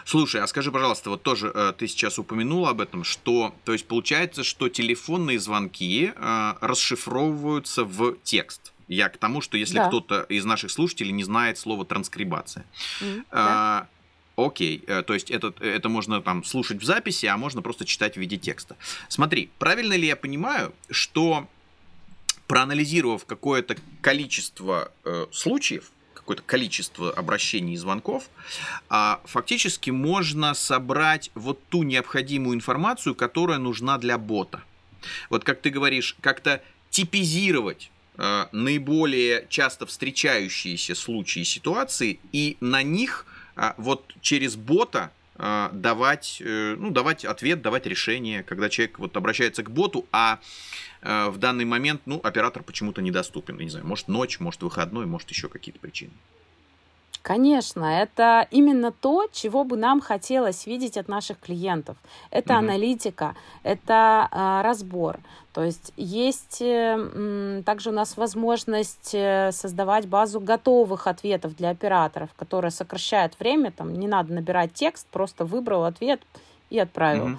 Слушай, 0.06 0.42
а 0.42 0.48
скажи, 0.48 0.72
пожалуйста, 0.72 1.10
вот 1.10 1.24
тоже 1.24 1.52
э, 1.54 1.74
ты 1.78 1.88
сейчас 1.88 2.20
упомянула 2.20 2.70
об 2.72 2.82
этом, 2.82 3.04
что, 3.04 3.54
то 3.64 3.72
есть 3.74 3.88
получается, 3.88 4.44
что 4.44 4.68
телефонные 4.70 5.40
звонки 5.40 6.12
э, 6.16 6.54
расшифровываются 6.62 7.84
в 7.86 8.16
текст. 8.24 8.74
Я 8.88 9.08
к 9.10 9.18
тому, 9.18 9.40
что 9.42 9.58
если 9.58 9.78
Да. 9.78 9.88
кто-то 9.88 10.22
из 10.24 10.44
наших 10.44 10.72
слушателей 10.72 11.12
не 11.14 11.24
знает 11.24 11.58
слово 11.58 11.86
транскрибация. 11.86 12.66
М, 13.02 13.26
да. 13.32 13.88
Окей, 14.46 14.84
э, 14.88 15.04
то 15.04 15.14
есть 15.14 15.32
это, 15.32 15.54
это 15.60 15.90
можно 15.90 16.22
там 16.22 16.44
слушать 16.44 16.82
в 16.82 16.84
записи, 16.84 17.26
а 17.26 17.38
можно 17.38 17.62
просто 17.62 17.86
читать 17.86 18.16
в 18.16 18.18
виде 18.18 18.38
текста. 18.38 18.76
Смотри, 19.08 19.50
правильно 19.60 19.94
ли 19.94 20.08
я 20.08 20.16
понимаю, 20.16 20.74
что 20.90 21.48
проанализировав 22.48 23.26
какое-то 23.26 23.78
количество 24.02 24.92
э, 25.06 25.28
случаев, 25.32 25.92
какое-то 26.14 26.44
количество 26.44 27.12
обращений 27.12 27.74
и 27.74 27.78
звонков, 27.78 28.30
а 28.90 29.22
фактически 29.26 29.90
можно 29.90 30.54
собрать 30.54 31.32
вот 31.34 31.64
ту 31.70 31.84
необходимую 31.84 32.56
информацию, 32.56 33.16
которая 33.16 33.58
нужна 33.58 33.98
для 33.98 34.18
бота. 34.18 34.64
Вот 35.30 35.44
как 35.44 35.62
ты 35.62 35.70
говоришь, 35.70 36.16
как-то 36.22 36.62
типизировать 36.90 37.90
э, 38.18 38.48
наиболее 38.52 39.48
часто 39.50 39.86
встречающиеся 39.86 40.94
случаи 40.94 41.42
и 41.42 41.46
ситуации 41.46 42.20
и 42.32 42.58
на 42.60 42.84
них 42.84 43.26
э, 43.28 43.41
вот 43.78 44.14
через 44.22 44.56
бота 44.56 45.12
э, 45.36 45.70
давать, 45.74 46.42
э, 46.44 46.76
ну, 46.78 46.92
давать 46.92 47.26
ответ, 47.26 47.62
давать 47.62 47.86
решение, 47.86 48.44
когда 48.44 48.70
человек 48.70 49.00
вот 49.00 49.16
обращается 49.18 49.64
к 49.64 49.72
боту, 49.72 50.06
а 50.12 50.40
э, 51.02 51.30
в 51.30 51.38
данный 51.38 51.66
момент, 51.66 52.02
ну, 52.06 52.20
оператор 52.24 52.64
почему-то 52.64 53.02
недоступен. 53.02 53.58
Не 53.58 53.70
знаю, 53.70 53.86
может 53.86 54.08
ночь, 54.08 54.40
может 54.40 54.62
выходной, 54.64 55.06
может 55.06 55.30
еще 55.30 55.50
какие-то 55.50 55.80
причины. 55.80 56.14
Конечно, 57.22 57.86
это 57.86 58.48
именно 58.50 58.92
то, 58.92 59.28
чего 59.32 59.64
бы 59.64 59.78
нам 59.78 60.02
хотелось 60.02 60.66
видеть 60.66 60.98
от 60.98 61.08
наших 61.08 61.40
клиентов. 61.40 61.96
Это 62.32 62.54
угу. 62.54 62.60
аналитика, 62.60 63.36
это 63.62 64.28
э, 64.32 64.62
разбор. 64.64 65.20
То 65.54 65.64
есть 65.64 65.94
есть 65.98 66.62
э, 66.62 67.62
также 67.64 67.90
у 67.90 67.94
нас 67.94 68.18
возможность 68.18 69.14
э, 69.14 69.52
создавать 69.52 70.08
базу 70.08 70.40
готовых 70.40 71.06
ответов 71.06 71.56
для 71.56 71.70
операторов, 71.70 72.30
которая 72.36 72.72
сокращает 72.72 73.38
время. 73.40 73.72
Там 73.72 73.94
не 73.94 74.08
надо 74.08 74.34
набирать 74.34 74.74
текст, 74.74 75.06
просто 75.12 75.46
выбрал 75.46 75.84
ответ 75.84 76.22
и 76.72 76.80
отправил. 76.80 77.26
Угу. 77.26 77.38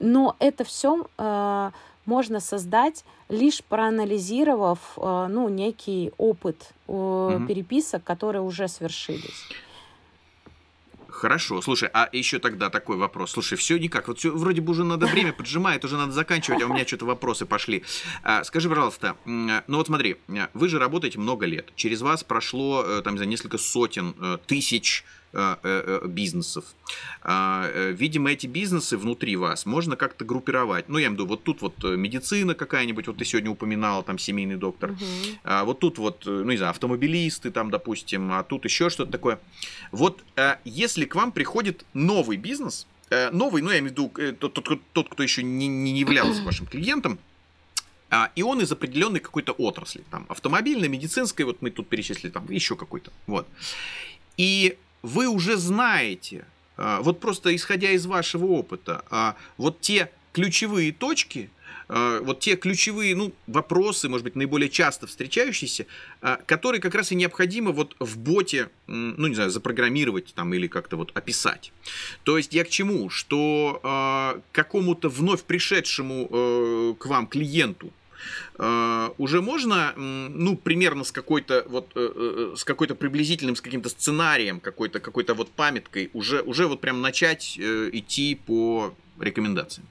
Но 0.00 0.36
это 0.38 0.62
все 0.62 1.06
э, 1.16 1.70
можно 2.08 2.40
создать 2.40 3.04
лишь 3.28 3.62
проанализировав 3.62 4.78
э, 4.96 5.26
ну, 5.30 5.48
некий 5.50 6.10
опыт 6.16 6.72
угу. 6.86 7.44
переписок, 7.46 8.02
которые 8.02 8.40
уже 8.40 8.66
свершились. 8.66 9.44
Хорошо, 11.08 11.60
слушай, 11.60 11.90
а 11.92 12.08
еще 12.12 12.38
тогда 12.38 12.70
такой 12.70 12.96
вопрос. 12.96 13.32
Слушай, 13.32 13.58
все 13.58 13.76
никак. 13.76 14.08
Вот 14.08 14.18
все, 14.18 14.30
вроде 14.30 14.62
бы 14.62 14.70
уже 14.70 14.84
надо 14.84 15.06
время 15.14 15.32
поджимает, 15.32 15.84
уже 15.84 15.96
надо 15.96 16.12
заканчивать, 16.12 16.62
а 16.62 16.66
у 16.66 16.72
меня 16.72 16.86
что-то 16.86 17.04
вопросы 17.04 17.44
пошли. 17.44 17.84
А, 18.22 18.42
скажи, 18.44 18.68
пожалуйста, 18.68 19.16
ну 19.26 19.76
вот 19.76 19.86
смотри, 19.88 20.16
вы 20.54 20.68
же 20.68 20.78
работаете 20.78 21.18
много 21.18 21.44
лет. 21.44 21.72
Через 21.74 22.00
вас 22.00 22.24
прошло, 22.24 22.84
э, 22.86 23.02
там, 23.02 23.16
знаю, 23.16 23.28
несколько 23.28 23.58
сотен 23.58 24.14
тысяч 24.46 25.04
бизнесов. 25.32 26.64
А, 27.22 27.70
видимо, 27.92 28.30
эти 28.32 28.46
бизнесы 28.46 28.96
внутри 28.96 29.36
вас 29.36 29.66
можно 29.66 29.96
как-то 29.96 30.24
группировать. 30.24 30.88
Ну, 30.88 30.98
я 30.98 31.08
имею 31.08 31.10
в 31.10 31.14
виду, 31.14 31.26
вот 31.26 31.42
тут 31.44 31.60
вот 31.60 31.84
медицина 31.84 32.54
какая-нибудь, 32.54 33.06
вот 33.06 33.18
ты 33.18 33.24
сегодня 33.24 33.50
упоминала, 33.50 34.02
там, 34.02 34.18
семейный 34.18 34.56
доктор. 34.56 34.92
Угу. 34.92 35.00
А 35.44 35.64
вот 35.64 35.80
тут 35.80 35.98
вот, 35.98 36.22
ну, 36.24 36.50
не 36.50 36.56
знаю, 36.56 36.70
автомобилисты, 36.70 37.50
там, 37.50 37.70
допустим, 37.70 38.32
а 38.32 38.42
тут 38.42 38.64
еще 38.64 38.88
что-то 38.88 39.12
такое. 39.12 39.38
Вот 39.92 40.24
если 40.64 41.04
к 41.04 41.14
вам 41.14 41.32
приходит 41.32 41.84
новый 41.92 42.38
бизнес, 42.38 42.86
новый, 43.32 43.62
ну, 43.62 43.70
я 43.70 43.80
имею 43.80 43.94
в 43.94 44.18
виду, 44.18 44.34
тот, 44.38 44.54
тот, 44.54 44.80
тот 44.92 45.08
кто 45.08 45.22
еще 45.22 45.42
не, 45.42 45.66
не 45.66 45.98
являлся 45.98 46.42
вашим 46.42 46.66
клиентом, 46.66 47.18
и 48.34 48.42
он 48.42 48.62
из 48.62 48.72
определенной 48.72 49.20
какой-то 49.20 49.52
отрасли, 49.52 50.02
там, 50.10 50.24
автомобильной, 50.30 50.88
медицинской, 50.88 51.44
вот 51.44 51.60
мы 51.60 51.70
тут 51.70 51.88
перечислили, 51.88 52.30
там, 52.30 52.50
еще 52.50 52.76
какой-то, 52.76 53.12
вот. 53.26 53.46
И 54.38 54.78
вы 55.02 55.28
уже 55.28 55.56
знаете, 55.56 56.44
а, 56.76 57.00
вот 57.02 57.20
просто 57.20 57.54
исходя 57.54 57.90
из 57.90 58.06
вашего 58.06 58.46
опыта, 58.46 59.04
а, 59.10 59.36
вот 59.56 59.80
те 59.80 60.10
ключевые 60.32 60.92
точки, 60.92 61.50
а, 61.88 62.20
вот 62.20 62.40
те 62.40 62.56
ключевые 62.56 63.16
ну, 63.16 63.32
вопросы, 63.46 64.08
может 64.08 64.24
быть, 64.24 64.36
наиболее 64.36 64.68
часто 64.68 65.06
встречающиеся, 65.06 65.86
которые 66.46 66.80
как 66.80 66.94
раз 66.94 67.12
и 67.12 67.14
необходимо 67.14 67.72
вот 67.72 67.96
в 67.98 68.18
боте, 68.18 68.70
ну, 68.86 69.26
не 69.26 69.34
знаю, 69.34 69.50
запрограммировать 69.50 70.34
там 70.34 70.54
или 70.54 70.66
как-то 70.66 70.96
вот 70.96 71.10
описать. 71.16 71.72
То 72.22 72.36
есть 72.36 72.54
я 72.54 72.64
к 72.64 72.68
чему? 72.68 73.10
Что 73.10 74.40
какому-то 74.52 75.08
вновь 75.08 75.42
пришедшему 75.44 76.28
э, 76.30 76.94
к 76.98 77.06
вам 77.06 77.26
клиенту 77.26 77.92
уже 79.18 79.40
можно, 79.40 79.94
ну, 79.96 80.56
примерно 80.56 81.04
с 81.04 81.12
какой-то 81.12 81.64
вот, 81.68 81.92
uh, 81.94 82.56
с 82.56 82.64
какой-то 82.64 82.94
приблизительным, 82.94 83.56
с 83.56 83.60
каким-то 83.60 83.88
сценарием, 83.88 84.60
какой-то, 84.60 85.00
какой-то 85.00 85.34
вот 85.34 85.50
памяткой, 85.50 86.10
уже, 86.12 86.42
уже 86.42 86.66
вот 86.66 86.80
прям 86.80 87.00
начать 87.00 87.58
идти 87.58 88.34
по 88.34 88.94
рекомендациям? 89.20 89.86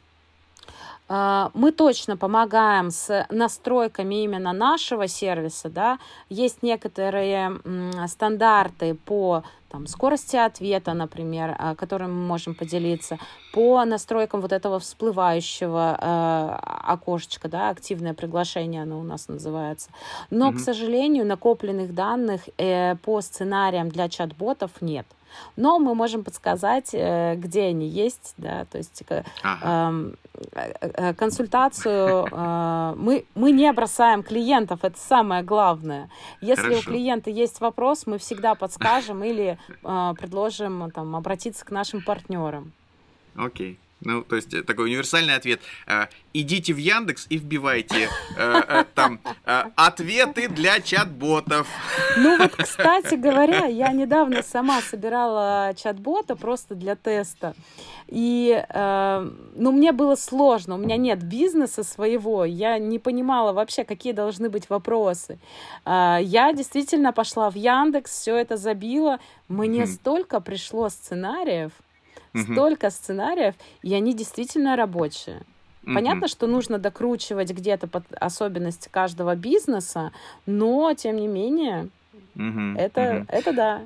А, 1.10 1.52
мы 1.54 1.72
точно 1.72 2.18
помогаем 2.18 2.92
с 2.92 3.26
настройками 3.30 4.24
именно 4.24 4.54
нашего 4.54 5.08
сервиса, 5.08 5.70
да, 5.70 6.00
есть 6.30 6.64
некоторые 6.64 7.60
стандарты 8.08 8.96
по 8.96 9.44
там, 9.70 9.88
скорости 9.88 10.36
ответа, 10.36 10.94
например, 10.94 11.56
а, 11.58 11.76
которым 11.76 12.14
мы 12.14 12.28
можем 12.28 12.56
поделиться, 12.56 13.18
по 13.54 13.84
настройкам 13.86 14.42
вот 14.42 14.52
этого 14.52 14.80
всплывающего 14.80 15.98
э, 16.00 16.60
окошечка, 16.92 17.50
да, 17.50 17.70
активное 17.70 18.14
приглашение 18.14 18.84
оно 18.84 19.00
у 19.00 19.04
нас 19.04 19.28
называется. 19.28 19.90
Но, 20.30 20.50
mm-hmm. 20.50 20.56
к 20.56 20.60
сожалению, 20.60 21.26
накопленных 21.26 21.94
данных 21.94 22.42
э, 22.58 22.96
по 22.98 23.22
сценариям 23.22 23.90
для 23.90 24.10
чат-ботов 24.10 24.72
нет. 24.82 25.06
Но 25.56 25.80
мы 25.80 25.96
можем 25.96 26.24
подсказать, 26.24 26.90
э, 26.94 27.36
где 27.36 27.64
они 27.64 27.88
есть, 27.88 28.34
да, 28.38 28.66
то 28.66 28.78
есть 28.78 29.04
ага. 29.44 30.14
э, 30.54 31.14
консультацию 31.14 32.28
мы, 32.98 33.26
мы 33.36 33.52
не 33.52 33.72
бросаем 33.74 34.24
клиентов, 34.24 34.84
это 34.84 34.98
самое 34.98 35.44
главное. 35.44 36.10
Если 36.42 36.64
Хорошо. 36.64 36.80
у 36.80 36.84
клиента 36.84 37.30
есть 37.30 37.60
вопрос, 37.60 38.06
мы 38.06 38.18
всегда 38.18 38.56
подскажем 38.56 39.24
или 39.24 39.58
предложим 39.82 40.92
там, 40.92 41.16
обратиться 41.16 41.66
к 41.66 41.72
нашим 41.72 42.02
партнерам. 42.02 42.72
Окей. 43.36 43.80
Ну, 44.02 44.24
то 44.24 44.36
есть 44.36 44.54
э, 44.54 44.62
такой 44.62 44.86
универсальный 44.86 45.36
ответ. 45.36 45.60
Э, 45.88 46.06
идите 46.34 46.74
в 46.74 46.78
Яндекс 46.78 47.26
и 47.30 47.38
вбивайте 47.38 48.10
э, 48.38 48.84
там 48.94 49.20
ответы 49.44 50.50
для 50.50 50.80
чат-ботов. 50.80 51.68
Ну 52.16 52.38
вот, 52.38 52.56
кстати 52.56 53.16
говоря, 53.16 53.66
я 53.66 53.92
недавно 53.92 54.44
сама 54.44 54.82
собирала 54.82 55.74
чат-бота 55.76 56.36
просто 56.36 56.76
для 56.76 56.96
теста. 56.96 57.56
И, 58.08 58.64
ну, 58.74 59.72
мне 59.72 59.92
было 59.92 60.16
сложно, 60.16 60.76
у 60.76 60.78
меня 60.78 60.96
нет 60.96 61.24
бизнеса 61.24 61.84
своего, 61.84 62.46
я 62.46 62.78
не 62.78 63.00
понимала 63.00 63.52
вообще, 63.52 63.84
какие 63.84 64.14
должны 64.14 64.50
быть 64.50 64.70
вопросы. 64.70 65.40
Я 65.86 66.54
действительно 66.54 67.12
пошла 67.12 67.50
в 67.50 67.56
Яндекс, 67.56 68.12
все 68.12 68.38
это 68.38 68.56
забила, 68.56 69.20
мне 69.50 69.86
столько 69.88 70.40
пришло 70.40 70.88
сценариев, 70.88 71.72
угу. 72.44 72.54
столько 72.54 72.90
сценариев, 72.90 73.56
и 73.82 73.94
они 73.94 74.14
действительно 74.14 74.76
рабочие. 74.76 75.42
Понятно, 75.86 76.28
что 76.28 76.48
нужно 76.48 76.80
докручивать 76.80 77.52
где-то 77.52 77.88
под 77.88 78.04
особенности 78.20 78.90
каждого 78.90 79.36
бизнеса, 79.36 80.12
но 80.46 80.94
тем 80.94 81.16
не 81.16 81.28
менее, 81.28 81.88
это, 82.36 83.26
это 83.30 83.54
да. 83.54 83.82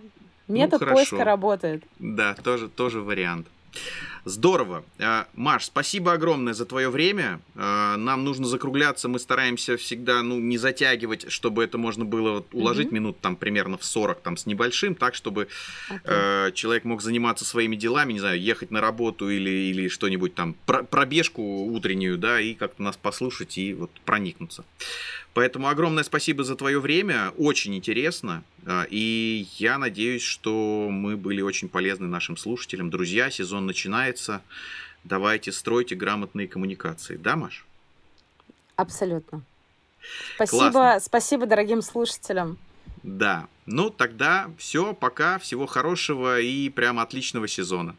Ну, 0.47 0.55
Метод 0.55 0.81
ну, 0.81 0.87
поиска 0.87 1.23
работает. 1.23 1.83
Да, 1.99 2.33
тоже, 2.33 2.67
тоже 2.67 2.99
вариант. 3.01 3.47
Здорово. 4.23 4.83
А, 4.99 5.27
Маш, 5.33 5.65
спасибо 5.65 6.13
огромное 6.13 6.53
за 6.53 6.65
твое 6.65 6.89
время. 6.89 7.41
А, 7.55 7.97
нам 7.97 8.23
нужно 8.23 8.45
закругляться. 8.45 9.07
Мы 9.07 9.19
стараемся 9.19 9.77
всегда 9.77 10.21
ну, 10.21 10.39
не 10.39 10.57
затягивать, 10.57 11.31
чтобы 11.31 11.63
это 11.63 11.77
можно 11.77 12.05
было 12.05 12.45
уложить 12.51 12.87
угу. 12.87 12.95
минут 12.95 13.19
там 13.19 13.35
примерно 13.35 13.77
в 13.77 13.83
40 13.83 14.21
там, 14.21 14.37
с 14.37 14.45
небольшим, 14.45 14.95
так, 14.95 15.15
чтобы 15.15 15.47
okay. 15.89 16.47
э, 16.47 16.51
человек 16.53 16.83
мог 16.83 17.01
заниматься 17.01 17.45
своими 17.45 17.75
делами, 17.75 18.13
не 18.13 18.19
знаю, 18.19 18.39
ехать 18.39 18.71
на 18.71 18.81
работу 18.81 19.29
или, 19.29 19.49
или 19.49 19.87
что-нибудь 19.87 20.35
там, 20.35 20.55
пробежку 20.65 21.41
утреннюю, 21.41 22.17
да, 22.17 22.39
и 22.39 22.53
как-то 22.53 22.83
нас 22.83 22.97
послушать 22.97 23.57
и 23.57 23.73
вот 23.73 23.91
проникнуться. 24.05 24.63
Поэтому 25.33 25.69
огромное 25.69 26.03
спасибо 26.03 26.43
за 26.43 26.55
твое 26.55 26.79
время, 26.79 27.31
очень 27.37 27.75
интересно, 27.75 28.43
а, 28.65 28.85
и 28.89 29.47
я 29.57 29.77
надеюсь, 29.77 30.23
что 30.23 30.89
мы 30.91 31.15
были 31.15 31.41
очень 31.41 31.69
полезны 31.69 32.07
нашим 32.07 32.35
слушателям. 32.35 32.89
Друзья, 32.89 33.31
сезон 33.31 33.65
начинается, 33.65 34.10
давайте 35.03 35.51
стройте 35.51 35.95
грамотные 35.95 36.47
коммуникации, 36.47 37.15
да, 37.15 37.35
Маш? 37.35 37.65
Абсолютно. 38.75 39.41
Спасибо, 40.35 40.97
спасибо 41.01 41.45
дорогим 41.45 41.81
слушателям. 41.81 42.57
Да, 43.03 43.47
ну 43.65 43.89
тогда 43.89 44.49
все, 44.57 44.93
пока, 44.93 45.39
всего 45.39 45.65
хорошего 45.65 46.39
и 46.39 46.69
прям 46.69 46.99
отличного 46.99 47.47
сезона. 47.47 47.95